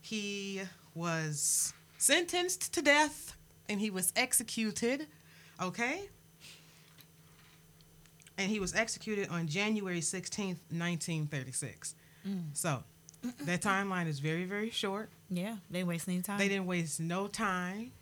he 0.00 0.62
was 0.94 1.72
sentenced 1.96 2.74
to 2.74 2.82
death 2.82 3.36
and 3.68 3.80
he 3.80 3.90
was 3.90 4.12
executed. 4.16 5.06
Okay? 5.60 6.08
And 8.36 8.50
he 8.50 8.58
was 8.58 8.74
executed 8.74 9.28
on 9.28 9.46
January 9.46 10.00
16th, 10.00 10.58
1936. 10.70 11.94
Mm. 12.26 12.42
So, 12.52 12.82
that 13.42 13.62
timeline 13.62 14.08
is 14.08 14.18
very, 14.18 14.44
very 14.44 14.70
short. 14.70 15.08
Yeah, 15.30 15.56
they 15.70 15.84
wasting 15.84 16.14
any 16.14 16.22
time. 16.22 16.38
They 16.38 16.48
didn't 16.48 16.66
waste 16.66 17.00
no 17.00 17.26
time. 17.26 17.92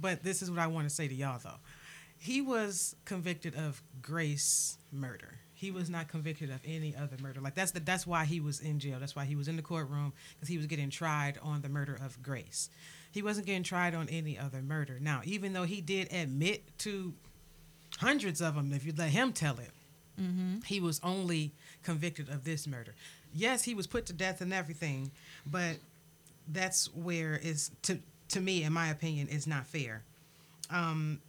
But 0.00 0.22
this 0.22 0.42
is 0.42 0.50
what 0.50 0.60
I 0.60 0.68
want 0.68 0.88
to 0.88 0.94
say 0.94 1.08
to 1.08 1.14
y'all, 1.14 1.40
though. 1.42 1.58
He 2.18 2.40
was 2.40 2.96
convicted 3.04 3.54
of 3.54 3.82
Grace 4.02 4.78
murder. 4.92 5.38
He 5.54 5.70
was 5.72 5.90
not 5.90 6.08
convicted 6.08 6.50
of 6.50 6.60
any 6.64 6.94
other 6.94 7.16
murder. 7.20 7.40
Like 7.40 7.54
that's 7.56 7.72
the, 7.72 7.80
that's 7.80 8.06
why 8.06 8.24
he 8.24 8.38
was 8.38 8.60
in 8.60 8.78
jail. 8.78 8.98
That's 9.00 9.16
why 9.16 9.24
he 9.24 9.34
was 9.34 9.48
in 9.48 9.56
the 9.56 9.62
courtroom 9.62 10.12
because 10.34 10.48
he 10.48 10.56
was 10.56 10.66
getting 10.66 10.90
tried 10.90 11.38
on 11.42 11.62
the 11.62 11.68
murder 11.68 11.98
of 12.00 12.22
Grace. 12.22 12.70
He 13.10 13.22
wasn't 13.22 13.46
getting 13.46 13.64
tried 13.64 13.94
on 13.94 14.08
any 14.08 14.38
other 14.38 14.62
murder. 14.62 14.98
Now, 15.00 15.20
even 15.24 15.54
though 15.54 15.64
he 15.64 15.80
did 15.80 16.12
admit 16.12 16.78
to 16.78 17.14
hundreds 17.98 18.40
of 18.40 18.54
them, 18.54 18.72
if 18.72 18.84
you 18.84 18.92
let 18.96 19.10
him 19.10 19.32
tell 19.32 19.58
it, 19.58 19.70
he 20.66 20.80
was 20.80 21.00
only 21.04 21.52
convicted 21.84 22.28
of 22.28 22.42
this 22.44 22.66
murder. 22.66 22.92
Yes, 23.32 23.62
he 23.62 23.74
was 23.74 23.86
put 23.86 24.06
to 24.06 24.12
death 24.12 24.40
and 24.40 24.52
everything, 24.52 25.12
but 25.46 25.76
that's 26.48 26.92
where 26.94 27.36
is 27.36 27.70
to 27.82 27.98
to 28.30 28.40
me, 28.40 28.62
in 28.64 28.72
my 28.72 28.88
opinion, 28.88 29.28
is 29.28 29.46
not 29.46 29.66
fair. 29.66 30.02
Um, 30.70 31.20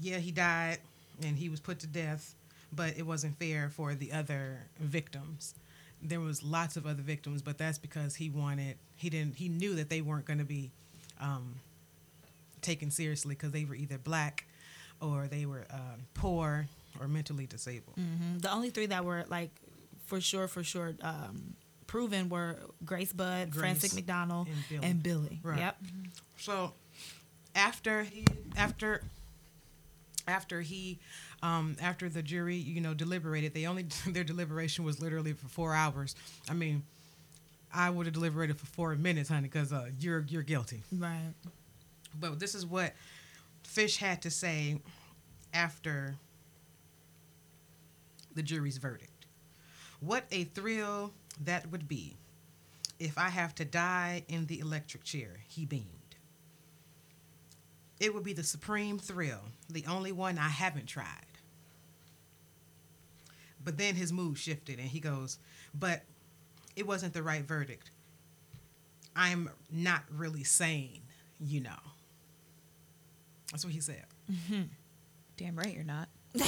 yeah, 0.00 0.18
he 0.18 0.30
died 0.32 0.78
and 1.22 1.36
he 1.36 1.48
was 1.48 1.60
put 1.60 1.80
to 1.80 1.86
death, 1.86 2.34
but 2.72 2.96
it 2.96 3.06
wasn't 3.06 3.38
fair 3.38 3.68
for 3.68 3.94
the 3.94 4.12
other 4.12 4.60
victims. 4.80 5.54
There 6.02 6.20
was 6.20 6.42
lots 6.42 6.76
of 6.76 6.86
other 6.86 7.02
victims, 7.02 7.42
but 7.42 7.58
that's 7.58 7.78
because 7.78 8.14
he 8.14 8.30
wanted 8.30 8.76
he 8.96 9.10
didn't 9.10 9.36
he 9.36 9.48
knew 9.48 9.74
that 9.74 9.90
they 9.90 10.00
weren't 10.00 10.24
going 10.24 10.38
to 10.38 10.44
be 10.44 10.70
um, 11.20 11.56
taken 12.62 12.90
seriously 12.90 13.34
because 13.34 13.52
they 13.52 13.64
were 13.64 13.74
either 13.74 13.98
black 13.98 14.46
or 15.00 15.26
they 15.26 15.46
were 15.46 15.66
um, 15.70 16.06
poor 16.14 16.66
or 17.00 17.08
mentally 17.08 17.46
disabled. 17.46 17.96
Mhm. 17.96 18.42
The 18.42 18.52
only 18.52 18.70
three 18.70 18.86
that 18.86 19.04
were 19.04 19.24
like 19.28 19.50
for 20.06 20.20
sure, 20.20 20.48
for 20.48 20.64
sure, 20.64 20.94
um, 21.02 21.54
proven 21.86 22.28
were 22.28 22.58
Grace 22.84 23.12
Budd, 23.12 23.50
Grace 23.50 23.60
Francis 23.60 23.94
McDonald, 23.94 24.48
and 24.48 24.64
Billy. 24.68 24.86
and 24.90 25.02
Billy. 25.02 25.40
Right. 25.42 25.58
Yep. 25.58 25.76
So 26.38 26.72
after 27.54 28.02
he 28.04 28.24
after 28.56 29.02
after 30.26 30.60
he 30.60 30.98
um, 31.42 31.76
after 31.80 32.08
the 32.08 32.22
jury 32.22 32.56
you 32.56 32.80
know 32.80 32.94
deliberated, 32.94 33.54
they 33.54 33.66
only 33.66 33.86
their 34.06 34.24
deliberation 34.24 34.84
was 34.84 35.00
literally 35.00 35.32
for 35.32 35.48
four 35.48 35.74
hours. 35.74 36.14
I 36.48 36.54
mean, 36.54 36.82
I 37.72 37.90
would 37.90 38.06
have 38.06 38.14
deliberated 38.14 38.58
for 38.58 38.66
four 38.66 38.94
minutes, 38.96 39.28
honey, 39.28 39.48
because 39.48 39.72
uh, 39.72 39.90
you're 40.00 40.24
you're 40.28 40.42
guilty. 40.42 40.82
Right. 40.92 41.32
But 42.18 42.40
this 42.40 42.54
is 42.54 42.64
what 42.64 42.94
Fish 43.64 43.98
had 43.98 44.22
to 44.22 44.30
say 44.30 44.80
after 45.52 46.16
the 48.34 48.42
jury's 48.42 48.78
verdict. 48.78 49.26
What 50.00 50.24
a 50.30 50.44
thrill 50.44 51.12
that 51.44 51.70
would 51.70 51.88
be 51.88 52.16
if 52.98 53.16
I 53.16 53.28
have 53.28 53.54
to 53.56 53.64
die 53.64 54.24
in 54.28 54.46
the 54.46 54.60
electric 54.60 55.04
chair, 55.04 55.40
he 55.48 55.64
beamed. 55.64 55.86
It 58.00 58.14
would 58.14 58.24
be 58.24 58.32
the 58.32 58.44
supreme 58.44 58.98
thrill, 58.98 59.40
the 59.68 59.84
only 59.86 60.12
one 60.12 60.38
I 60.38 60.48
haven't 60.48 60.86
tried. 60.86 61.06
But 63.64 63.76
then 63.76 63.96
his 63.96 64.12
mood 64.12 64.38
shifted 64.38 64.78
and 64.78 64.88
he 64.88 65.00
goes, 65.00 65.38
But 65.74 66.02
it 66.76 66.86
wasn't 66.86 67.12
the 67.12 67.22
right 67.22 67.44
verdict. 67.44 67.90
I'm 69.16 69.50
not 69.70 70.04
really 70.10 70.44
sane, 70.44 71.00
you 71.40 71.60
know. 71.60 71.78
That's 73.50 73.64
what 73.64 73.72
he 73.72 73.80
said. 73.80 74.04
Damn 75.36 75.56
right 75.56 75.72
you're 75.74 75.84
not. 75.84 76.08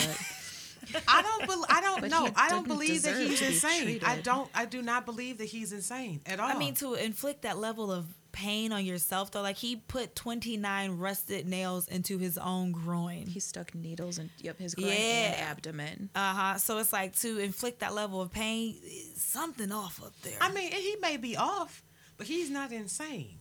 I 1.06 1.22
don't. 1.22 1.46
Bel 1.46 1.66
I 1.68 1.80
don't 1.80 2.00
But 2.00 2.10
know. 2.10 2.28
I 2.36 2.48
don't 2.48 2.66
believe 2.66 3.02
that 3.02 3.16
he's 3.16 3.38
to 3.38 3.44
be 3.46 3.52
insane. 3.52 4.00
I 4.04 4.16
don't. 4.20 4.50
I 4.54 4.64
do 4.64 4.82
not 4.82 5.04
believe 5.06 5.38
that 5.38 5.44
he's 5.44 5.72
insane 5.72 6.20
at 6.26 6.40
all. 6.40 6.48
I 6.50 6.56
mean, 6.58 6.74
to 6.76 6.94
inflict 6.94 7.42
that 7.42 7.58
level 7.58 7.92
of 7.92 8.06
pain 8.32 8.72
on 8.72 8.84
yourself, 8.84 9.30
though, 9.30 9.42
like 9.42 9.56
he 9.56 9.76
put 9.76 10.14
29 10.16 10.92
rusted 10.92 11.46
nails 11.46 11.86
into 11.88 12.16
his 12.18 12.38
own 12.38 12.72
groin. 12.72 13.26
he 13.26 13.40
stuck 13.40 13.74
needles 13.74 14.18
in 14.18 14.30
yep 14.38 14.58
his 14.58 14.74
groin 14.74 14.88
Yeah. 14.88 14.94
and 14.94 15.40
abdomen. 15.42 16.10
Uh 16.14 16.34
huh. 16.34 16.58
So 16.58 16.78
it's 16.78 16.92
like 16.92 17.14
to 17.20 17.38
inflict 17.38 17.80
that 17.80 17.92
level 17.94 18.20
of 18.20 18.30
pain, 18.32 18.76
something 19.16 19.70
off 19.72 20.02
up 20.02 20.12
there. 20.22 20.38
I 20.40 20.50
mean, 20.50 20.72
he 20.72 20.96
may 21.02 21.16
be 21.18 21.36
off, 21.36 21.82
but 22.16 22.26
he's 22.26 22.50
not 22.50 22.72
insane. 22.72 23.39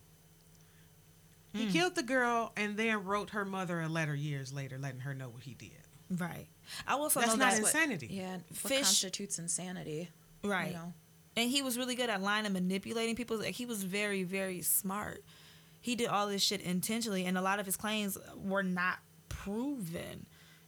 He 1.52 1.66
Hmm. 1.66 1.72
killed 1.72 1.94
the 1.96 2.02
girl 2.02 2.52
and 2.56 2.76
then 2.76 3.04
wrote 3.04 3.30
her 3.30 3.44
mother 3.44 3.80
a 3.80 3.88
letter 3.88 4.14
years 4.14 4.52
later, 4.52 4.78
letting 4.78 5.00
her 5.00 5.14
know 5.14 5.28
what 5.28 5.42
he 5.42 5.54
did. 5.54 5.72
right. 6.10 6.46
I 6.86 6.92
also 6.94 7.20
That's 7.20 7.32
know 7.32 7.38
not 7.44 7.52
that. 7.54 7.62
What- 7.62 7.74
insanity. 7.74 8.08
Yeah, 8.10 8.34
what 8.36 8.44
Fish- 8.56 8.82
constitutes 8.82 9.38
insanity? 9.38 10.10
right. 10.44 10.68
You 10.68 10.74
know, 10.74 10.94
and 11.36 11.50
he 11.50 11.62
was 11.62 11.76
really 11.78 11.94
good 11.94 12.10
at 12.10 12.20
lying 12.22 12.44
and 12.46 12.52
manipulating 12.54 13.16
people. 13.16 13.38
Like 13.38 13.54
he 13.54 13.66
was 13.66 13.82
very, 13.84 14.22
very 14.24 14.62
smart. 14.62 15.24
He 15.80 15.94
did 15.96 16.08
all 16.08 16.26
this 16.28 16.42
shit 16.42 16.60
intentionally, 16.60 17.24
and 17.24 17.36
a 17.38 17.42
lot 17.42 17.58
of 17.58 17.66
his 17.66 17.76
claims 17.76 18.16
were 18.36 18.62
not 18.62 18.98
proven. 19.28 20.26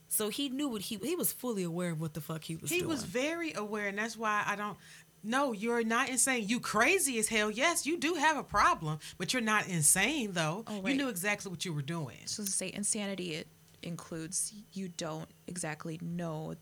So 0.09 0.29
he 0.29 0.49
knew 0.49 0.67
what 0.69 0.81
he 0.83 0.97
he 0.97 1.15
was 1.15 1.31
fully 1.33 1.63
aware 1.63 1.91
of 1.91 2.01
what 2.01 2.13
the 2.13 2.21
fuck 2.21 2.43
he 2.43 2.55
was 2.55 2.69
He 2.69 2.79
doing. 2.79 2.89
was 2.89 3.03
very 3.03 3.53
aware, 3.53 3.87
and 3.87 3.97
that's 3.97 4.15
why 4.17 4.43
I 4.45 4.55
don't. 4.55 4.77
No, 5.23 5.53
you're 5.53 5.83
not 5.83 6.09
insane. 6.09 6.47
You 6.47 6.59
crazy 6.59 7.17
as 7.19 7.29
hell. 7.29 7.49
Yes, 7.49 7.85
you 7.85 7.97
do 7.97 8.15
have 8.15 8.37
a 8.37 8.43
problem, 8.43 8.99
but 9.17 9.31
you're 9.33 9.41
not 9.41 9.67
insane 9.67 10.33
though. 10.33 10.65
Oh, 10.67 10.85
You 10.85 10.95
knew 10.95 11.09
exactly 11.09 11.49
what 11.49 11.63
you 11.65 11.73
were 11.73 11.81
doing. 11.81 12.17
so 12.25 12.43
to 12.43 12.49
say 12.51 12.71
insanity 12.73 13.35
it 13.35 13.47
includes 13.83 14.53
you 14.71 14.87
don't 14.87 15.27
exactly 15.45 15.99
know 16.01 16.55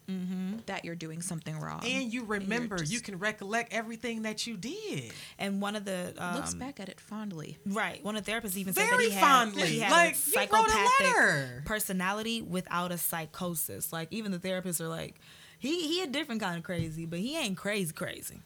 that 0.65 0.83
you're 0.83 0.95
doing 0.95 1.21
something 1.21 1.55
wrong, 1.59 1.81
And 1.83 2.11
you 2.11 2.21
you're 2.21 2.23
remember, 2.25 2.83
you 2.83 2.99
can 2.99 3.19
recollect 3.19 3.73
everything 3.73 4.23
that 4.23 4.47
you 4.47 4.57
did. 4.57 5.11
and 5.37 5.61
one 5.61 5.75
of 5.75 5.85
the 5.85 6.13
um, 6.17 6.35
looks 6.35 6.53
back 6.55 6.79
at 6.79 6.89
it 6.89 6.99
fondly. 6.99 7.57
Right. 7.65 8.03
One 8.03 8.15
of 8.15 8.25
the 8.25 8.31
therapists 8.31 8.57
even 8.57 8.73
said 8.73 8.85
that 8.85 8.89
Very 8.89 9.05
he 9.05 9.11
had, 9.11 9.21
fondly. 9.21 9.67
he 9.67 9.79
had 9.79 9.91
Like, 9.91 10.15
a 10.15 10.29
you 10.31 10.35
wrote 10.51 10.67
a 10.67 10.71
psychopathic 10.71 11.15
letter. 11.15 11.63
personality 11.65 12.41
without 12.41 12.91
a 12.91 12.97
psychosis. 12.97 13.93
Like 13.93 14.07
even 14.11 14.31
the 14.31 14.39
therapists 14.39 14.81
are 14.81 14.87
like, 14.89 15.15
he 15.59 15.87
he 15.87 16.01
a 16.01 16.07
different 16.07 16.41
kind 16.41 16.57
of 16.57 16.63
crazy, 16.63 17.05
but 17.05 17.19
he 17.19 17.37
ain't 17.37 17.55
crazy 17.57 17.93
crazy. 17.93 18.39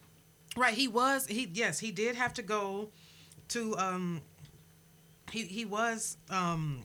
Right, 0.56 0.74
he 0.74 0.88
was 0.88 1.26
he 1.26 1.50
yes, 1.52 1.78
he 1.78 1.90
did 1.90 2.16
have 2.16 2.32
to 2.34 2.42
go 2.42 2.88
to 3.48 3.76
um 3.76 4.22
he 5.30 5.42
he 5.42 5.64
was 5.64 6.16
um 6.30 6.82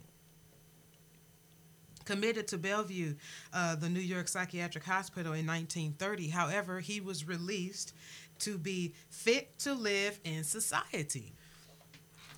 committed 2.04 2.48
to 2.50 2.58
Bellevue, 2.58 3.16
uh, 3.54 3.76
the 3.76 3.88
New 3.88 4.02
York 4.02 4.28
Psychiatric 4.28 4.84
Hospital 4.84 5.34
in 5.34 5.46
1930. 5.48 6.30
However, 6.30 6.82
he 6.82 7.00
was 7.00 7.26
released 7.26 7.94
to 8.40 8.58
be 8.58 8.94
fit 9.10 9.58
to 9.60 9.74
live 9.74 10.20
in 10.26 10.44
society. 10.44 11.34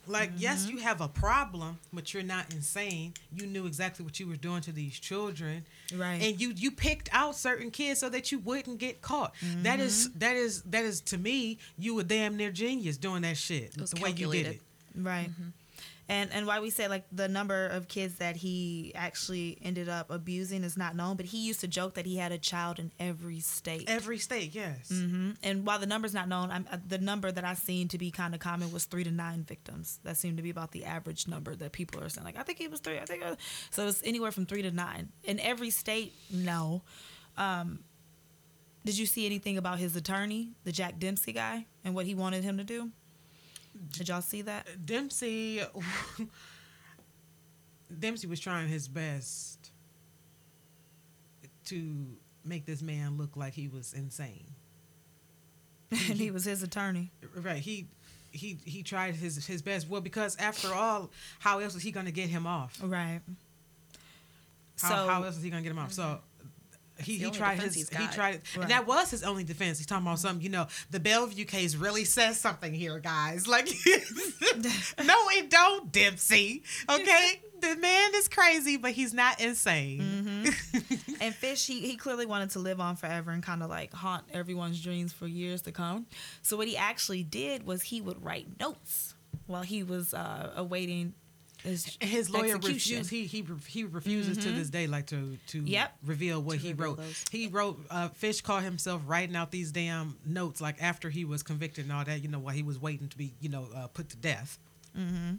Like, 0.05 0.31
yes, 0.37 0.67
you 0.67 0.77
have 0.79 0.99
a 1.01 1.07
problem, 1.07 1.79
but 1.93 2.13
you're 2.13 2.23
not 2.23 2.53
insane. 2.53 3.13
You 3.33 3.45
knew 3.47 3.65
exactly 3.65 4.03
what 4.03 4.19
you 4.19 4.27
were 4.27 4.35
doing 4.35 4.61
to 4.61 4.71
these 4.71 4.99
children, 4.99 5.65
Right. 5.95 6.21
And 6.21 6.41
you 6.41 6.49
you 6.55 6.71
picked 6.71 7.09
out 7.13 7.35
certain 7.35 7.71
kids 7.71 7.99
so 7.99 8.09
that 8.09 8.31
you 8.31 8.39
wouldn't 8.39 8.79
get 8.79 9.01
caught. 9.01 9.33
That 9.61 9.79
is 9.79 10.09
that 10.13 10.35
is 10.35 10.61
that 10.63 10.83
is 10.83 11.01
to 11.01 11.17
me, 11.17 11.57
you 11.77 11.95
were 11.95 12.03
damn 12.03 12.35
near 12.35 12.51
genius 12.51 12.97
doing 12.97 13.21
that 13.21 13.37
shit. 13.37 13.73
the 13.73 14.01
way 14.01 14.09
you 14.09 14.31
did 14.31 14.45
it. 14.47 14.61
Right. 14.95 15.29
Mm-hmm. 15.29 15.49
And 16.09 16.33
and 16.33 16.45
why 16.45 16.59
we 16.59 16.69
say 16.69 16.89
like 16.89 17.05
the 17.13 17.29
number 17.29 17.65
of 17.67 17.87
kids 17.87 18.15
that 18.15 18.35
he 18.35 18.91
actually 18.93 19.57
ended 19.61 19.87
up 19.87 20.11
abusing 20.11 20.63
is 20.65 20.75
not 20.75 20.97
known, 20.97 21.15
but 21.15 21.25
he 21.25 21.45
used 21.47 21.61
to 21.61 21.67
joke 21.67 21.93
that 21.93 22.05
he 22.05 22.17
had 22.17 22.33
a 22.33 22.37
child 22.37 22.77
in 22.77 22.91
every 22.99 23.39
state. 23.39 23.85
Every 23.87 24.17
state, 24.17 24.53
yes. 24.53 24.89
hmm 24.89 25.31
And 25.41 25.65
while 25.65 25.79
the 25.79 25.85
number's 25.85 26.13
not 26.13 26.27
known, 26.27 26.51
I'm, 26.51 26.67
uh, 26.69 26.77
the 26.85 26.97
number 26.97 27.31
that 27.31 27.45
I 27.45 27.53
seen 27.53 27.87
to 27.87 27.97
be 27.97 28.11
kind 28.11 28.33
of 28.33 28.41
common 28.41 28.73
was 28.73 28.83
three 28.83 29.05
to 29.05 29.11
nine 29.11 29.43
victims. 29.43 29.99
That 30.03 30.17
seemed 30.17 30.35
to 30.37 30.43
be 30.43 30.49
about 30.49 30.71
the 30.71 30.83
average 30.83 31.25
number 31.27 31.55
that 31.55 31.71
people 31.71 32.03
are 32.03 32.09
saying. 32.09 32.25
Like, 32.25 32.37
I 32.37 32.43
think 32.43 32.59
it 32.59 32.69
was 32.69 32.81
three. 32.81 32.99
I 32.99 33.05
think 33.05 33.23
it 33.23 33.29
was. 33.29 33.37
so. 33.71 33.87
It's 33.87 34.01
anywhere 34.03 34.31
from 34.31 34.45
three 34.45 34.61
to 34.63 34.71
nine 34.71 35.09
in 35.23 35.39
every 35.39 35.69
state. 35.69 36.13
No. 36.29 36.81
Um, 37.37 37.79
did 38.83 38.97
you 38.97 39.05
see 39.05 39.25
anything 39.25 39.57
about 39.57 39.79
his 39.79 39.95
attorney, 39.95 40.51
the 40.65 40.73
Jack 40.73 40.99
Dempsey 40.99 41.31
guy, 41.31 41.65
and 41.85 41.95
what 41.95 42.05
he 42.05 42.13
wanted 42.13 42.43
him 42.43 42.57
to 42.57 42.65
do? 42.65 42.91
Did 43.91 44.09
y'all 44.09 44.21
see 44.21 44.41
that? 44.43 44.86
Dempsey 44.86 45.61
Dempsey 47.99 48.28
was 48.28 48.39
trying 48.39 48.67
his 48.67 48.88
best 48.88 49.71
to 51.65 52.17
make 52.43 52.65
this 52.65 52.82
man 52.82 53.17
look 53.17 53.36
like 53.36 53.53
he 53.53 53.67
was 53.67 53.93
insane. 53.93 54.51
and 55.91 56.17
he 56.17 56.32
was 56.32 56.45
his 56.45 56.63
attorney. 56.63 57.11
Right. 57.36 57.57
He 57.57 57.88
he 58.32 58.57
he 58.65 58.84
tried 58.84 59.15
his 59.15 59.45
his 59.45 59.61
best. 59.61 59.88
Well, 59.88 60.01
because 60.01 60.36
after 60.38 60.74
all, 60.74 61.11
how 61.39 61.59
else 61.59 61.74
was 61.74 61.84
he 61.84 61.91
going 61.91 62.05
to 62.07 62.11
get 62.11 62.30
him 62.30 62.47
off? 62.47 62.80
Right. 62.84 63.21
How, 64.82 64.89
so 64.89 64.95
how 65.07 65.24
else 65.24 65.36
was 65.36 65.43
he 65.43 65.49
going 65.49 65.63
to 65.63 65.69
get 65.69 65.76
him 65.76 65.80
off? 65.80 65.93
So 65.93 66.19
he, 67.03 67.17
he 67.17 67.31
tried 67.31 67.59
his 67.59 67.75
he 67.75 68.07
tried 68.07 68.41
Right. 68.55 68.63
and 68.63 68.69
that 68.71 68.87
was 68.87 69.11
his 69.11 69.23
only 69.23 69.43
defense. 69.43 69.77
He's 69.77 69.87
talking 69.87 70.05
about 70.05 70.19
something, 70.19 70.43
you 70.43 70.49
know, 70.49 70.67
the 70.91 70.99
Bellevue 70.99 71.45
case 71.45 71.75
really 71.75 72.05
says 72.05 72.39
something 72.39 72.73
here, 72.73 72.99
guys. 72.99 73.47
Like 73.53 73.67
no, 75.03 75.15
it 75.31 75.49
don't, 75.49 75.91
Dempsey. 75.91 76.63
Okay? 76.89 77.41
the 77.61 77.75
man 77.77 78.11
is 78.15 78.27
crazy, 78.27 78.77
but 78.77 78.91
he's 78.91 79.13
not 79.13 79.39
insane. 79.39 80.01
Mm-hmm. 80.01 81.13
and 81.21 81.33
Fish, 81.35 81.65
he, 81.67 81.81
he 81.81 81.95
clearly 81.95 82.25
wanted 82.25 82.49
to 82.51 82.59
live 82.59 82.79
on 82.79 82.95
forever 82.95 83.31
and 83.31 83.43
kind 83.43 83.63
of 83.63 83.69
like 83.69 83.93
haunt 83.93 84.23
everyone's 84.33 84.81
dreams 84.81 85.13
for 85.13 85.27
years 85.27 85.61
to 85.63 85.71
come. 85.71 86.05
So 86.41 86.57
what 86.57 86.67
he 86.67 86.75
actually 86.77 87.23
did 87.23 87.65
was 87.65 87.83
he 87.83 88.01
would 88.01 88.23
write 88.23 88.47
notes 88.59 89.13
while 89.47 89.61
he 89.63 89.83
was 89.83 90.13
uh, 90.13 90.51
awaiting 90.55 91.13
his 91.64 91.97
his 92.01 92.30
lawyer 92.30 92.57
refused. 92.57 93.09
He 93.09 93.26
he 93.26 93.45
he 93.68 93.84
refuses 93.86 94.38
to 94.39 94.51
this 94.51 94.70
day, 94.70 94.86
like 94.88 95.07
to 95.07 95.38
to 95.47 95.59
Yep. 95.64 95.93
reveal 96.05 96.41
what 96.41 96.53
To 96.55 96.59
he 96.59 96.70
reveal 96.70 96.86
wrote. 96.86 96.97
those. 96.97 97.26
He 97.32 97.47
wrote. 97.47 97.86
Uh, 97.89 98.09
Fish 98.09 98.41
caught 98.41 98.64
himself 98.64 99.01
writing 99.07 99.36
out 99.36 99.51
these 99.51 99.72
damn 99.72 100.18
notes, 100.26 100.59
like 100.61 100.82
after 100.82 101.09
he 101.09 101.26
was 101.26 101.41
convicted 101.43 101.86
and 101.86 101.93
all 101.93 102.03
that. 102.03 102.22
You 102.22 102.30
know, 102.30 102.39
while 102.39 102.53
he 102.53 102.64
was 102.64 102.80
waiting 102.82 103.07
to 103.07 103.18
be, 103.18 103.34
you 103.39 103.49
know, 103.49 103.68
uh, 103.76 103.88
put 103.88 104.09
to 104.09 104.18
death. 104.18 104.59
Mm-hmm. 104.97 105.36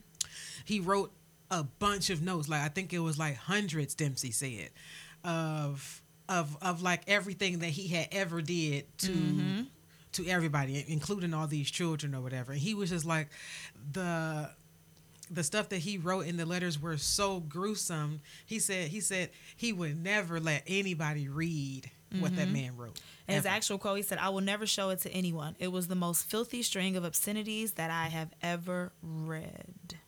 He 0.64 0.80
wrote 0.80 1.12
a 1.50 1.62
bunch 1.64 2.10
of 2.10 2.22
notes. 2.22 2.48
Like 2.48 2.62
I 2.62 2.68
think 2.68 2.92
it 2.92 2.98
was 3.00 3.18
like 3.18 3.36
hundreds. 3.36 3.94
Dempsey 3.94 4.30
said 4.30 4.70
of 5.22 6.00
of 6.28 6.56
of 6.62 6.82
like 6.82 7.02
everything 7.06 7.58
that 7.60 7.68
he 7.70 7.88
had 7.88 8.08
ever 8.12 8.40
did 8.42 8.86
to. 8.98 9.10
Mm-hmm. 9.10 9.60
To 10.12 10.24
everybody, 10.28 10.84
including 10.86 11.34
all 11.34 11.48
these 11.48 11.68
children 11.68 12.14
or 12.14 12.20
whatever, 12.20 12.52
and 12.52 12.60
he 12.60 12.72
was 12.72 12.90
just 12.90 13.04
like, 13.04 13.30
the 13.90 14.48
the 15.30 15.42
stuff 15.42 15.70
that 15.70 15.78
he 15.78 15.98
wrote 15.98 16.26
in 16.26 16.36
the 16.36 16.46
letters 16.46 16.80
were 16.80 16.96
so 16.96 17.40
gruesome. 17.40 18.20
He 18.46 18.58
said 18.58 18.88
he 18.88 19.00
said 19.00 19.30
he 19.56 19.72
would 19.72 20.02
never 20.02 20.40
let 20.40 20.62
anybody 20.66 21.28
read 21.28 21.90
what 22.20 22.36
that 22.36 22.44
mm-hmm. 22.44 22.52
man 22.52 22.76
wrote. 22.76 23.00
And 23.26 23.36
his 23.36 23.46
actual 23.46 23.78
quote, 23.78 23.96
he 23.96 24.02
said, 24.02 24.18
I 24.18 24.28
will 24.28 24.40
never 24.40 24.66
show 24.66 24.90
it 24.90 25.00
to 25.00 25.10
anyone. 25.10 25.56
It 25.58 25.68
was 25.68 25.88
the 25.88 25.94
most 25.94 26.30
filthy 26.30 26.62
string 26.62 26.96
of 26.96 27.04
obscenities 27.04 27.72
that 27.72 27.90
I 27.90 28.06
have 28.06 28.30
ever 28.42 28.92
read. 29.02 29.98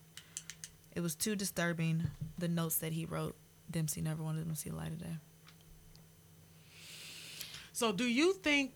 It 0.95 1.01
was 1.01 1.15
too 1.15 1.35
disturbing, 1.35 2.03
the 2.37 2.47
notes 2.47 2.77
that 2.77 2.93
he 2.93 3.05
wrote. 3.05 3.35
Dempsey 3.69 4.01
never 4.01 4.23
wanted 4.23 4.45
them 4.45 4.51
to 4.51 4.55
see 4.55 4.69
the 4.69 4.75
light 4.75 4.91
of 4.91 4.99
day. 4.99 5.17
So, 7.73 7.91
do 7.91 8.05
you 8.05 8.33
think 8.33 8.71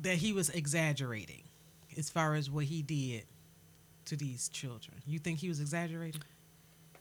that 0.00 0.16
he 0.16 0.32
was 0.32 0.48
exaggerating 0.48 1.42
as 1.98 2.08
far 2.08 2.34
as 2.34 2.50
what 2.50 2.64
he 2.64 2.82
did 2.82 3.24
to 4.12 4.16
these 4.24 4.48
children? 4.48 4.96
You 5.06 5.18
think 5.18 5.38
he 5.38 5.48
was 5.48 5.60
exaggerating? 5.60 6.20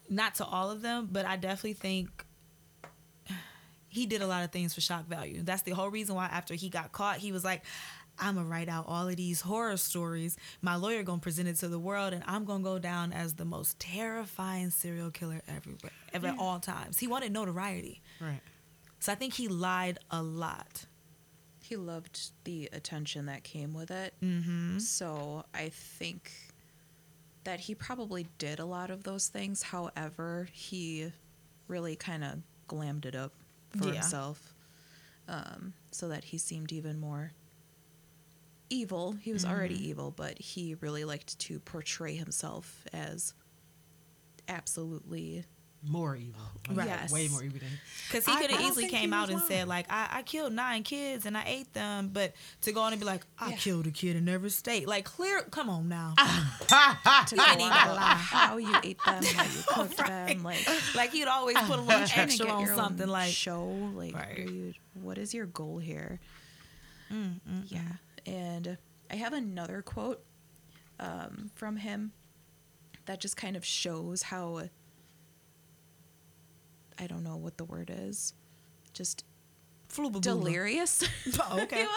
Not 0.09 0.35
to 0.35 0.45
all 0.45 0.71
of 0.71 0.81
them, 0.81 1.09
but 1.11 1.25
I 1.25 1.35
definitely 1.35 1.73
think 1.73 2.25
he 3.87 4.05
did 4.05 4.21
a 4.21 4.27
lot 4.27 4.43
of 4.43 4.51
things 4.51 4.73
for 4.73 4.81
shock 4.81 5.05
value. 5.07 5.41
That's 5.43 5.63
the 5.63 5.71
whole 5.71 5.89
reason 5.89 6.15
why 6.15 6.25
after 6.27 6.53
he 6.53 6.69
got 6.69 6.91
caught, 6.91 7.17
he 7.17 7.31
was 7.31 7.43
like, 7.43 7.63
I'm 8.19 8.35
gonna 8.35 8.47
write 8.47 8.69
out 8.69 8.85
all 8.87 9.07
of 9.07 9.15
these 9.15 9.41
horror 9.41 9.77
stories. 9.77 10.37
My 10.61 10.75
lawyer 10.75 11.03
gonna 11.03 11.19
present 11.19 11.47
it 11.47 11.55
to 11.57 11.67
the 11.67 11.79
world, 11.79 12.13
and 12.13 12.23
I'm 12.27 12.45
gonna 12.45 12.63
go 12.63 12.77
down 12.79 13.13
as 13.13 13.33
the 13.33 13.45
most 13.45 13.79
terrifying 13.79 14.69
serial 14.69 15.11
killer 15.11 15.41
everywhere, 15.47 15.91
ever 16.13 16.27
at 16.27 16.37
all 16.39 16.59
times. 16.59 16.99
He 16.99 17.07
wanted 17.07 17.31
notoriety, 17.31 18.01
Right. 18.19 18.41
so 18.99 19.11
I 19.11 19.15
think 19.15 19.33
he 19.33 19.47
lied 19.47 19.99
a 20.11 20.21
lot. 20.21 20.85
He 21.63 21.75
loved 21.77 22.31
the 22.43 22.69
attention 22.73 23.25
that 23.27 23.43
came 23.43 23.73
with 23.73 23.91
it. 23.91 24.13
Mm-hmm. 24.21 24.79
So 24.79 25.45
I 25.53 25.69
think 25.69 26.31
that 27.43 27.61
he 27.61 27.75
probably 27.75 28.27
did 28.37 28.59
a 28.59 28.65
lot 28.65 28.89
of 28.91 29.03
those 29.03 29.27
things. 29.27 29.63
However, 29.63 30.47
he 30.51 31.11
really 31.67 31.95
kind 31.95 32.23
of 32.23 32.39
glammed 32.67 33.05
it 33.05 33.15
up 33.15 33.33
for 33.71 33.85
Yeah. 33.85 33.93
himself 33.93 34.53
um, 35.27 35.73
so 35.91 36.07
that 36.09 36.25
he 36.25 36.37
seemed 36.37 36.71
even 36.71 36.99
more 36.99 37.31
evil. 38.69 39.13
He 39.13 39.33
was 39.33 39.45
already 39.45 39.87
evil, 39.89 40.11
but 40.11 40.37
he 40.39 40.75
really 40.75 41.03
liked 41.03 41.37
to 41.39 41.59
portray 41.59 42.15
himself 42.15 42.85
as 42.93 43.33
absolutely 44.47 45.45
More 45.83 46.15
evil. 46.15 46.39
Like, 46.69 46.77
Right. 46.77 46.87
Yes. 46.87 47.11
Way 47.11 47.27
more 47.27 47.43
evil 47.43 47.59
than 47.59 47.69
Because 48.07 48.23
he 48.25 48.35
could 48.35 48.51
have 48.51 48.61
easily 48.61 48.87
came 48.87 49.13
out 49.13 49.29
and 49.29 49.39
lying. 49.39 49.47
said 49.49 49.67
like, 49.67 49.87
I, 49.89 50.07
I 50.11 50.21
killed 50.21 50.53
nine 50.53 50.83
kids 50.83 51.25
and 51.25 51.35
I 51.35 51.43
ate 51.47 51.73
them, 51.73 52.11
but 52.13 52.33
to 52.61 52.71
go 52.71 52.81
on 52.81 52.93
and 52.93 52.99
be 52.99 53.05
like, 53.05 53.25
I 53.39 53.49
Yeah. 53.49 53.55
killed 53.55 53.87
a 53.87 53.91
kid 53.91 54.15
in 54.15 54.29
every 54.29 54.51
state, 54.51 54.87
like 54.87 55.05
clear, 55.05 55.41
come 55.49 55.69
on 55.69 55.89
now. 55.89 56.13
to 56.17 57.35
go 57.35 57.41
on 57.41 57.51
even 57.53 57.69
lie. 57.69 58.13
how 58.15 58.57
you 58.57 58.75
ate 58.83 58.99
them, 59.05 59.23
how 59.23 59.43
you 59.43 59.63
cooked 59.67 59.97
them, 59.97 60.43
like 60.43 60.67
like 60.95 61.11
he'd 61.11 61.27
always 61.27 61.57
put 61.57 61.79
a 61.79 61.81
little 61.81 62.01
extra 62.15 62.47
on 62.47 62.67
something 62.67 63.07
like 63.07 63.33
show 63.33 63.63
like 63.95 64.13
Right. 64.15 64.37
are 64.39 64.41
you, 64.41 64.73
what 64.93 65.17
is 65.17 65.33
your 65.33 65.47
goal 65.47 65.79
here 65.79 66.19
Mm, 67.11 67.39
yeah 67.67 67.81
and 68.25 68.77
i 69.09 69.15
have 69.15 69.33
another 69.33 69.81
quote 69.81 70.23
um, 70.99 71.51
from 71.55 71.75
him 71.77 72.13
that 73.05 73.19
just 73.19 73.35
kind 73.35 73.57
of 73.57 73.65
shows 73.65 74.21
how 74.21 74.69
i 77.01 77.07
don't 77.07 77.23
know 77.23 77.35
what 77.35 77.57
the 77.57 77.65
word 77.65 77.91
is 77.93 78.33
just 78.93 79.25
delirious 80.21 81.03
Oh, 81.39 81.59
okay. 81.63 81.85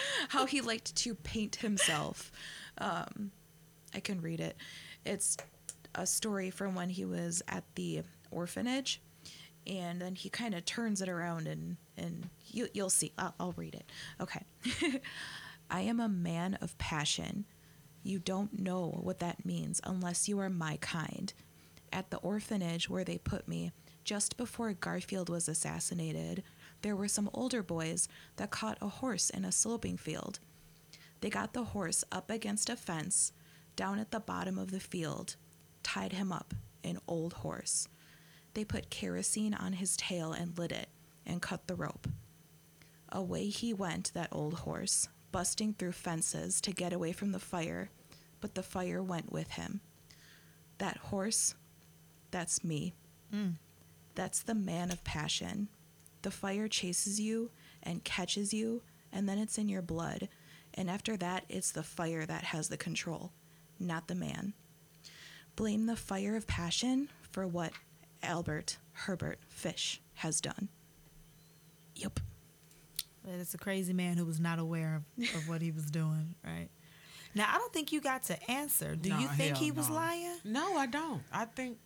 how 0.28 0.46
he 0.46 0.60
liked 0.60 0.94
to 0.96 1.14
paint 1.14 1.56
himself. 1.56 2.30
Um, 2.78 3.30
I 3.94 4.00
can 4.00 4.20
read 4.20 4.40
it. 4.40 4.56
It's 5.04 5.36
a 5.94 6.06
story 6.06 6.50
from 6.50 6.74
when 6.74 6.90
he 6.90 7.04
was 7.04 7.42
at 7.48 7.64
the 7.74 8.02
orphanage, 8.30 9.00
and 9.66 10.00
then 10.00 10.14
he 10.14 10.28
kind 10.30 10.54
of 10.54 10.64
turns 10.64 11.02
it 11.02 11.08
around 11.08 11.46
and 11.46 11.76
and 11.96 12.28
you 12.50 12.68
you'll 12.72 12.90
see. 12.90 13.12
I'll, 13.18 13.34
I'll 13.38 13.52
read 13.52 13.74
it. 13.74 13.90
Okay. 14.20 14.44
I 15.70 15.80
am 15.82 16.00
a 16.00 16.08
man 16.08 16.58
of 16.60 16.76
passion. 16.78 17.44
You 18.02 18.18
don't 18.18 18.58
know 18.58 18.98
what 19.02 19.20
that 19.20 19.44
means 19.44 19.80
unless 19.84 20.28
you 20.28 20.38
are 20.40 20.50
my 20.50 20.76
kind. 20.80 21.32
At 21.92 22.10
the 22.10 22.16
orphanage 22.18 22.88
where 22.88 23.04
they 23.04 23.18
put 23.18 23.46
me, 23.46 23.72
just 24.02 24.36
before 24.36 24.72
Garfield 24.72 25.28
was 25.28 25.46
assassinated, 25.46 26.42
there 26.80 26.96
were 26.96 27.08
some 27.08 27.30
older 27.34 27.62
boys 27.62 28.08
that 28.36 28.50
caught 28.50 28.78
a 28.80 28.88
horse 28.88 29.28
in 29.28 29.44
a 29.44 29.52
sloping 29.52 29.98
field. 29.98 30.40
They 31.20 31.30
got 31.30 31.52
the 31.52 31.64
horse 31.64 32.02
up 32.10 32.30
against 32.30 32.70
a 32.70 32.76
fence 32.76 33.32
down 33.76 33.98
at 33.98 34.10
the 34.10 34.20
bottom 34.20 34.58
of 34.58 34.70
the 34.70 34.80
field, 34.80 35.36
tied 35.82 36.12
him 36.12 36.32
up, 36.32 36.54
an 36.82 36.98
old 37.06 37.34
horse. 37.34 37.86
They 38.54 38.64
put 38.64 38.90
kerosene 38.90 39.54
on 39.54 39.74
his 39.74 39.96
tail 39.96 40.32
and 40.32 40.58
lit 40.58 40.72
it, 40.72 40.88
and 41.24 41.40
cut 41.40 41.66
the 41.66 41.76
rope. 41.76 42.08
Away 43.10 43.46
he 43.46 43.72
went, 43.72 44.12
that 44.14 44.28
old 44.32 44.54
horse, 44.54 45.08
busting 45.30 45.74
through 45.74 45.92
fences 45.92 46.60
to 46.62 46.72
get 46.72 46.92
away 46.92 47.12
from 47.12 47.32
the 47.32 47.38
fire, 47.38 47.90
but 48.40 48.54
the 48.54 48.62
fire 48.62 49.02
went 49.02 49.30
with 49.30 49.52
him. 49.52 49.80
That 50.78 50.96
horse, 50.96 51.54
that's 52.32 52.64
me. 52.64 52.94
Mm. 53.32 53.54
That's 54.16 54.42
the 54.42 54.54
man 54.54 54.90
of 54.90 55.04
passion. 55.04 55.68
The 56.22 56.30
fire 56.32 56.66
chases 56.68 57.20
you 57.20 57.50
and 57.82 58.02
catches 58.04 58.52
you, 58.52 58.82
and 59.12 59.28
then 59.28 59.38
it's 59.38 59.58
in 59.58 59.68
your 59.68 59.82
blood. 59.82 60.28
And 60.74 60.90
after 60.90 61.16
that, 61.18 61.44
it's 61.48 61.70
the 61.70 61.82
fire 61.84 62.26
that 62.26 62.44
has 62.44 62.68
the 62.68 62.76
control, 62.76 63.30
not 63.78 64.08
the 64.08 64.14
man. 64.16 64.54
Blame 65.56 65.86
the 65.86 65.96
fire 65.96 66.34
of 66.34 66.46
passion 66.46 67.08
for 67.30 67.46
what 67.46 67.72
Albert 68.22 68.78
Herbert 68.92 69.38
Fish 69.48 70.00
has 70.14 70.40
done. 70.40 70.68
Yep. 71.96 72.20
But 73.24 73.34
It's 73.34 73.54
a 73.54 73.58
crazy 73.58 73.92
man 73.92 74.16
who 74.16 74.24
was 74.24 74.40
not 74.40 74.58
aware 74.58 74.96
of, 75.18 75.34
of 75.36 75.48
what 75.48 75.62
he 75.62 75.70
was 75.70 75.84
doing, 75.86 76.34
right? 76.44 76.68
Now, 77.34 77.46
I 77.52 77.58
don't 77.58 77.72
think 77.72 77.92
you 77.92 78.00
got 78.00 78.24
to 78.24 78.50
answer. 78.50 78.94
Do 78.94 79.08
No, 79.10 79.18
you 79.18 79.28
think 79.28 79.56
hell 79.56 79.64
he 79.64 79.70
was 79.70 79.88
no. 79.88 79.94
lying? 79.94 80.36
No, 80.44 80.76
I 80.76 80.86
don't. 80.86 81.22
I 81.32 81.46
think 81.46 81.78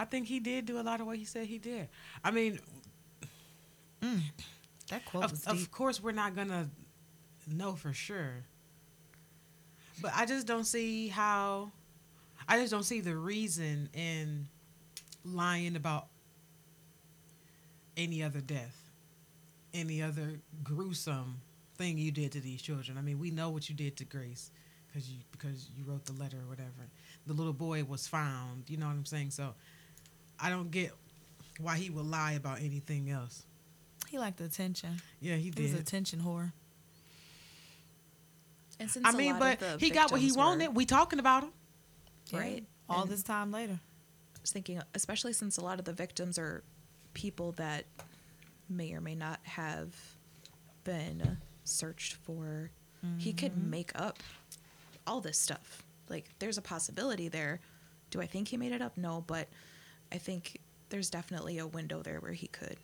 I 0.00 0.04
think 0.06 0.26
he 0.26 0.40
did 0.40 0.64
do 0.64 0.80
a 0.80 0.82
lot 0.82 1.00
of 1.00 1.06
what 1.06 1.18
he 1.18 1.24
said 1.26 1.46
he 1.46 1.58
did. 1.58 1.88
I 2.24 2.30
mean, 2.30 2.58
mm, 4.02 4.20
That 4.88 5.04
quote 5.04 5.30
was 5.30 5.44
of, 5.46 5.52
deep. 5.56 5.62
of 5.62 5.70
course 5.70 6.02
we're 6.02 6.12
not 6.12 6.34
gonna 6.34 6.68
know 7.46 7.74
for 7.74 7.92
sure 7.92 8.44
but 10.00 10.12
i 10.14 10.24
just 10.24 10.46
don't 10.46 10.64
see 10.64 11.08
how 11.08 11.70
i 12.48 12.56
just 12.58 12.70
don't 12.70 12.84
see 12.84 13.00
the 13.00 13.16
reason 13.16 13.88
in 13.92 14.46
lying 15.24 15.74
about 15.74 16.06
any 17.96 18.22
other 18.22 18.40
death 18.40 18.90
any 19.74 20.00
other 20.00 20.40
gruesome 20.62 21.40
thing 21.76 21.98
you 21.98 22.12
did 22.12 22.30
to 22.32 22.40
these 22.40 22.62
children 22.62 22.96
i 22.96 23.00
mean 23.00 23.18
we 23.18 23.30
know 23.30 23.50
what 23.50 23.68
you 23.68 23.74
did 23.74 23.96
to 23.96 24.04
grace 24.04 24.50
because 24.86 25.10
you 25.10 25.18
because 25.32 25.68
you 25.76 25.84
wrote 25.84 26.04
the 26.04 26.12
letter 26.12 26.36
or 26.38 26.48
whatever. 26.48 26.88
The 27.26 27.32
little 27.32 27.52
boy 27.52 27.84
was 27.84 28.08
found. 28.08 28.64
You 28.68 28.76
know 28.76 28.86
what 28.86 28.92
I'm 28.92 29.04
saying? 29.04 29.30
So 29.30 29.54
I 30.42 30.48
don't 30.50 30.70
get 30.70 30.92
why 31.58 31.76
he 31.76 31.90
would 31.90 32.06
lie 32.06 32.32
about 32.32 32.60
anything 32.60 33.10
else. 33.10 33.44
He 34.08 34.18
liked 34.18 34.38
the 34.38 34.44
attention. 34.44 35.00
Yeah, 35.20 35.36
he 35.36 35.52
He 35.54 35.62
was 35.62 35.70
did. 35.72 35.76
a 35.76 35.80
attention 35.80 36.20
whore. 36.20 36.52
And 38.78 38.90
since 38.90 39.06
I 39.06 39.10
a 39.10 39.12
mean, 39.12 39.38
but 39.38 39.60
he 39.78 39.90
got 39.90 40.10
what 40.10 40.20
he 40.20 40.26
victims 40.26 40.36
were- 40.36 40.42
wanted. 40.44 40.68
We 40.74 40.86
talking 40.86 41.18
about 41.18 41.44
him. 41.44 41.52
Right. 42.32 42.64
All 42.88 43.02
And- 43.02 43.10
this 43.10 43.22
time 43.22 43.50
later. 43.52 43.78
I 44.36 44.40
was 44.40 44.52
thinking, 44.52 44.80
especially 44.94 45.32
since 45.34 45.58
a 45.58 45.60
lot 45.60 45.78
of 45.78 45.84
the 45.84 45.92
victims 45.92 46.38
are 46.38 46.64
people 47.12 47.52
that 47.52 47.84
may 48.68 48.92
or 48.94 49.00
may 49.00 49.14
not 49.14 49.40
have 49.44 49.94
been 50.84 51.38
searched 51.64 52.14
for, 52.14 52.70
he 53.18 53.32
could 53.32 53.52
Mm-hmm. 53.52 53.70
make 53.70 53.92
up 54.00 54.22
all 55.06 55.20
this 55.20 55.38
stuff. 55.38 55.82
Like, 56.08 56.30
there's 56.38 56.56
a 56.58 56.62
possibility 56.62 57.28
there. 57.28 57.60
Do 58.10 58.20
I 58.20 58.26
think 58.26 58.48
he 58.48 58.56
made 58.56 58.72
it 58.72 58.80
up? 58.82 58.96
No, 58.96 59.20
but 59.26 59.48
I 60.12 60.18
think 60.18 60.60
there's 60.88 61.10
definitely 61.10 61.58
a 61.58 61.66
window 61.66 62.02
there 62.02 62.20
where 62.20 62.32
he 62.32 62.48
could. 62.48 62.76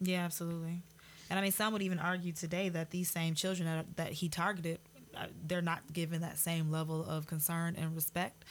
Yeah, 0.00 0.24
absolutely. 0.24 0.82
And 1.30 1.38
I 1.38 1.42
mean, 1.42 1.52
some 1.52 1.72
would 1.72 1.82
even 1.82 1.98
argue 1.98 2.32
today 2.32 2.68
that 2.70 2.90
these 2.90 3.08
same 3.10 3.34
children 3.34 3.66
that, 3.66 3.96
that 3.96 4.12
he 4.12 4.28
targeted, 4.28 4.78
uh, 5.16 5.26
they're 5.46 5.62
not 5.62 5.92
given 5.92 6.20
that 6.20 6.38
same 6.38 6.70
level 6.70 7.04
of 7.04 7.26
concern 7.26 7.76
and 7.78 7.94
respect. 7.94 8.44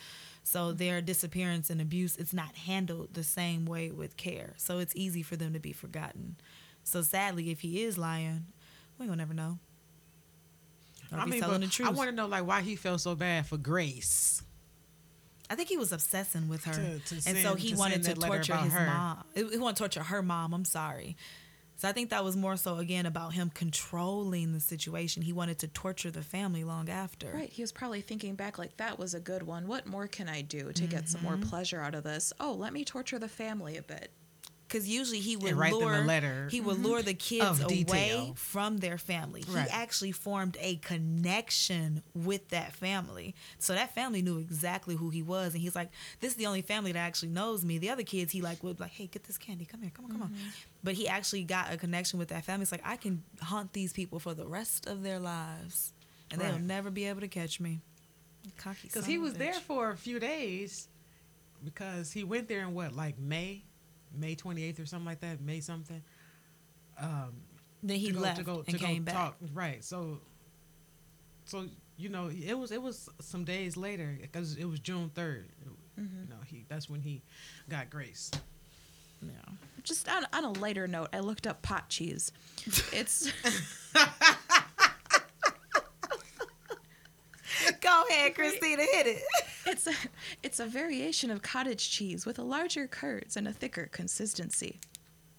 So 0.43 0.71
their 0.71 1.01
disappearance 1.01 1.69
and 1.69 1.79
abuse, 1.79 2.17
it's 2.17 2.33
not 2.33 2.55
handled 2.55 3.13
the 3.13 3.23
same 3.23 3.65
way 3.65 3.91
with 3.91 4.17
care. 4.17 4.53
So 4.57 4.79
it's 4.79 4.95
easy 4.95 5.21
for 5.21 5.35
them 5.35 5.53
to 5.53 5.59
be 5.59 5.73
forgotten. 5.73 6.37
So 6.83 7.01
sadly, 7.01 7.51
if 7.51 7.61
he 7.61 7.83
is 7.83 7.97
lying, 7.97 8.45
we 8.97 9.05
gonna 9.05 9.17
never 9.17 9.33
know. 9.33 9.59
Or 11.11 11.19
I 11.19 11.23
he's 11.25 11.33
mean, 11.33 11.41
telling 11.41 11.61
the 11.61 11.67
truth. 11.67 11.89
I 11.89 11.91
want 11.91 12.09
to 12.09 12.15
know 12.15 12.27
like 12.27 12.45
why 12.47 12.61
he 12.61 12.75
felt 12.75 13.01
so 13.01 13.13
bad 13.15 13.45
for 13.45 13.57
Grace. 13.57 14.41
I 15.51 15.55
think 15.55 15.69
he 15.69 15.77
was 15.77 15.91
obsessing 15.91 16.47
with 16.47 16.63
her, 16.65 16.73
To- 16.73 16.99
to 16.99 17.15
and 17.15 17.23
send- 17.23 17.37
so 17.39 17.55
he 17.55 17.71
to 17.71 17.77
wanted 17.77 18.03
to 18.03 18.13
torture 18.15 18.55
his 18.55 18.73
her. 18.73 18.85
mom. 18.85 19.23
He 19.35 19.43
he 19.49 19.57
wanted 19.57 19.75
to 19.77 19.83
torture 19.83 20.03
her 20.03 20.21
mom. 20.23 20.53
I'm 20.53 20.65
sorry. 20.65 21.17
So 21.75 21.89
I 21.89 21.93
think 21.93 22.11
that 22.11 22.23
was 22.23 22.37
more 22.37 22.57
so 22.57 22.77
again 22.77 23.07
about 23.07 23.33
him 23.33 23.49
controlling 23.53 24.53
the 24.53 24.59
situation. 24.59 25.23
He 25.23 25.33
wanted 25.33 25.57
to 25.59 25.67
torture 25.67 26.11
the 26.11 26.21
family 26.21 26.63
long 26.63 26.89
after. 26.89 27.31
Right. 27.33 27.49
He 27.49 27.63
was 27.63 27.71
probably 27.71 28.01
thinking 28.01 28.35
back, 28.35 28.59
like, 28.59 28.77
that 28.77 28.99
was 28.99 29.15
a 29.15 29.19
good 29.19 29.41
one. 29.43 29.67
What 29.67 29.87
more 29.87 30.05
can 30.05 30.29
I 30.29 30.41
do 30.43 30.71
to 30.73 30.83
get 30.85 31.09
some 31.09 31.23
more 31.23 31.33
Mm-hmm. 31.37 31.49
pleasure 31.49 31.81
out 31.81 31.95
of 31.95 32.03
this? 32.03 32.31
Oh, 32.39 32.53
let 32.53 32.71
me 32.71 32.85
torture 32.85 33.17
the 33.17 33.27
family 33.27 33.77
a 33.77 33.81
bit. 33.81 34.11
Because 34.71 34.87
usually 34.87 35.19
he 35.19 35.35
would 35.35 35.51
And 35.51 35.59
write 35.59 35.73
them 35.73 35.81
a 35.81 35.85
lure 35.85 36.05
letter 36.05 36.47
He 36.49 36.61
would 36.61 36.77
mm-hmm. 36.77 36.85
lure 36.85 37.01
the 37.01 37.13
kids 37.13 37.59
away 37.59 37.83
detail. 37.83 38.33
from 38.35 38.77
their 38.77 38.97
family. 38.97 39.43
Right. 39.49 39.65
He 39.65 39.69
actually 39.69 40.13
formed 40.13 40.57
a 40.61 40.77
connection 40.77 42.03
with 42.15 42.47
that 42.49 42.71
family, 42.71 43.35
so 43.59 43.73
that 43.73 43.93
family 43.93 44.21
knew 44.21 44.37
exactly 44.37 44.95
who 44.95 45.09
he 45.09 45.23
was. 45.23 45.53
And 45.53 45.61
he's 45.61 45.75
like, 45.75 45.89
"This 46.21 46.31
is 46.31 46.37
the 46.37 46.45
only 46.45 46.61
family 46.61 46.93
that 46.93 46.99
actually 46.99 47.29
knows 47.29 47.65
me." 47.65 47.79
The 47.79 47.89
other 47.89 48.03
kids, 48.03 48.31
he 48.31 48.41
like 48.41 48.63
would 48.63 48.79
like, 48.79 48.91
"Hey, 48.91 49.07
get 49.07 49.25
this 49.25 49.37
candy. 49.37 49.65
Come 49.65 49.81
here. 49.81 49.91
Come 49.93 50.05
on. 50.05 50.11
Come 50.11 50.21
on." 50.21 50.29
Mm-hmm. 50.29 50.47
But 50.83 50.93
he 50.93 51.07
actually 51.07 51.43
got 51.43 51.73
a 51.73 51.75
connection 51.75 52.17
with 52.17 52.29
that 52.29 52.45
family. 52.45 52.63
It's 52.63 52.71
like 52.71 52.85
I 52.85 52.95
can 52.95 53.23
haunt 53.41 53.73
these 53.73 53.91
people 53.91 54.19
for 54.19 54.33
the 54.33 54.47
rest 54.47 54.87
of 54.87 55.03
their 55.03 55.19
lives, 55.19 55.91
and 56.31 56.39
they'll 56.39 56.59
never 56.59 56.89
be 56.89 57.05
able 57.05 57.21
to 57.21 57.27
catch 57.27 57.59
me. 57.59 57.81
Cocky 58.57 58.87
Because 58.87 59.05
he 59.05 59.17
was 59.17 59.33
there 59.33 59.53
for 59.53 59.91
a 59.91 59.97
few 59.97 60.19
days. 60.19 60.87
Because 61.63 62.11
he 62.11 62.23
went 62.23 62.47
there 62.47 62.61
in 62.61 62.73
what, 62.73 62.95
like 62.95 63.19
May, 63.19 63.65
May 64.17 64.35
twenty 64.35 64.63
eighth 64.63 64.79
or 64.79 64.85
something 64.85 65.05
like 65.05 65.19
that, 65.21 65.41
May 65.41 65.59
something. 65.59 66.01
Um, 66.99 67.33
Then 67.83 67.97
he 67.97 68.07
to 68.07 68.13
go, 68.13 68.19
left 68.19 68.37
to 68.37 68.43
go, 68.43 68.57
and 68.67 68.67
to 68.67 68.77
came 68.77 69.03
go 69.03 69.11
back. 69.11 69.15
talk. 69.15 69.35
Right. 69.53 69.83
So, 69.83 70.19
so 71.45 71.65
you 71.97 72.09
know, 72.09 72.29
it 72.29 72.53
was 72.57 72.71
it 72.71 72.81
was 72.81 73.09
some 73.19 73.43
days 73.43 73.77
later 73.77 74.17
because 74.21 74.55
it 74.57 74.65
was 74.65 74.79
June 74.79 75.09
3rd 75.15 75.43
You 75.97 76.03
know, 76.29 76.35
he 76.45 76.65
that's 76.67 76.89
when 76.89 77.01
he 77.01 77.21
got 77.69 77.89
Grace. 77.89 78.31
Yeah. 79.21 79.29
Just 79.83 80.09
on, 80.09 80.25
on 80.33 80.43
a 80.43 80.51
lighter 80.59 80.87
note, 80.87 81.09
I 81.13 81.19
looked 81.19 81.45
up 81.47 81.61
pot 81.61 81.89
cheese. 81.89 82.31
It's 82.91 83.31
Go 87.81 88.03
ahead, 88.09 88.33
Christina, 88.35 88.83
hit 88.91 89.07
it. 89.07 89.21
it's 89.65 89.87
a 89.87 89.93
it's 90.43 90.59
a 90.59 90.65
variation 90.65 91.29
of 91.31 91.41
cottage 91.41 91.89
cheese 91.89 92.25
with 92.25 92.37
a 92.39 92.43
larger 92.43 92.87
curds 92.87 93.35
and 93.37 93.47
a 93.47 93.53
thicker 93.53 93.87
consistency. 93.91 94.79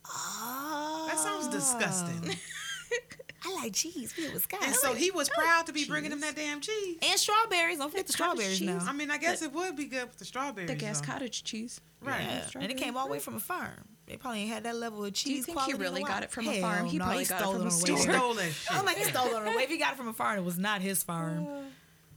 Oh. 0.09 1.07
That 1.09 1.19
sounds 1.19 1.49
disgusting. 1.49 2.31
Ah. 2.31 2.35
I 3.45 3.55
like 3.57 3.75
cheese. 3.75 4.15
We 4.17 4.29
was 4.31 4.47
And 4.65 4.75
so 4.77 4.95
he 4.95 5.11
was 5.11 5.29
proud 5.29 5.67
to 5.67 5.73
be 5.73 5.85
bringing 5.85 6.13
him 6.13 6.21
that 6.21 6.37
damn 6.37 6.61
cheese. 6.61 6.99
and 7.03 7.19
strawberries. 7.19 7.79
Don't 7.79 7.91
forget 7.91 8.07
the 8.07 8.11
It's 8.11 8.15
strawberries 8.15 8.59
cheese. 8.61 8.69
now. 8.69 8.79
I 8.87 8.93
mean, 8.93 9.11
I 9.11 9.19
guess 9.19 9.43
it 9.43 9.53
would 9.53 9.75
be 9.77 9.87
good 9.87 10.05
with 10.07 10.19
the 10.19 10.25
strawberries. 10.25 10.69
The 10.69 10.77
gas 10.77 11.01
though. 11.01 11.07
cottage 11.09 11.43
cheese. 11.43 11.81
Right. 12.01 12.21
Yeah. 12.23 12.61
And 12.61 12.71
it 12.71 12.77
came 12.77 12.97
all 12.97 13.07
the 13.07 13.13
way 13.13 13.19
from 13.19 13.35
a 13.35 13.41
farm. 13.41 13.89
They 14.07 14.17
probably 14.17 14.43
ain't 14.43 14.51
had 14.53 14.63
that 14.65 14.77
level 14.77 15.05
of 15.05 15.13
cheese. 15.15 15.25
Do 15.25 15.31
you 15.33 15.43
think 15.43 15.47
he 15.47 15.53
quality 15.55 15.73
in 15.75 15.81
a 15.81 15.83
really 15.83 16.03
while. 16.03 16.11
got 16.13 16.23
it 16.23 16.31
from 16.31 16.47
a 16.47 16.53
Hell 16.53 16.61
farm? 16.71 16.87
He 16.87 16.99
no, 16.99 17.05
probably 17.05 17.25
got 17.25 17.41
it 17.41 17.43
stole 17.43 17.53
from 17.55 17.63
a 17.63 17.65
on 17.65 17.71
the 17.71 17.87
He 17.87 17.93
way 17.93 17.99
store. 17.99 18.07
there. 18.13 18.19
stole 18.21 18.35
that 18.35 18.53
shit. 18.53 18.73
I'm 18.77 18.85
like, 18.85 18.97
he 18.99 19.05
stole 19.05 19.27
it 19.27 19.35
on 19.35 19.45
the 19.45 19.51
way. 19.51 19.63
If 19.65 19.71
he 19.71 19.79
got 19.79 19.93
it 19.95 19.97
from 19.97 20.09
a 20.09 20.13
farm, 20.13 20.39
it 20.39 20.45
was 20.45 20.59
not 20.59 20.81
his 20.81 21.03
farm. 21.03 21.47
Uh. 21.53 21.63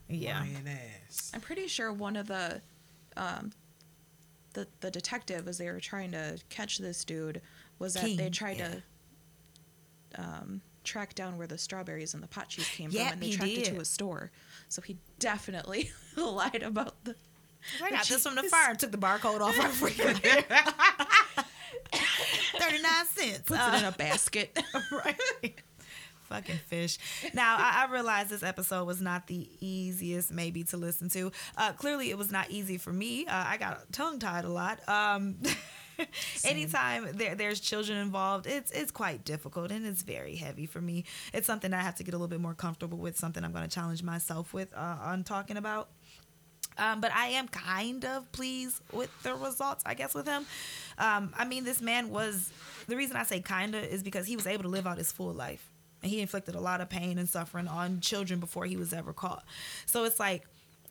Yeah. 0.10 0.40
Lying 0.40 0.68
ass. 0.68 1.32
I'm 1.34 1.42
pretty 1.42 1.68
sure 1.68 1.92
one 1.94 2.16
of 2.16 2.28
the 2.28 2.62
um 3.18 3.52
the 4.54 4.68
the 4.82 4.92
detective 4.92 5.48
as 5.48 5.58
they 5.58 5.70
were 5.70 5.80
trying 5.80 6.12
to 6.12 6.38
catch 6.50 6.78
this 6.78 7.04
dude 7.04 7.42
was 7.80 7.94
that 7.96 8.16
they 8.18 8.30
tried 8.30 8.58
yeah. 8.58 8.70
to 10.16 10.22
um 10.22 10.62
track 10.84 11.16
down 11.16 11.38
where 11.38 11.48
the 11.48 11.58
strawberries 11.58 12.14
and 12.14 12.22
the 12.22 12.28
pot 12.28 12.48
cheese 12.50 12.68
came 12.70 12.92
Yep, 12.92 13.04
from 13.08 13.14
and 13.14 13.22
they 13.22 13.28
he 13.28 13.36
tracked 13.36 13.52
it 13.52 13.66
to 13.66 13.80
a 13.82 13.86
store. 13.86 14.32
So 14.70 14.82
he 14.82 14.98
definitely 15.20 15.90
lied 16.16 16.62
about 16.64 17.04
the 17.04 17.16
I 17.84 17.90
got 17.90 18.06
this 18.08 18.22
from 18.22 18.36
the 18.36 18.42
cheese. 18.44 18.52
farm. 18.52 18.76
Took 18.78 18.92
the 18.92 18.98
barcode 19.00 19.42
off 19.42 19.58
right 19.58 19.68
before 19.70 19.88
he 19.90 20.04
got 20.04 20.18
here. 20.24 20.44
39 22.60 23.06
cents. 23.08 23.40
puts 23.46 23.60
Uh, 23.60 23.72
it 23.74 23.80
in 23.80 23.86
a 23.86 23.92
basket. 23.92 24.60
right. 24.92 25.20
Fucking 26.26 26.58
fish. 26.68 26.98
Now, 27.34 27.56
I, 27.58 27.86
I 27.86 27.92
realize 27.92 28.30
this 28.30 28.44
episode 28.44 28.86
was 28.86 29.02
not 29.02 29.28
the 29.28 29.48
easiest, 29.60 30.32
maybe, 30.32 30.64
to 30.66 30.78
listen 30.78 31.10
to. 31.10 31.32
Uh, 31.58 31.72
clearly, 31.74 32.10
it 32.10 32.18
was 32.18 32.32
not 32.32 32.50
easy 32.50 32.78
for 32.78 32.92
me. 32.92 33.28
Uh, 33.28 33.46
I 33.48 33.58
got 33.58 33.92
tongue 33.92 34.20
tied 34.20 34.46
a 34.46 34.50
lot. 34.50 34.88
Um, 34.90 35.38
anytime 36.46 37.10
there, 37.14 37.36
there's 37.36 37.60
children 37.60 37.98
involved, 37.98 38.48
it's 38.48 38.72
it's 38.72 38.92
quite 38.92 39.24
difficult 39.24 39.72
and 39.72 39.86
it's 39.86 40.02
very 40.02 40.36
heavy 40.36 40.66
for 40.66 40.82
me. 40.82 41.06
It's 41.34 41.48
something 41.48 41.74
I 41.74 41.82
have 41.82 41.96
to 41.96 42.04
get 42.04 42.14
a 42.14 42.18
little 42.18 42.28
bit 42.28 42.42
more 42.42 42.54
comfortable 42.54 42.98
with. 42.98 43.18
Something 43.18 43.44
I'm 43.44 43.52
going 43.52 43.68
to 43.68 43.74
challenge 43.74 44.04
myself 44.04 44.54
with 44.54 44.74
uh, 44.76 44.98
on 45.02 45.24
talking 45.24 45.58
about. 45.58 45.90
Um, 46.78 47.00
but 47.00 47.12
I 47.14 47.28
am 47.28 47.48
kind 47.48 48.04
of 48.04 48.30
pleased 48.34 48.82
with 48.92 49.10
the 49.24 49.34
results, 49.34 49.84
I 49.86 49.94
guess, 49.94 50.14
with 50.14 50.28
him. 50.28 50.46
Um, 50.98 51.34
I 51.38 51.46
mean, 51.46 51.64
this 51.64 51.82
man 51.82 52.10
was 52.10 52.52
the 52.88 52.98
reason 52.98 53.16
I 53.16 53.24
say 53.24 53.40
kinda 53.40 53.78
is 53.80 54.04
because 54.04 54.28
he 54.28 54.36
was 54.36 54.46
able 54.46 54.64
to 54.64 54.70
live 54.70 54.86
out 54.86 54.98
his 54.98 55.12
full 55.12 55.34
life. 55.34 55.72
And 56.06 56.12
he 56.14 56.22
inflicted 56.22 56.54
a 56.54 56.60
lot 56.60 56.82
of 56.82 56.90
pain 56.90 57.18
and 57.18 57.28
suffering 57.28 57.68
on 57.68 58.00
children 58.00 58.40
before 58.40 58.66
he 58.66 58.78
was 58.78 58.94
ever 58.94 59.12
caught. 59.12 59.44
So 59.88 60.04
it's 60.04 60.20
like 60.20 60.44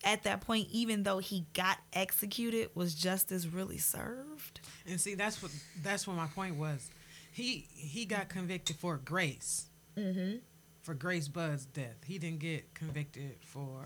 at 0.03 0.25
that 0.25 0.41
point, 0.41 0.67
even 0.73 1.05
though 1.05 1.19
he 1.19 1.47
got 1.55 1.79
executed, 1.93 2.71
was 2.75 2.97
justice 2.97 3.47
really 3.47 3.79
served? 3.79 4.59
And 4.89 5.01
see, 5.01 5.15
that's 5.15 5.41
what 5.41 5.53
that's 5.85 6.09
what 6.09 6.17
my 6.17 6.27
point 6.27 6.57
was. 6.57 6.91
He 7.31 7.69
he 7.73 8.07
got 8.07 8.29
convicted 8.29 8.75
for 8.75 8.97
Grace. 8.97 9.67
Mm-hmm. 9.97 10.39
For 10.83 10.95
Grace 10.95 11.29
Budd's 11.29 11.65
death. 11.65 12.03
He 12.05 12.19
didn't 12.19 12.41
get 12.41 12.75
convicted 12.75 13.37
for 13.43 13.85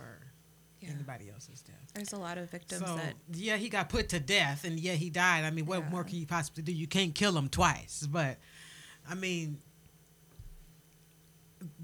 Yeah. 0.81 0.93
anybody 0.95 1.29
else's 1.29 1.61
death. 1.61 1.77
There's 1.93 2.15
a 2.15 2.19
lot 2.19 2.39
of 2.39 2.51
victims 2.51 2.87
So 2.87 2.97
that 2.97 3.17
yeah, 3.35 3.59
he 3.59 3.69
got 3.69 3.91
put 3.91 4.09
to 4.09 4.19
death, 4.19 4.65
and 4.65 4.81
yeah, 4.81 4.95
he 4.95 5.11
died. 5.11 5.45
I 5.45 5.51
mean, 5.51 5.67
what 5.67 5.81
Yeah. 5.81 5.91
more 5.91 6.05
can 6.05 6.17
you 6.17 6.27
possibly 6.27 6.63
do? 6.63 6.73
You 6.73 6.87
can't 6.87 7.15
kill 7.15 7.37
him 7.37 7.51
twice, 7.51 8.07
but 8.11 8.39
I 9.07 9.15
mean, 9.15 9.61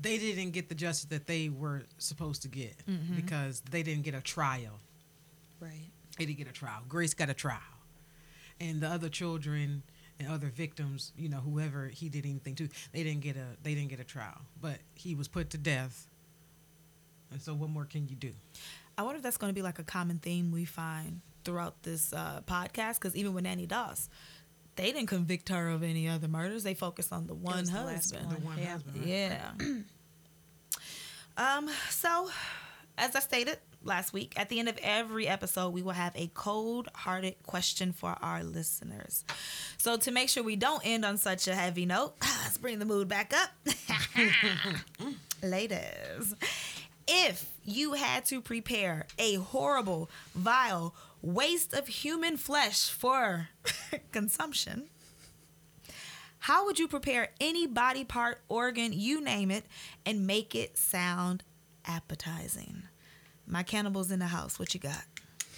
they 0.01 0.19
didn't 0.19 0.51
get 0.53 0.69
the 0.69 0.75
justice 0.75 1.07
that 1.07 1.27
they 1.27 1.49
were 1.49 1.83
supposed 1.99 2.43
to 2.43 2.49
get 2.49 2.77
Mm-hmm. 2.89 3.17
because 3.17 3.63
they 3.71 3.83
didn't 3.83 4.03
get 4.05 4.15
a 4.15 4.21
trial. 4.21 4.79
right. 5.61 5.89
They 6.19 6.27
didn't 6.27 6.39
get 6.39 6.49
a 6.49 6.53
trial. 6.53 6.81
Grace 6.89 7.13
got 7.15 7.29
a 7.29 7.35
trial, 7.35 7.59
and 8.61 8.81
the 8.81 8.87
other 8.89 9.09
children 9.09 9.83
and 10.21 10.29
other 10.31 10.47
victims, 10.49 11.13
you 11.19 11.29
know, 11.29 11.39
whoever 11.39 11.89
he 11.89 12.09
did 12.09 12.25
anything 12.25 12.55
to, 12.55 12.69
they 12.93 13.03
didn't 13.03 13.23
get 13.23 13.37
a 13.37 13.47
they 13.65 13.75
didn't 13.75 13.91
get 13.91 13.99
a 13.99 14.05
trial. 14.05 14.41
But 14.61 14.79
he 14.95 15.17
was 15.17 15.27
put 15.27 15.51
to 15.51 15.59
death, 15.59 16.07
and 17.33 17.43
so 17.43 17.53
what 17.55 17.71
more 17.71 17.85
can 17.85 18.07
you 18.09 18.15
do? 18.15 18.31
I 18.97 19.03
wonder 19.03 19.17
if 19.17 19.23
that's 19.25 19.37
going 19.39 19.51
to 19.51 19.55
be 19.55 19.63
like 19.63 19.81
a 19.81 19.85
common 19.85 20.19
theme 20.21 20.53
we 20.53 20.65
find 20.65 21.21
throughout 21.45 21.83
this 21.83 22.13
uh, 22.13 22.43
podcast. 22.47 22.95
Because 23.01 23.17
even 23.17 23.35
with 23.35 23.43
Nanny 23.43 23.67
Doss, 23.67 24.09
they 24.77 24.93
didn't 24.93 25.07
convict 25.09 25.49
her 25.49 25.69
of 25.69 25.83
any 25.83 26.09
other 26.09 26.29
murders. 26.29 26.63
They 26.65 26.75
focused 26.75 27.13
on 27.13 27.27
the 27.27 27.35
one 27.35 27.61
was 27.61 27.71
the 27.71 27.83
last 27.83 28.15
husband. 28.15 28.27
one. 28.27 28.35
The 28.35 28.47
one 28.47 28.59
Yeah. 28.59 28.65
husband, 28.73 28.97
right? 28.97 29.07
Yeah. 29.09 29.51
um. 31.59 31.71
So, 31.91 32.31
as 32.99 33.15
I 33.17 33.21
stated 33.21 33.59
last 33.83 34.13
week, 34.13 34.33
at 34.39 34.49
the 34.49 34.59
end 34.59 34.69
of 34.69 34.79
every 34.83 35.27
episode, 35.29 35.71
we 35.75 35.83
will 35.83 35.93
have 35.93 36.13
a 36.17 36.31
cold-hearted 36.35 37.35
question 37.45 37.93
for 37.93 38.17
our 38.23 38.43
listeners. 38.43 39.25
So, 39.79 39.97
to 39.99 40.11
make 40.11 40.29
sure 40.29 40.43
we 40.43 40.57
don't 40.57 40.81
end 40.87 41.05
on 41.05 41.17
such 41.19 41.49
a 41.49 41.55
heavy 41.55 41.87
note, 41.87 42.15
let's 42.43 42.57
bring 42.59 42.79
the 42.79 42.85
mood 42.87 43.09
back 43.09 43.35
up. 43.35 43.51
Ladies, 45.43 46.35
if 47.07 47.51
you 47.65 47.93
had 47.95 48.25
to 48.27 48.41
prepare 48.41 49.07
a 49.19 49.35
horrible, 49.35 50.09
vile 50.35 50.95
waste 51.25 51.73
of 51.73 51.89
human 51.89 52.37
flesh 52.37 52.89
for 52.91 53.49
consumption, 54.13 54.85
how 56.41 56.67
would 56.67 56.79
you 56.79 56.87
prepare 56.87 57.31
any 57.41 57.67
body 57.67 58.05
part, 58.05 58.43
organ, 58.49 58.93
you 58.93 59.23
name 59.23 59.51
it, 59.51 59.65
and 60.05 60.27
make 60.27 60.55
it 60.55 60.77
sound 60.77 61.43
appetizing? 61.87 62.83
My 63.47 63.63
cannibals 63.63 64.11
in 64.11 64.19
the 64.19 64.27
house. 64.27 64.59
What 64.59 64.75
you 64.75 64.81
got? 64.81 65.05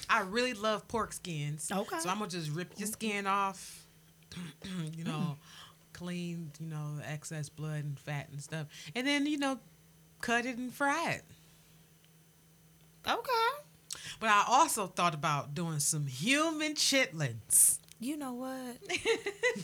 I 0.08 0.20
really 0.20 0.54
love 0.54 0.86
pork 0.86 1.12
skins. 1.12 1.70
Okay. 1.72 1.98
So 1.98 2.08
I'm 2.08 2.18
gonna 2.18 2.30
just 2.30 2.50
rip 2.50 2.72
your 2.76 2.86
skin 2.86 3.26
off. 3.26 3.84
you 4.96 5.04
know, 5.04 5.36
clean. 5.92 6.52
You 6.60 6.66
know, 6.66 7.00
excess 7.04 7.48
blood 7.48 7.84
and 7.84 7.98
fat 7.98 8.28
and 8.30 8.40
stuff, 8.40 8.66
and 8.94 9.06
then 9.06 9.26
you 9.26 9.38
know, 9.38 9.58
cut 10.20 10.46
it 10.46 10.56
and 10.56 10.72
fry 10.72 11.12
it. 11.12 11.22
Okay. 13.08 13.65
But 14.20 14.30
I 14.30 14.44
also 14.46 14.86
thought 14.86 15.14
about 15.14 15.54
doing 15.54 15.78
some 15.78 16.06
human 16.06 16.74
chitlins. 16.74 17.78
You 17.98 18.18
know 18.18 18.34
what? 18.34 18.78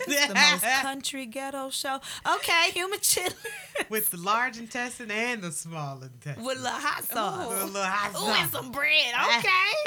the 0.07 0.33
most 0.35 0.63
country 0.83 1.27
ghetto 1.27 1.69
show. 1.69 2.01
Okay, 2.37 2.71
human 2.71 2.99
chitlins. 3.01 3.91
with 3.91 4.11
the 4.11 4.17
large 4.17 4.59
intestine 4.59 5.11
and 5.11 5.43
the 5.43 5.53
small 5.53 6.03
intestine. 6.03 6.43
with 6.43 6.59
a 6.59 6.63
little 6.63 6.79
hot 6.79 7.05
sauce. 7.05 7.49
With 7.49 7.63
a 7.63 7.67
little 7.67 7.83
hot 7.83 8.15
Ooh, 8.19 8.41
and 8.43 8.51
some 8.51 8.73
bread. 8.73 9.15
Okay. 9.15 9.49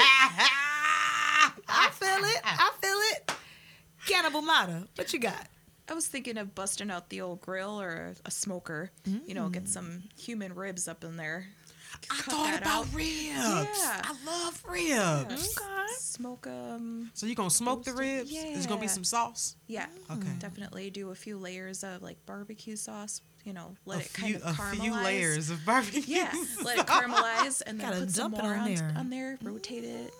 I 1.68 1.90
feel 1.92 2.24
it. 2.24 2.40
I 2.44 2.70
feel 2.80 2.98
it. 3.12 3.32
Cannibal 4.06 4.42
Mata, 4.42 4.86
what 4.94 5.12
you 5.12 5.18
got? 5.18 5.48
I 5.88 5.94
was 5.94 6.06
thinking 6.06 6.38
of 6.38 6.54
busting 6.54 6.90
out 6.90 7.10
the 7.10 7.20
old 7.20 7.40
grill 7.40 7.80
or 7.80 8.14
a 8.24 8.30
smoker. 8.30 8.90
You 9.26 9.34
know, 9.34 9.48
get 9.48 9.64
mm. 9.64 9.68
some 9.68 10.04
human 10.18 10.54
ribs 10.54 10.88
up 10.88 11.04
in 11.04 11.16
there. 11.16 11.48
I 12.10 12.16
thought 12.22 12.58
about 12.60 12.86
out. 12.86 12.94
ribs. 12.94 13.08
Yeah. 13.26 14.02
I 14.04 14.14
love 14.24 14.62
ribs. 14.68 15.54
Mm, 15.54 15.62
okay. 15.62 15.92
Smoke 15.98 16.42
them. 16.42 17.10
So 17.14 17.26
you 17.26 17.34
gonna 17.34 17.50
smoke 17.50 17.84
the 17.84 17.92
Roasted- 17.92 18.16
ribs? 18.18 18.32
There's 18.32 18.66
gonna 18.66 18.80
be 18.80 18.88
some 18.88 19.04
sauce? 19.04 19.56
Yeah. 19.66 19.86
Okay. 20.10 20.20
Mm, 20.28 20.38
definitely 20.38 20.90
do 20.90 21.10
a 21.10 21.14
few 21.14 21.36
layers 21.38 21.82
of 21.84 22.02
like 22.02 22.24
barbecue 22.26 22.76
sauce. 22.76 23.20
You 23.44 23.52
know, 23.52 23.76
let 23.84 23.98
a 23.98 24.00
it 24.02 24.06
few, 24.08 24.34
kind 24.34 24.36
of 24.44 24.56
caramelize. 24.56 24.72
a 24.72 24.80
few 24.82 24.94
layers 24.94 25.50
of 25.50 25.64
barbecue. 25.64 26.02
Yeah, 26.06 26.32
let 26.64 26.78
it 26.78 26.86
caramelize 26.86 27.62
and 27.66 27.78
then 27.80 27.88
Gotta 27.90 28.00
put 28.00 28.10
some 28.10 28.30
dump 28.32 28.38
it 28.38 28.42
more 28.44 28.54
on 28.54 28.58
on, 28.60 28.74
there. 28.74 28.94
on 28.96 29.10
there. 29.10 29.38
Rotate 29.42 29.84
it. 29.84 30.12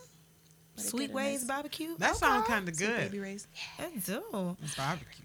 let 0.77 0.87
Sweet 0.87 1.07
get 1.09 1.11
a 1.11 1.15
Ways 1.15 1.41
nice- 1.41 1.49
barbecue. 1.49 1.97
That 1.99 2.17
sounds 2.17 2.47
kind 2.47 2.69
of 2.69 2.77
Sweet 2.77 2.87
good. 2.87 3.11
Baby 3.11 3.19
Ray's. 3.21 3.47
It 3.79 4.05
do. 4.07 4.57
It's 4.63 4.77
barbecue. 4.77 5.25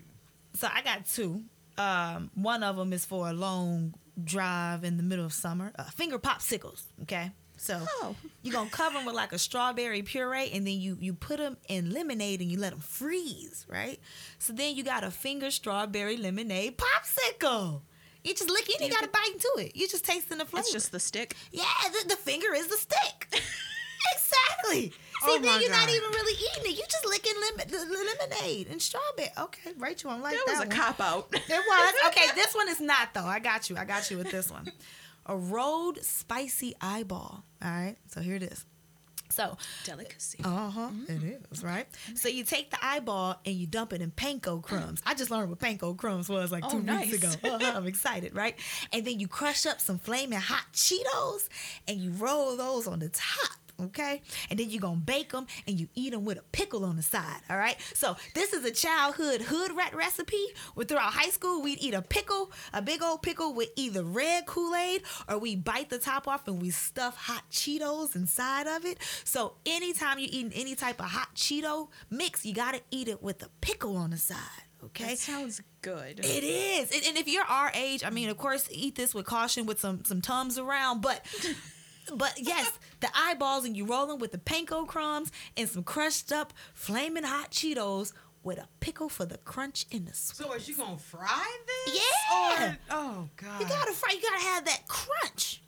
So 0.55 0.67
I 0.73 0.81
got 0.81 1.05
two. 1.05 1.43
Um, 1.77 2.29
one 2.35 2.63
of 2.63 2.75
them 2.75 2.91
is 2.93 3.05
for 3.05 3.29
a 3.29 3.33
long 3.33 3.93
drive 4.25 4.83
in 4.83 4.97
the 4.97 5.03
middle 5.03 5.25
of 5.25 5.33
summer. 5.33 5.71
Uh, 5.77 5.83
finger 5.85 6.17
popsicles. 6.19 6.83
Okay. 7.03 7.31
So 7.57 7.85
Oh. 8.01 8.15
you're 8.41 8.53
gonna 8.53 8.69
cover 8.71 8.97
them 8.97 9.05
with 9.05 9.13
like 9.13 9.33
a 9.33 9.37
strawberry 9.37 10.01
puree, 10.01 10.49
and 10.51 10.65
then 10.65 10.79
you 10.79 10.97
you 10.99 11.13
put 11.13 11.37
them 11.37 11.57
in 11.67 11.91
lemonade 11.91 12.41
and 12.41 12.51
you 12.51 12.57
let 12.57 12.71
them 12.71 12.79
freeze, 12.79 13.65
right? 13.69 13.99
So 14.39 14.51
then 14.53 14.75
you 14.75 14.83
got 14.83 15.03
a 15.03 15.11
finger 15.11 15.51
strawberry 15.51 16.17
lemonade 16.17 16.77
popsicle. 16.79 17.81
You 18.23 18.33
just 18.33 18.49
lick 18.49 18.67
it, 18.69 18.79
you 18.79 18.87
you 18.87 18.91
gotta 18.91 19.07
bite 19.09 19.29
into 19.33 19.51
it. 19.57 19.75
You 19.75 19.87
just 19.87 20.05
tasting 20.05 20.39
the 20.39 20.45
flavor. 20.45 20.61
It's 20.63 20.71
just 20.71 20.91
the 20.91 20.99
stick. 20.99 21.35
Yeah, 21.51 21.63
the, 22.01 22.09
the 22.09 22.15
finger 22.15 22.53
is 22.53 22.67
the 22.67 22.77
stick. 22.77 23.27
exactly. 24.15 24.93
See, 25.23 25.27
Oh 25.29 25.39
then 25.39 25.61
you're 25.61 25.71
not 25.71 25.89
even 25.89 26.09
really 26.09 26.33
eating 26.33 26.71
it. 26.71 26.77
You're 26.77 26.87
just 26.87 27.05
licking 27.05 27.33
the 27.69 28.05
lemonade 28.19 28.67
and 28.71 28.81
strawberry. 28.81 29.29
Okay, 29.37 29.71
Rachel, 29.77 30.09
I'm 30.11 30.21
like 30.21 30.33
That 30.33 30.43
that, 30.47 30.67
was 30.67 30.75
a 30.75 30.79
cop 30.81 30.99
out. 30.99 31.27
It 31.33 31.43
was. 31.49 31.93
Okay, 32.07 32.25
this 32.35 32.53
one 32.55 32.67
is 32.69 32.79
not 32.81 33.13
though. 33.13 33.25
I 33.25 33.39
got 33.39 33.69
you. 33.69 33.77
I 33.77 33.85
got 33.85 34.09
you 34.11 34.17
with 34.17 34.31
this 34.31 34.49
one. 34.51 34.67
A 35.27 35.35
rolled 35.35 36.01
spicy 36.03 36.73
eyeball. 36.81 37.43
All 37.63 37.69
right. 37.71 37.95
So 38.07 38.21
here 38.21 38.35
it 38.35 38.43
is. 38.43 38.65
So, 39.29 39.57
Delicacy. 39.85 40.39
uh 40.43 40.69
huh, 40.69 40.89
it 41.07 41.41
is 41.53 41.63
right. 41.63 41.87
So 42.15 42.27
you 42.27 42.43
take 42.43 42.69
the 42.69 42.77
eyeball 42.83 43.39
and 43.45 43.55
you 43.55 43.65
dump 43.65 43.93
it 43.93 44.01
in 44.01 44.11
panko 44.11 44.61
crumbs. 44.61 45.01
I 45.05 45.13
just 45.13 45.31
learned 45.31 45.49
what 45.49 45.59
panko 45.59 45.95
crumbs 45.95 46.27
was 46.27 46.51
like 46.51 46.65
Oh, 46.65 46.71
two 46.71 46.81
nice. 46.81 47.13
weeks 47.13 47.35
ago. 47.35 47.49
Uh-huh, 47.55 47.71
I'm 47.77 47.87
excited, 47.87 48.35
right? 48.35 48.59
And 48.91 49.07
then 49.07 49.21
you 49.21 49.29
crush 49.29 49.65
up 49.65 49.79
some 49.79 49.99
flaming 49.99 50.37
hot 50.39 50.65
Cheetos 50.73 51.47
and 51.87 51.99
you 52.01 52.11
roll 52.11 52.57
those 52.57 52.87
on 52.87 52.99
the 52.99 53.07
top. 53.07 53.51
Okay, 53.81 54.21
and 54.49 54.59
then 54.59 54.69
you're 54.69 54.81
gonna 54.81 54.97
bake 54.97 55.31
them 55.31 55.47
and 55.67 55.79
you 55.79 55.87
eat 55.95 56.11
them 56.11 56.23
with 56.25 56.37
a 56.37 56.43
pickle 56.51 56.85
on 56.85 56.95
the 56.97 57.01
side. 57.03 57.41
All 57.49 57.57
right, 57.57 57.77
so 57.93 58.15
this 58.35 58.53
is 58.53 58.63
a 58.65 58.71
childhood 58.71 59.41
hood 59.41 59.75
rat 59.75 59.95
recipe. 59.95 60.45
Where 60.75 60.85
throughout 60.85 61.13
high 61.13 61.29
school 61.29 61.61
we'd 61.61 61.81
eat 61.81 61.93
a 61.93 62.01
pickle, 62.01 62.51
a 62.73 62.81
big 62.81 63.01
old 63.01 63.21
pickle 63.23 63.53
with 63.53 63.69
either 63.75 64.03
red 64.03 64.45
Kool 64.45 64.75
Aid 64.75 65.03
or 65.27 65.37
we 65.37 65.55
bite 65.55 65.89
the 65.89 65.99
top 65.99 66.27
off 66.27 66.47
and 66.47 66.61
we 66.61 66.69
stuff 66.69 67.15
hot 67.17 67.43
Cheetos 67.51 68.15
inside 68.15 68.67
of 68.67 68.85
it. 68.85 68.97
So 69.23 69.55
anytime 69.65 70.19
you're 70.19 70.29
eating 70.31 70.51
any 70.53 70.75
type 70.75 70.99
of 70.99 71.07
hot 71.07 71.33
Cheeto 71.35 71.89
mix, 72.09 72.45
you 72.45 72.53
gotta 72.53 72.81
eat 72.91 73.07
it 73.07 73.21
with 73.23 73.41
a 73.43 73.49
pickle 73.61 73.97
on 73.97 74.11
the 74.11 74.17
side. 74.17 74.37
Okay, 74.83 75.09
That 75.09 75.19
sounds 75.19 75.61
good. 75.83 76.19
it 76.23 76.43
is, 76.43 76.91
and, 76.91 77.03
and 77.09 77.17
if 77.17 77.27
you're 77.27 77.43
our 77.43 77.71
age, 77.75 78.03
I 78.03 78.09
mean, 78.09 78.29
of 78.29 78.37
course, 78.37 78.67
eat 78.71 78.95
this 78.95 79.13
with 79.13 79.27
caution, 79.27 79.67
with 79.67 79.79
some 79.79 80.03
some 80.05 80.21
tums 80.21 80.57
around, 80.57 81.01
but. 81.01 81.23
But 82.15 82.33
yes, 82.37 82.71
the 82.99 83.09
eyeballs 83.15 83.65
and 83.65 83.75
you 83.75 83.85
roll 83.85 84.07
them 84.07 84.19
with 84.19 84.31
the 84.31 84.37
panko 84.37 84.87
crumbs 84.87 85.31
and 85.57 85.67
some 85.69 85.83
crushed 85.83 86.31
up 86.31 86.53
flaming 86.73 87.23
hot 87.23 87.51
Cheetos 87.51 88.13
with 88.43 88.57
a 88.57 88.67
pickle 88.79 89.07
for 89.07 89.25
the 89.25 89.37
crunch 89.39 89.85
and 89.91 90.07
the 90.07 90.13
sweet. 90.13 90.47
So 90.47 90.53
is 90.53 90.67
you 90.67 90.75
gonna 90.75 90.97
fry 90.97 91.47
this? 91.85 91.95
Yeah. 91.95 92.71
Or- 92.71 92.77
oh 92.89 93.29
God. 93.37 93.61
You 93.61 93.67
gotta 93.67 93.93
fry. 93.93 94.13
You 94.13 94.21
gotta 94.21 94.43
have 94.45 94.65
that 94.65 94.87
crunch, 94.87 95.61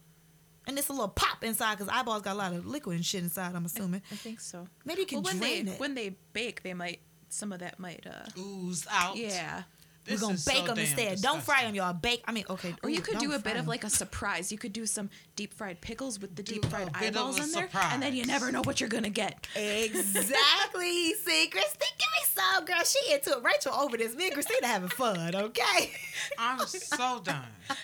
and 0.68 0.78
it's 0.80 0.90
a 0.90 0.92
little 0.92 1.08
pop 1.10 1.44
inside 1.44 1.78
because 1.78 1.90
eyeballs 1.90 2.24
got 2.24 2.34
a 2.34 2.40
lot 2.40 2.54
of 2.54 2.66
liquid 2.66 2.96
and 2.96 3.06
shit 3.06 3.22
inside. 3.24 3.54
I'm 3.56 3.66
assuming. 3.66 4.02
I 4.12 4.16
think 4.16 4.40
so. 4.40 4.68
Maybe 4.86 5.02
you 5.02 5.06
can 5.08 5.18
well, 5.22 5.26
when 5.34 5.38
drain 5.40 5.66
they 5.66 5.72
it. 5.74 5.80
when 5.80 5.94
they 5.96 6.16
bake, 6.34 6.64
they 6.64 6.74
might 6.74 7.00
some 7.30 7.52
of 7.52 7.60
that 7.60 7.80
might 7.80 8.06
uh 8.08 8.40
ooze 8.40 8.86
out. 8.90 9.18
yeah. 9.18 9.64
We're 10.10 10.18
gonna 10.18 10.34
is 10.34 10.46
bake 10.46 10.58
so 10.58 10.66
them 10.66 10.76
damn 10.76 10.86
instead. 10.86 11.22
Don't 11.22 11.42
fry 11.42 11.64
them, 11.64 11.76
y'all. 11.76 11.94
Bake. 11.94 12.24
I 12.28 12.32
mean, 12.32 12.46
okay. 12.50 12.76
Or 12.84 12.90
you 12.90 13.02
could 13.02 13.20
do 13.20 13.32
a 13.32 13.40
bit 13.40 13.44
fry 13.44 13.52
of 13.54 13.58
'em. 13.60 13.66
like 13.68 13.84
a 13.84 13.90
surprise. 13.90 14.52
You 14.52 14.58
could 14.58 14.74
do 14.74 14.86
some 14.86 15.10
deep 15.36 15.54
fried 15.54 15.80
pickles 15.82 16.20
with 16.20 16.36
the 16.36 16.44
deep 16.44 16.66
fried 16.66 16.90
a 16.90 16.92
bit 16.92 17.10
of 17.10 17.18
eyeballs 17.18 17.40
a 17.40 17.44
in 17.44 17.52
there, 17.52 17.70
and 17.74 18.04
then 18.04 18.14
you 18.14 18.26
never 18.26 18.52
know 18.52 18.62
what 18.64 18.80
you're 18.82 18.90
gonna 18.90 19.10
get. 19.10 19.48
Exactly. 19.56 21.14
See, 21.26 21.48
Christine, 21.48 21.88
give 21.98 22.12
me 22.12 22.26
some, 22.34 22.66
girl. 22.66 22.84
She 22.84 23.14
into 23.14 23.32
it. 23.32 23.44
Rachel 23.44 23.74
over 23.74 23.98
this. 23.98 24.16
Me 24.16 24.26
and 24.26 24.34
Christina 24.34 24.68
having 24.68 24.90
fun, 24.90 25.36
okay? 25.36 25.92
I'm 26.38 26.60
so 26.68 27.22
done. 27.24 27.48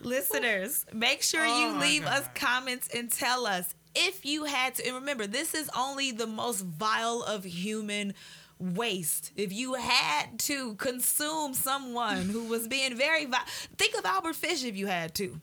Listeners, 0.00 0.86
make 0.92 1.22
sure 1.22 1.44
Oh 1.44 1.68
you 1.68 1.74
my 1.74 1.80
leave 1.82 2.06
us 2.06 2.26
comments 2.34 2.88
and 2.94 3.10
tell 3.12 3.46
us 3.46 3.74
if 3.94 4.24
you 4.24 4.44
had 4.44 4.76
to. 4.76 4.86
And 4.86 4.94
remember, 4.96 5.26
this 5.26 5.54
is 5.54 5.68
only 5.76 6.12
the 6.12 6.26
most 6.26 6.62
vile 6.62 7.22
of 7.22 7.44
human 7.44 8.14
waste. 8.60 9.32
If 9.36 9.52
you 9.52 9.74
had 9.74 10.38
to 10.40 10.74
consume 10.76 11.54
someone 11.54 12.28
who 12.28 12.44
was 12.44 12.68
being 12.68 12.96
very 12.96 13.24
vi- 13.24 13.38
think 13.76 13.96
of 13.96 14.04
Albert 14.04 14.36
Fish 14.36 14.62
if 14.64 14.76
you 14.76 14.86
had 14.86 15.14
to. 15.16 15.40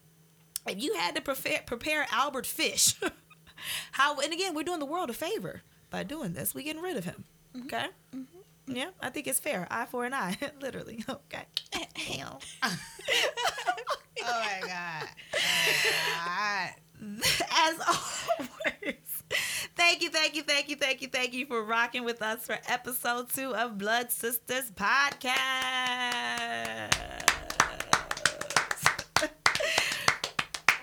If 0.67 0.81
you 0.81 0.93
had 0.95 1.15
to 1.15 1.21
prepare 1.21 1.61
prepare 1.65 2.05
Albert 2.11 2.45
Fish, 2.45 2.95
how 3.93 4.19
and 4.19 4.33
again, 4.33 4.53
we're 4.53 4.63
doing 4.63 4.79
the 4.79 4.85
world 4.85 5.09
a 5.09 5.13
favor 5.13 5.61
by 5.89 6.03
doing 6.03 6.33
this. 6.33 6.53
We're 6.53 6.63
getting 6.65 6.81
rid 6.81 6.97
of 6.97 7.05
him. 7.05 7.23
Mm-hmm. 7.55 7.65
Okay? 7.67 7.87
Mm-hmm. 8.15 8.75
Yeah, 8.75 8.89
I 9.01 9.09
think 9.09 9.27
it's 9.27 9.39
fair. 9.39 9.65
Eye 9.71 9.85
for 9.89 10.03
an 10.03 10.13
eye, 10.13 10.37
literally. 10.61 11.03
Okay. 11.09 11.45
Hell. 11.95 12.41
Oh 12.63 12.77
my 14.23 14.67
God. 14.67 15.07
Oh 15.41 16.09
my 16.21 16.69
God. 17.07 17.19
as. 17.51 18.46
Thank 19.77 20.01
you, 20.01 20.09
thank 20.09 20.35
you, 20.35 20.41
thank 20.41 20.69
you, 20.69 20.75
thank 20.75 21.01
you, 21.03 21.07
thank 21.07 21.33
you 21.33 21.45
for 21.45 21.63
rocking 21.63 22.03
with 22.03 22.23
us 22.23 22.47
for 22.47 22.57
episode 22.67 23.29
two 23.29 23.53
of 23.55 23.77
Blood 23.77 24.07
Sisterz 24.07 24.71
Podcast. 24.71 25.37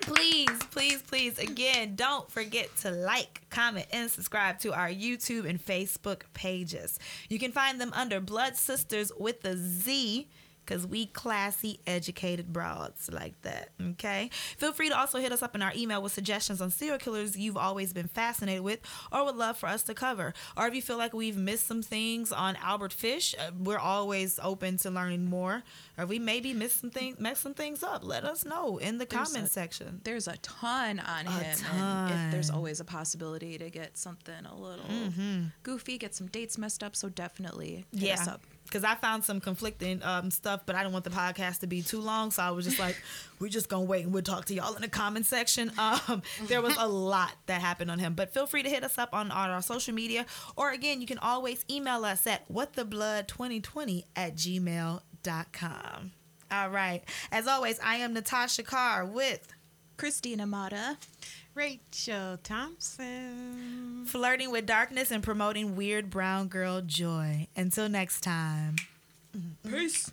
please, 0.02 0.48
please, 0.70 1.02
please, 1.02 1.38
again, 1.40 1.96
don't 1.96 2.30
forget 2.30 2.68
to 2.78 2.92
like, 2.92 3.40
comment, 3.50 3.86
and 3.92 4.08
subscribe 4.08 4.60
to 4.60 4.72
our 4.72 4.88
YouTube 4.88 5.48
and 5.48 5.60
Facebook 5.60 6.22
pages. 6.32 7.00
You 7.28 7.40
can 7.40 7.50
find 7.50 7.80
them 7.80 7.92
under 7.94 8.20
Blood 8.20 8.52
Sisterz 8.54 9.10
with 9.18 9.44
a 9.44 9.56
Z. 9.56 10.28
Cause 10.66 10.86
we 10.86 11.06
classy, 11.06 11.80
educated 11.86 12.52
broads 12.52 13.10
like 13.12 13.40
that. 13.42 13.68
Okay. 13.80 14.30
Feel 14.56 14.72
free 14.72 14.88
to 14.88 14.98
also 14.98 15.18
hit 15.18 15.30
us 15.32 15.42
up 15.42 15.54
in 15.54 15.62
our 15.62 15.72
email 15.76 16.00
with 16.02 16.12
suggestions 16.12 16.60
on 16.60 16.70
serial 16.70 16.98
killers 16.98 17.36
you've 17.36 17.56
always 17.56 17.92
been 17.92 18.08
fascinated 18.08 18.62
with, 18.62 18.80
or 19.12 19.24
would 19.24 19.36
love 19.36 19.56
for 19.58 19.66
us 19.68 19.82
to 19.84 19.94
cover. 19.94 20.32
Or 20.56 20.66
if 20.66 20.74
you 20.74 20.82
feel 20.82 20.96
like 20.96 21.12
we've 21.12 21.36
missed 21.36 21.66
some 21.66 21.82
things 21.82 22.32
on 22.32 22.56
Albert 22.56 22.92
Fish, 22.92 23.34
uh, 23.38 23.50
we're 23.58 23.78
always 23.78 24.40
open 24.42 24.78
to 24.78 24.90
learning 24.90 25.26
more. 25.26 25.62
Or 25.98 26.06
we 26.06 26.18
maybe 26.18 26.52
missed 26.54 26.80
some 26.80 26.90
things, 26.90 27.20
messed 27.20 27.42
some 27.42 27.54
things 27.54 27.82
up. 27.82 28.04
Let 28.04 28.24
us 28.24 28.44
know 28.44 28.78
in 28.78 28.98
the 28.98 29.04
There's 29.04 29.28
comment 29.28 29.46
a- 29.48 29.50
section. 29.50 30.00
There's 30.04 30.26
a 30.28 30.36
ton 30.38 30.98
on 31.00 31.26
A 31.26 31.30
him, 31.30 31.56
and 31.76 32.26
if 32.26 32.32
there's 32.32 32.50
always 32.50 32.80
a 32.80 32.84
possibility 32.84 33.58
to 33.58 33.70
get 33.70 33.96
something 33.98 34.44
a 34.46 34.54
little 34.54 34.84
goofy, 35.62 35.98
get 35.98 36.14
some 36.14 36.26
dates 36.28 36.58
messed 36.58 36.82
up. 36.82 36.96
So 36.96 37.08
definitely 37.08 37.84
hit 37.96 38.18
us 38.18 38.28
up. 38.28 38.40
Because 38.74 38.84
I 38.84 38.96
found 38.96 39.22
some 39.22 39.40
conflicting 39.40 40.02
um, 40.02 40.32
stuff, 40.32 40.62
but 40.66 40.74
I 40.74 40.80
didn't 40.80 40.94
want 40.94 41.04
the 41.04 41.10
podcast 41.10 41.60
to 41.60 41.68
be 41.68 41.80
too 41.80 42.00
long, 42.00 42.32
so 42.32 42.42
I 42.42 42.50
was 42.50 42.64
just 42.64 42.80
like, 42.80 43.00
we're 43.38 43.46
just 43.48 43.68
gonna 43.68 43.84
wait 43.84 44.02
and 44.02 44.12
we'll 44.12 44.24
talk 44.24 44.46
to 44.46 44.54
y'all 44.54 44.74
in 44.74 44.82
the 44.82 44.88
comment 44.88 45.26
section. 45.26 45.70
Um, 46.08 46.22
there 46.46 46.62
was 46.62 46.74
a 46.78 46.88
lot 46.88 47.32
that 47.46 47.60
happened 47.60 47.90
on 47.90 47.98
him, 47.98 48.14
but 48.14 48.32
feel 48.32 48.46
free 48.46 48.62
to 48.62 48.68
hit 48.70 48.82
us 48.82 48.98
up 48.98 49.10
on, 49.12 49.30
on 49.30 49.50
our 49.50 49.62
social 49.62 49.94
media, 49.94 50.26
or 50.56 50.72
again, 50.72 51.00
you 51.00 51.06
can 51.06 51.18
always 51.18 51.64
email 51.70 52.04
us 52.04 52.26
at 52.26 52.48
whattheblood2020 52.50 54.04
at 54.16 54.34
gmail.com. 54.34 56.12
All 56.50 56.70
right. 56.70 57.02
As 57.30 57.46
always, 57.46 57.78
I 57.80 57.96
am 57.96 58.14
Natasha 58.14 58.62
Carr 58.62 59.04
with 59.04 59.46
Christina 59.98 60.46
Mata. 60.46 60.96
Rachel 61.54 62.38
Thompson. 62.42 64.04
Flirting 64.06 64.50
with 64.50 64.66
darkness 64.66 65.10
and 65.10 65.22
promoting 65.22 65.76
weird 65.76 66.10
brown 66.10 66.48
girl 66.48 66.80
joy. 66.80 67.46
Until 67.56 67.88
next 67.88 68.22
time. 68.22 68.76
Peace. 69.68 70.10